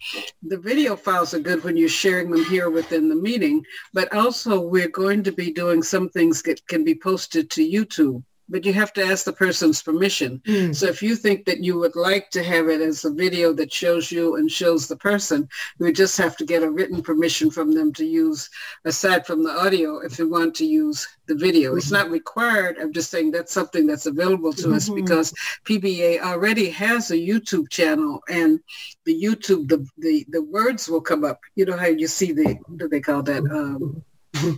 The 0.42 0.58
video 0.58 0.96
files 0.96 1.34
are 1.34 1.40
good 1.40 1.64
when 1.64 1.76
you're 1.76 1.88
sharing 1.88 2.30
them 2.30 2.44
here 2.44 2.70
within 2.70 3.08
the 3.08 3.16
meeting, 3.16 3.64
but 3.92 4.14
also 4.14 4.60
we're 4.60 4.88
going 4.88 5.24
to 5.24 5.32
be 5.32 5.50
doing 5.50 5.82
some 5.82 6.10
things 6.10 6.42
that 6.42 6.64
can 6.68 6.84
be 6.84 6.94
posted 6.94 7.50
to 7.50 7.68
YouTube 7.68 8.22
but 8.48 8.64
you 8.64 8.72
have 8.72 8.92
to 8.92 9.02
ask 9.02 9.24
the 9.24 9.32
person's 9.32 9.82
permission. 9.82 10.40
Mm. 10.46 10.74
So 10.74 10.86
if 10.86 11.02
you 11.02 11.16
think 11.16 11.44
that 11.46 11.62
you 11.62 11.78
would 11.78 11.96
like 11.96 12.30
to 12.30 12.42
have 12.42 12.68
it 12.68 12.80
as 12.80 13.04
a 13.04 13.10
video 13.10 13.52
that 13.54 13.72
shows 13.72 14.12
you 14.12 14.36
and 14.36 14.50
shows 14.50 14.86
the 14.86 14.96
person, 14.96 15.48
you 15.78 15.86
would 15.86 15.96
just 15.96 16.16
have 16.18 16.36
to 16.36 16.44
get 16.44 16.62
a 16.62 16.70
written 16.70 17.02
permission 17.02 17.50
from 17.50 17.72
them 17.72 17.92
to 17.94 18.04
use, 18.04 18.50
aside 18.84 19.26
from 19.26 19.44
the 19.44 19.50
audio, 19.50 19.98
if 19.98 20.18
you 20.18 20.28
want 20.28 20.54
to 20.56 20.66
use 20.66 21.06
the 21.26 21.34
video. 21.34 21.70
Mm-hmm. 21.70 21.78
It's 21.78 21.90
not 21.90 22.10
required. 22.10 22.76
I'm 22.78 22.92
just 22.92 23.10
saying 23.10 23.30
that's 23.30 23.52
something 23.52 23.86
that's 23.86 24.06
available 24.06 24.52
to 24.52 24.62
mm-hmm. 24.64 24.74
us 24.74 24.88
because 24.88 25.32
PBA 25.64 26.20
already 26.20 26.68
has 26.70 27.10
a 27.10 27.16
YouTube 27.16 27.70
channel 27.70 28.22
and 28.28 28.60
the 29.04 29.14
YouTube, 29.14 29.68
the, 29.68 29.86
the, 29.98 30.26
the 30.28 30.42
words 30.42 30.88
will 30.88 31.00
come 31.00 31.24
up. 31.24 31.40
You 31.54 31.64
know 31.64 31.76
how 31.76 31.86
you 31.86 32.06
see 32.06 32.32
the, 32.32 32.58
what 32.66 32.78
do 32.78 32.88
they 32.88 33.00
call 33.00 33.22
that? 33.22 33.38
Um, 33.38 34.02
mm-hmm 34.34 34.54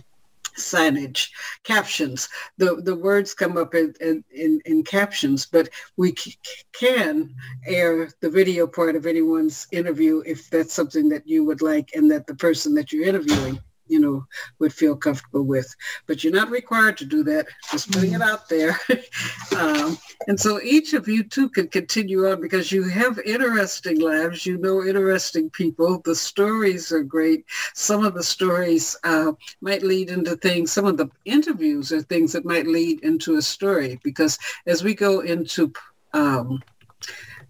signage, 0.57 1.29
captions. 1.63 2.27
The 2.57 2.81
the 2.81 2.95
words 2.95 3.33
come 3.33 3.57
up 3.57 3.75
in 3.75 3.93
in, 4.31 4.61
in 4.65 4.83
captions, 4.83 5.45
but 5.45 5.69
we 5.97 6.15
c- 6.15 6.37
can 6.73 7.33
air 7.65 8.09
the 8.21 8.29
video 8.29 8.67
part 8.67 8.95
of 8.95 9.05
anyone's 9.05 9.67
interview 9.71 10.21
if 10.25 10.49
that's 10.49 10.73
something 10.73 11.09
that 11.09 11.27
you 11.27 11.43
would 11.45 11.61
like, 11.61 11.89
and 11.95 12.09
that 12.11 12.27
the 12.27 12.35
person 12.35 12.73
that 12.75 12.91
you're 12.91 13.07
interviewing 13.07 13.59
you 13.87 13.99
know, 13.99 14.25
would 14.59 14.73
feel 14.73 14.95
comfortable 14.95 15.43
with. 15.43 15.73
But 16.05 16.23
you're 16.23 16.33
not 16.33 16.49
required 16.49 16.97
to 16.97 17.05
do 17.05 17.23
that. 17.23 17.47
Just 17.71 17.91
putting 17.91 18.13
it 18.13 18.21
out 18.21 18.49
there. 18.49 18.79
um, 19.57 19.97
and 20.27 20.39
so 20.39 20.61
each 20.61 20.93
of 20.93 21.07
you 21.07 21.23
too 21.23 21.49
can 21.49 21.67
continue 21.67 22.27
on 22.27 22.41
because 22.41 22.71
you 22.71 22.83
have 22.83 23.19
interesting 23.19 23.99
lives. 23.99 24.45
You 24.45 24.57
know 24.57 24.83
interesting 24.83 25.49
people. 25.49 26.01
The 26.03 26.15
stories 26.15 26.91
are 26.91 27.03
great. 27.03 27.45
Some 27.73 28.05
of 28.05 28.13
the 28.13 28.23
stories 28.23 28.95
uh, 29.03 29.33
might 29.61 29.83
lead 29.83 30.09
into 30.09 30.35
things. 30.37 30.71
Some 30.71 30.85
of 30.85 30.97
the 30.97 31.09
interviews 31.25 31.91
are 31.91 32.01
things 32.01 32.33
that 32.33 32.45
might 32.45 32.67
lead 32.67 33.03
into 33.03 33.35
a 33.35 33.41
story 33.41 33.99
because 34.03 34.37
as 34.65 34.83
we 34.83 34.93
go 34.93 35.21
into 35.21 35.71
um, 36.13 36.61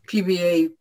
PBA 0.08 0.72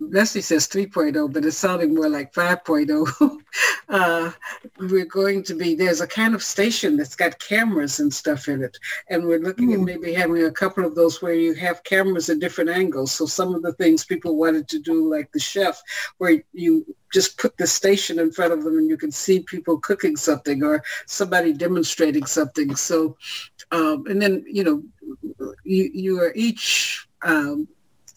Leslie 0.00 0.40
says 0.40 0.66
3.0, 0.68 1.32
but 1.32 1.44
it's 1.44 1.56
sounding 1.56 1.94
more 1.94 2.08
like 2.08 2.32
5.0. 2.32 3.38
uh, 3.88 4.30
we're 4.78 5.04
going 5.04 5.42
to 5.44 5.54
be, 5.54 5.74
there's 5.74 6.00
a 6.00 6.06
kind 6.06 6.34
of 6.34 6.42
station 6.42 6.96
that's 6.96 7.14
got 7.14 7.38
cameras 7.38 8.00
and 8.00 8.12
stuff 8.12 8.48
in 8.48 8.62
it. 8.62 8.76
And 9.08 9.24
we're 9.24 9.38
looking 9.40 9.68
mm. 9.68 9.74
at 9.74 9.78
hmm. 9.78 9.84
maybe 9.84 10.12
having 10.12 10.44
a 10.44 10.50
couple 10.50 10.84
of 10.84 10.94
those 10.94 11.22
where 11.22 11.34
you 11.34 11.54
have 11.54 11.84
cameras 11.84 12.30
at 12.30 12.40
different 12.40 12.70
angles. 12.70 13.12
So 13.12 13.26
some 13.26 13.54
of 13.54 13.62
the 13.62 13.72
things 13.74 14.04
people 14.04 14.36
wanted 14.36 14.68
to 14.68 14.78
do, 14.78 15.10
like 15.10 15.30
the 15.32 15.40
chef, 15.40 15.80
where 16.18 16.42
you 16.52 16.84
just 17.12 17.38
put 17.38 17.56
the 17.56 17.66
station 17.66 18.18
in 18.18 18.32
front 18.32 18.52
of 18.52 18.64
them 18.64 18.78
and 18.78 18.88
you 18.88 18.96
can 18.96 19.10
see 19.10 19.40
people 19.40 19.78
cooking 19.78 20.16
something 20.16 20.62
or 20.62 20.82
somebody 21.06 21.52
demonstrating 21.52 22.26
something. 22.26 22.74
So, 22.74 23.16
um, 23.72 24.04
and 24.06 24.20
then, 24.20 24.44
you 24.46 24.64
know, 24.64 24.82
you, 25.64 25.90
you 25.92 26.20
are 26.20 26.32
each 26.34 27.06
um, 27.22 27.68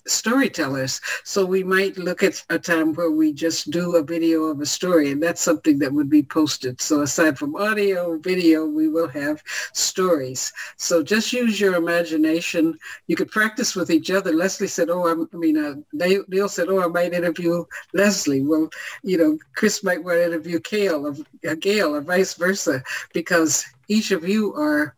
storytellers. 0.07 1.01
So 1.23 1.45
we 1.45 1.63
might 1.63 1.97
look 1.97 2.23
at 2.23 2.43
a 2.49 2.59
time 2.59 2.93
where 2.93 3.11
we 3.11 3.33
just 3.33 3.71
do 3.71 3.95
a 3.95 4.03
video 4.03 4.43
of 4.45 4.61
a 4.61 4.65
story 4.65 5.11
and 5.11 5.21
that's 5.21 5.41
something 5.41 5.79
that 5.79 5.93
would 5.93 6.09
be 6.09 6.23
posted. 6.23 6.81
So 6.81 7.01
aside 7.01 7.37
from 7.37 7.55
audio, 7.55 8.17
video, 8.17 8.65
we 8.65 8.87
will 8.87 9.07
have 9.07 9.43
stories. 9.73 10.51
So 10.77 11.03
just 11.03 11.33
use 11.33 11.59
your 11.59 11.75
imagination. 11.75 12.77
You 13.07 13.15
could 13.15 13.31
practice 13.31 13.75
with 13.75 13.89
each 13.89 14.11
other. 14.11 14.33
Leslie 14.33 14.67
said, 14.67 14.89
oh, 14.89 15.07
I'm, 15.07 15.29
i 15.33 15.37
mean, 15.37 15.57
uh, 15.57 15.75
Neil 15.93 16.49
said, 16.49 16.69
oh, 16.69 16.81
I 16.81 16.87
might 16.87 17.13
interview 17.13 17.63
Leslie. 17.93 18.41
Well, 18.41 18.69
you 19.03 19.17
know, 19.17 19.37
Chris 19.55 19.83
might 19.83 20.03
want 20.03 20.17
to 20.17 20.25
interview 20.25 20.59
Kale 20.59 21.07
or 21.07 21.15
uh, 21.49 21.55
Gail 21.55 21.95
or 21.95 22.01
vice 22.01 22.33
versa 22.33 22.83
because 23.13 23.65
each 23.87 24.11
of 24.11 24.27
you 24.27 24.53
are 24.55 24.95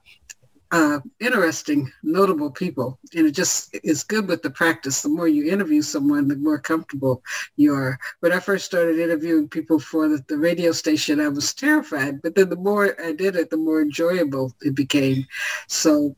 uh, 0.76 0.99
interesting, 1.21 1.89
notable 2.03 2.51
people. 2.51 2.99
And 3.15 3.26
it 3.26 3.32
just 3.32 3.73
is 3.82 4.03
good 4.03 4.28
with 4.28 4.41
the 4.41 4.49
practice. 4.49 5.01
The 5.01 5.07
more 5.07 5.30
you 5.30 5.49
interview 5.49 5.82
someone, 5.82 6.28
the 6.28 6.36
more 6.36 6.59
comfortable 6.59 7.23
you 7.55 7.73
are. 7.73 7.97
When 8.19 8.34
I 8.34 8.41
first 8.41 8.65
started 8.65 8.99
interviewing 8.99 9.47
people 9.47 9.80
for 9.80 10.09
the, 10.09 10.21
the 10.28 10.38
radio 10.38 10.73
station, 10.73 11.21
I 11.21 11.30
was 11.30 11.53
terrified. 11.53 12.21
But 12.21 12.36
then 12.36 12.49
the 12.49 12.57
more 12.57 12.93
I 13.01 13.13
did 13.13 13.38
it, 13.38 13.49
the 13.49 13.57
more 13.57 13.82
enjoyable 13.82 14.53
it 14.63 14.76
became. 14.76 15.26
So 15.67 16.13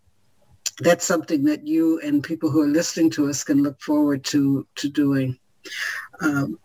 that's 0.79 1.05
something 1.05 1.43
that 1.43 1.67
you 1.67 1.99
and 1.99 2.23
people 2.23 2.49
who 2.49 2.61
are 2.63 2.67
listening 2.79 3.11
to 3.11 3.29
us 3.29 3.43
can 3.43 3.61
look 3.61 3.79
forward 3.79 4.23
to, 4.25 4.65
to 4.77 4.89
doing. 4.89 5.37
Um, 6.19 6.57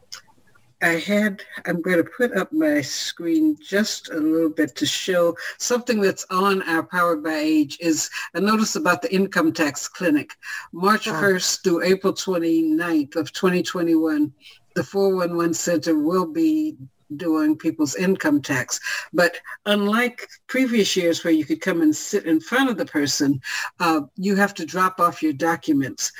I 0.83 0.99
had, 0.99 1.45
I'm 1.65 1.81
going 1.81 1.99
to 1.99 2.05
put 2.05 2.37
up 2.37 2.53
my 2.53 2.81
screen 2.81 3.57
just 3.63 4.11
a 4.11 4.17
little 4.17 4.51
bit 4.51 4.75
to 4.77 4.87
show 4.87 5.37
something 5.59 6.01
that's 6.01 6.27
on 6.29 6.61
our 6.63 6.83
Powered 6.83 7.23
by 7.23 7.35
Age 7.35 7.79
is 7.81 8.11
a 8.35 8.41
notice 8.41 8.75
about 8.75 9.01
the 9.01 9.15
income 9.15 9.53
tax 9.53 9.87
clinic. 9.87 10.33
March 10.73 11.07
1st 11.07 11.63
through 11.63 11.85
April 11.85 12.13
29th 12.13 13.15
of 13.15 13.33
2021, 13.33 14.33
the 14.75 14.83
411 14.83 15.55
Center 15.55 15.97
will 15.97 16.27
be 16.27 16.77
doing 17.17 17.57
people's 17.57 17.95
income 17.97 18.41
tax. 18.41 18.81
But 19.13 19.37
unlike 19.67 20.29
previous 20.47 20.97
years 20.97 21.23
where 21.23 21.33
you 21.33 21.45
could 21.45 21.61
come 21.61 21.83
and 21.83 21.95
sit 21.95 22.27
in 22.27 22.41
front 22.41 22.71
of 22.71 22.77
the 22.77 22.87
person, 22.87 23.41
uh, 23.81 24.03
you 24.17 24.35
have 24.37 24.55
to 24.55 24.67
drop 24.67 25.01
off 25.01 25.23
your 25.23 25.33
documents. 25.33 26.13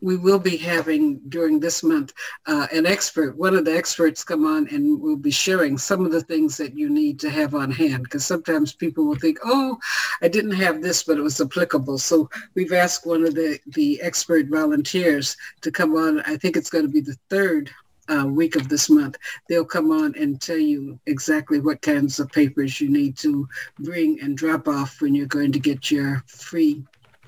we 0.01 0.17
will 0.17 0.39
be 0.39 0.57
having 0.57 1.21
during 1.29 1.59
this 1.59 1.83
month 1.83 2.13
uh, 2.47 2.67
an 2.73 2.87
expert, 2.87 3.37
one 3.37 3.55
of 3.55 3.65
the 3.65 3.75
experts 3.75 4.23
come 4.23 4.47
on 4.47 4.69
and 4.69 5.01
we'll 5.01 5.17
be 5.17 5.31
sharing 5.31 5.79
some 5.79 6.05
of 6.05 6.13
the 6.13 6.21
things 6.21 6.57
that 6.57 6.77
you 6.77 6.89
need 6.89 7.19
to 7.21 7.31
have 7.31 7.55
on 7.55 7.71
hand 7.71 8.05
because 8.05 8.25
sometimes 8.25 8.73
people 8.73 9.07
will 9.07 9.17
think, 9.17 9.39
oh, 9.45 9.79
I 10.21 10.29
didn't 10.29 10.53
have 10.53 10.83
this, 10.83 11.03
but 11.03 11.19
it 11.19 11.23
was 11.23 11.41
applicable. 11.41 11.99
So 11.99 12.29
we've 12.55 12.73
asked 12.73 13.07
one 13.07 13.25
of 13.25 13.35
the, 13.35 13.59
the 13.69 14.01
expert 14.03 14.47
volunteers 14.47 15.37
to 15.63 15.71
come 15.71 15.95
on. 15.97 16.21
I 16.21 16.37
think 16.37 16.57
it's 16.57 16.71
going 16.71 16.85
to 16.85 16.93
be 16.93 17.01
the 17.01 17.17
third 17.31 17.71
uh, 18.09 18.27
week 18.27 18.57
of 18.57 18.69
this 18.69 18.91
month, 18.91 19.17
they'll 19.49 19.65
come 19.65 19.91
on 19.91 20.15
and 20.19 20.41
tell 20.41 20.59
you 20.59 20.99
exactly 21.07 21.61
what 21.61 21.83
kinds 21.83 22.19
of 22.19 22.31
papers 22.33 22.81
you 22.81 22.89
need 22.89 23.17
to 23.19 23.49
bring 23.79 24.21
and 24.21 24.37
drop 24.37 24.69
off 24.69 25.01
when 25.01 25.15
you're 25.15 25.27
going 25.27 25.53
to 25.53 25.61
get 25.61 25.91
your 25.91 26.23
free 26.27 26.83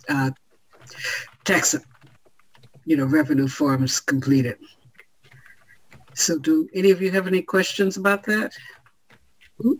uh, 0.08 0.30
tax 1.44 1.74
you 2.84 2.96
know, 2.96 3.06
revenue 3.06 3.48
forms 3.48 4.00
completed. 4.00 4.58
So 6.14 6.38
do 6.38 6.68
any 6.74 6.90
of 6.90 7.02
you 7.02 7.10
have 7.10 7.26
any 7.26 7.42
questions 7.42 7.96
about 7.96 8.22
that? 8.24 8.52
Well, 9.58 9.76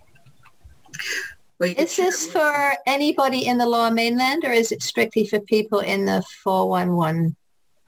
is 1.61 1.97
this 1.97 2.31
for 2.31 2.75
anybody 2.87 3.47
in 3.47 3.59
the 3.59 3.67
lower 3.67 3.91
mainland 3.91 4.45
or 4.45 4.53
is 4.53 4.73
it 4.73 4.83
strictly 4.83 5.27
for 5.27 5.41
people 5.41 5.81
in 5.81 6.05
the 6.05 6.23
411 6.43 7.37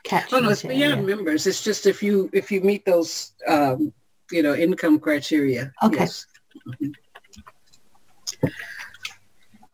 catchment 0.06 0.44
Oh, 0.44 0.46
no, 0.46 0.52
it's 0.52 0.62
beyond 0.62 1.06
members. 1.06 1.46
It's 1.46 1.62
just 1.62 1.86
if 1.86 2.02
you 2.02 2.30
if 2.32 2.50
you 2.50 2.60
meet 2.60 2.84
those, 2.84 3.32
um, 3.46 3.92
you 4.30 4.42
know, 4.42 4.54
income 4.54 4.98
criteria. 4.98 5.72
Okay. 5.82 5.98
Yes. 6.00 6.26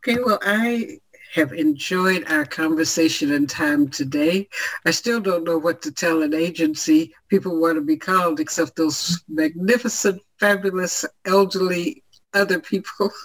Okay, 0.05 0.21
well, 0.21 0.41
I 0.43 0.99
have 1.35 1.53
enjoyed 1.53 2.25
our 2.31 2.45
conversation 2.45 3.33
and 3.33 3.49
time 3.49 3.89
today. 3.89 4.49
I 4.85 4.91
still 4.91 5.21
don't 5.21 5.45
know 5.45 5.57
what 5.57 5.81
to 5.83 5.93
tell 5.93 6.23
an 6.23 6.35
agency 6.35 7.15
people 7.29 7.59
want 7.59 7.77
to 7.77 7.81
be 7.81 7.97
called 7.97 8.41
except 8.41 8.77
those 8.77 9.23
magnificent, 9.29 10.21
fabulous, 10.39 11.07
elderly 11.25 12.03
other 12.35 12.61
people. 12.61 13.11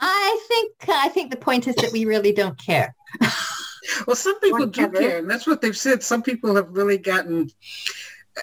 I 0.00 0.44
think 0.48 0.72
I 0.88 1.08
think 1.08 1.30
the 1.30 1.36
point 1.36 1.68
is 1.68 1.74
that 1.76 1.92
we 1.92 2.04
really 2.04 2.32
don't 2.32 2.58
care. 2.58 2.94
well, 4.06 4.16
some 4.16 4.38
people 4.40 4.66
do 4.66 4.90
care, 4.90 5.18
and 5.18 5.30
that's 5.30 5.46
what 5.46 5.60
they've 5.60 5.76
said. 5.76 6.02
Some 6.02 6.22
people 6.22 6.54
have 6.56 6.68
really 6.70 6.98
gotten 6.98 7.50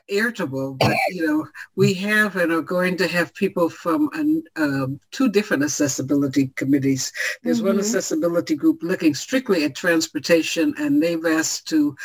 irritable, 0.08 0.76
but 0.76 0.96
you 1.10 1.28
know, 1.28 1.48
we 1.76 1.94
have 1.94 2.38
and 2.38 2.52
are 2.52 2.62
going 2.62 2.96
to 2.96 3.08
have 3.08 3.34
people 3.34 3.70
from 3.70 4.10
an, 4.14 4.42
um, 4.56 5.00
two 5.12 5.30
different 5.30 5.64
accessibility 5.64 6.48
committees. 6.56 7.12
There's 7.44 7.62
one 7.62 7.76
Mhm. 7.76 7.80
accessibility 7.80 8.56
group 8.56 8.84
looking 8.84 9.14
strictly 9.14 9.66
at 9.66 9.76
transportation, 9.76 10.74
and 10.78 11.04
they've 11.04 11.26
asked 11.26 11.68
to, 11.70 11.96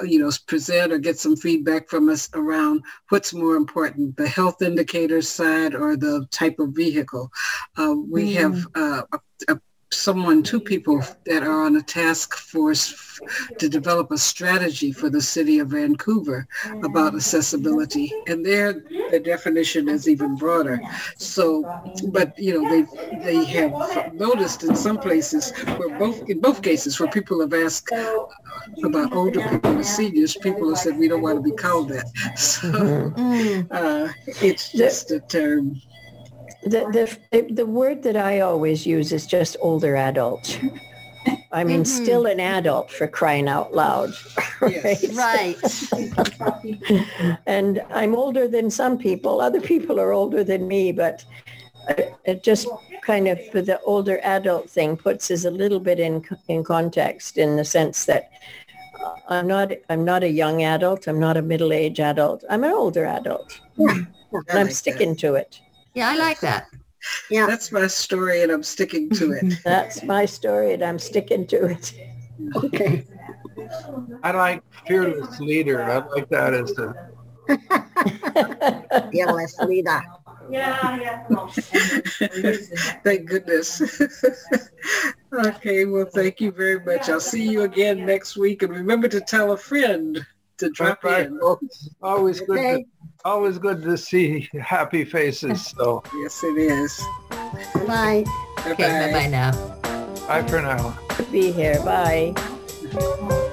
uh, 0.00 0.04
you 0.04 0.18
know, 0.20 0.30
present 0.46 0.90
or 0.92 0.98
get 0.98 1.18
some 1.18 1.36
feedback 1.36 1.90
from 1.90 2.08
us 2.08 2.30
around 2.32 2.82
what's 3.10 3.34
more 3.34 3.56
important, 3.56 4.16
the 4.16 4.28
health 4.28 4.62
indicators 4.62 5.28
side 5.28 5.74
or 5.74 5.96
the 5.96 6.26
type 6.30 6.58
of 6.58 6.70
vehicle. 6.70 7.30
Uh, 7.76 7.94
we 8.08 8.32
have 8.32 8.66
uh, 8.74 9.02
a, 9.12 9.18
a 9.52 9.60
someone, 9.94 10.42
two 10.42 10.60
people 10.60 11.02
that 11.26 11.42
are 11.42 11.64
on 11.64 11.76
a 11.76 11.82
task 11.82 12.34
force 12.36 12.92
f- 12.92 13.20
to 13.58 13.68
develop 13.68 14.10
a 14.10 14.18
strategy 14.18 14.92
for 14.92 15.08
the 15.10 15.20
city 15.22 15.58
of 15.58 15.68
Vancouver 15.68 16.46
about 16.82 17.14
accessibility. 17.14 18.18
And 18.26 18.44
their, 18.44 18.84
their 19.08 19.20
definition 19.20 19.88
is 19.88 20.08
even 20.08 20.36
broader. 20.36 20.82
So, 21.18 21.70
but, 22.08 22.32
you 22.38 22.54
know, 22.54 22.64
they, 22.68 22.86
they 23.12 23.44
have 23.46 23.76
noticed 24.12 24.64
in 24.64 24.74
some 24.76 24.98
places 24.98 25.52
where 25.76 25.90
both, 25.90 26.22
in 26.26 26.40
both 26.40 26.62
cases 26.62 26.98
where 26.98 27.08
people 27.08 27.40
have 27.40 27.54
asked 27.54 27.92
about 28.84 29.14
older 29.14 29.40
people 29.42 29.72
and 29.72 29.86
seniors, 29.86 30.36
people 30.36 30.68
have 30.68 30.78
said, 30.78 30.96
we 30.96 31.08
don't 31.08 31.22
want 31.22 31.36
to 31.36 31.42
be 31.42 31.52
called 31.52 31.88
that. 31.88 32.06
So 32.36 32.70
Mm. 33.16 33.66
uh, 33.70 34.12
it's 34.26 34.72
just 34.72 35.10
a 35.10 35.20
term. 35.20 35.80
The, 36.64 37.18
the, 37.30 37.42
the 37.52 37.66
word 37.66 38.02
that 38.04 38.16
I 38.16 38.40
always 38.40 38.86
use 38.86 39.12
is 39.12 39.26
just 39.26 39.56
older 39.60 39.96
adult. 39.96 40.58
I 41.52 41.62
mean, 41.64 41.82
Mhm. 41.84 41.86
still 41.86 42.26
an 42.26 42.40
adult 42.40 42.90
for 42.90 43.06
crying 43.06 43.48
out 43.48 43.74
loud. 43.74 44.12
Yes. 44.68 45.04
Right. 45.16 45.56
and 47.46 47.82
I'm 47.92 48.14
older 48.14 48.48
than 48.48 48.70
some 48.70 48.98
people. 48.98 49.40
Other 49.40 49.60
people 49.60 50.00
are 50.00 50.12
older 50.12 50.42
than 50.44 50.66
me, 50.66 50.92
but 50.92 51.24
it, 51.88 52.14
it 52.24 52.42
just 52.42 52.66
kind 53.02 53.28
of 53.28 53.38
the 53.52 53.78
older 53.84 54.18
adult 54.22 54.70
thing 54.70 54.96
puts 54.96 55.30
us 55.30 55.44
a 55.44 55.50
little 55.50 55.80
bit 55.80 56.00
in 56.00 56.24
in 56.48 56.64
context 56.64 57.36
in 57.36 57.56
the 57.56 57.64
sense 57.64 58.06
that 58.06 58.30
uh, 59.04 59.14
I'm 59.28 59.46
not 59.46 59.72
I'm 59.90 60.04
not 60.04 60.22
a 60.22 60.30
young 60.30 60.62
adult. 60.62 61.06
I'm 61.06 61.20
not 61.20 61.36
a 61.36 61.42
middle 61.42 61.72
aged 61.72 62.00
adult. 62.00 62.42
I'm 62.50 62.64
an 62.64 62.72
older 62.72 63.04
adult, 63.04 63.60
I 63.78 63.82
and 63.82 64.06
like 64.32 64.54
I'm 64.54 64.66
that. 64.68 64.74
sticking 64.74 65.14
to 65.16 65.34
it. 65.34 65.60
Yeah, 65.94 66.10
I 66.10 66.16
like 66.16 66.40
that. 66.40 66.66
Yeah. 67.30 67.46
That's 67.46 67.70
my 67.70 67.86
story 67.86 68.42
and 68.42 68.50
I'm 68.50 68.62
sticking 68.62 69.10
to 69.10 69.32
it. 69.32 69.60
That's 69.64 70.02
my 70.02 70.24
story, 70.24 70.72
and 70.72 70.82
I'm 70.82 70.98
sticking 70.98 71.46
to 71.48 71.66
it. 71.66 71.94
Okay. 72.56 73.04
I 74.22 74.32
like 74.32 74.62
fearless 74.86 75.38
leader. 75.38 75.84
I 75.84 75.98
like 76.14 76.28
that 76.30 76.54
as 76.54 76.72
the 76.74 76.94
Fearless 79.12 79.58
leader. 79.60 80.02
Yeah, 80.50 80.98
yeah. 80.98 81.48
thank 83.02 83.28
goodness. 83.28 83.80
okay, 85.34 85.84
well, 85.84 86.06
thank 86.12 86.40
you 86.40 86.50
very 86.52 86.80
much. 86.80 87.08
I'll 87.08 87.20
see 87.20 87.48
you 87.48 87.62
again 87.62 88.04
next 88.04 88.36
week. 88.36 88.62
And 88.62 88.72
remember 88.72 89.08
to 89.08 89.20
tell 89.20 89.52
a 89.52 89.56
friend 89.56 90.24
to 90.58 90.70
drop 90.70 91.02
right, 91.04 91.26
in. 91.26 91.40
Always 92.02 92.40
good. 92.40 92.56
To, 92.56 92.60
Okay. 92.60 92.84
Always 93.24 93.58
good 93.58 93.82
to 93.82 93.96
see 93.96 94.48
happy 94.60 95.04
faces. 95.04 95.66
So 95.76 96.02
Yes, 96.14 96.42
it 96.44 96.58
is. 96.58 97.02
Bye. 97.86 98.24
Okay, 98.66 99.12
bye-bye 99.12 99.26
now. 99.26 99.52
bye 100.28 100.42
for 100.42 100.62
now. 100.62 100.98
Be 101.30 101.50
here. 101.52 101.80
Bye. 101.84 102.34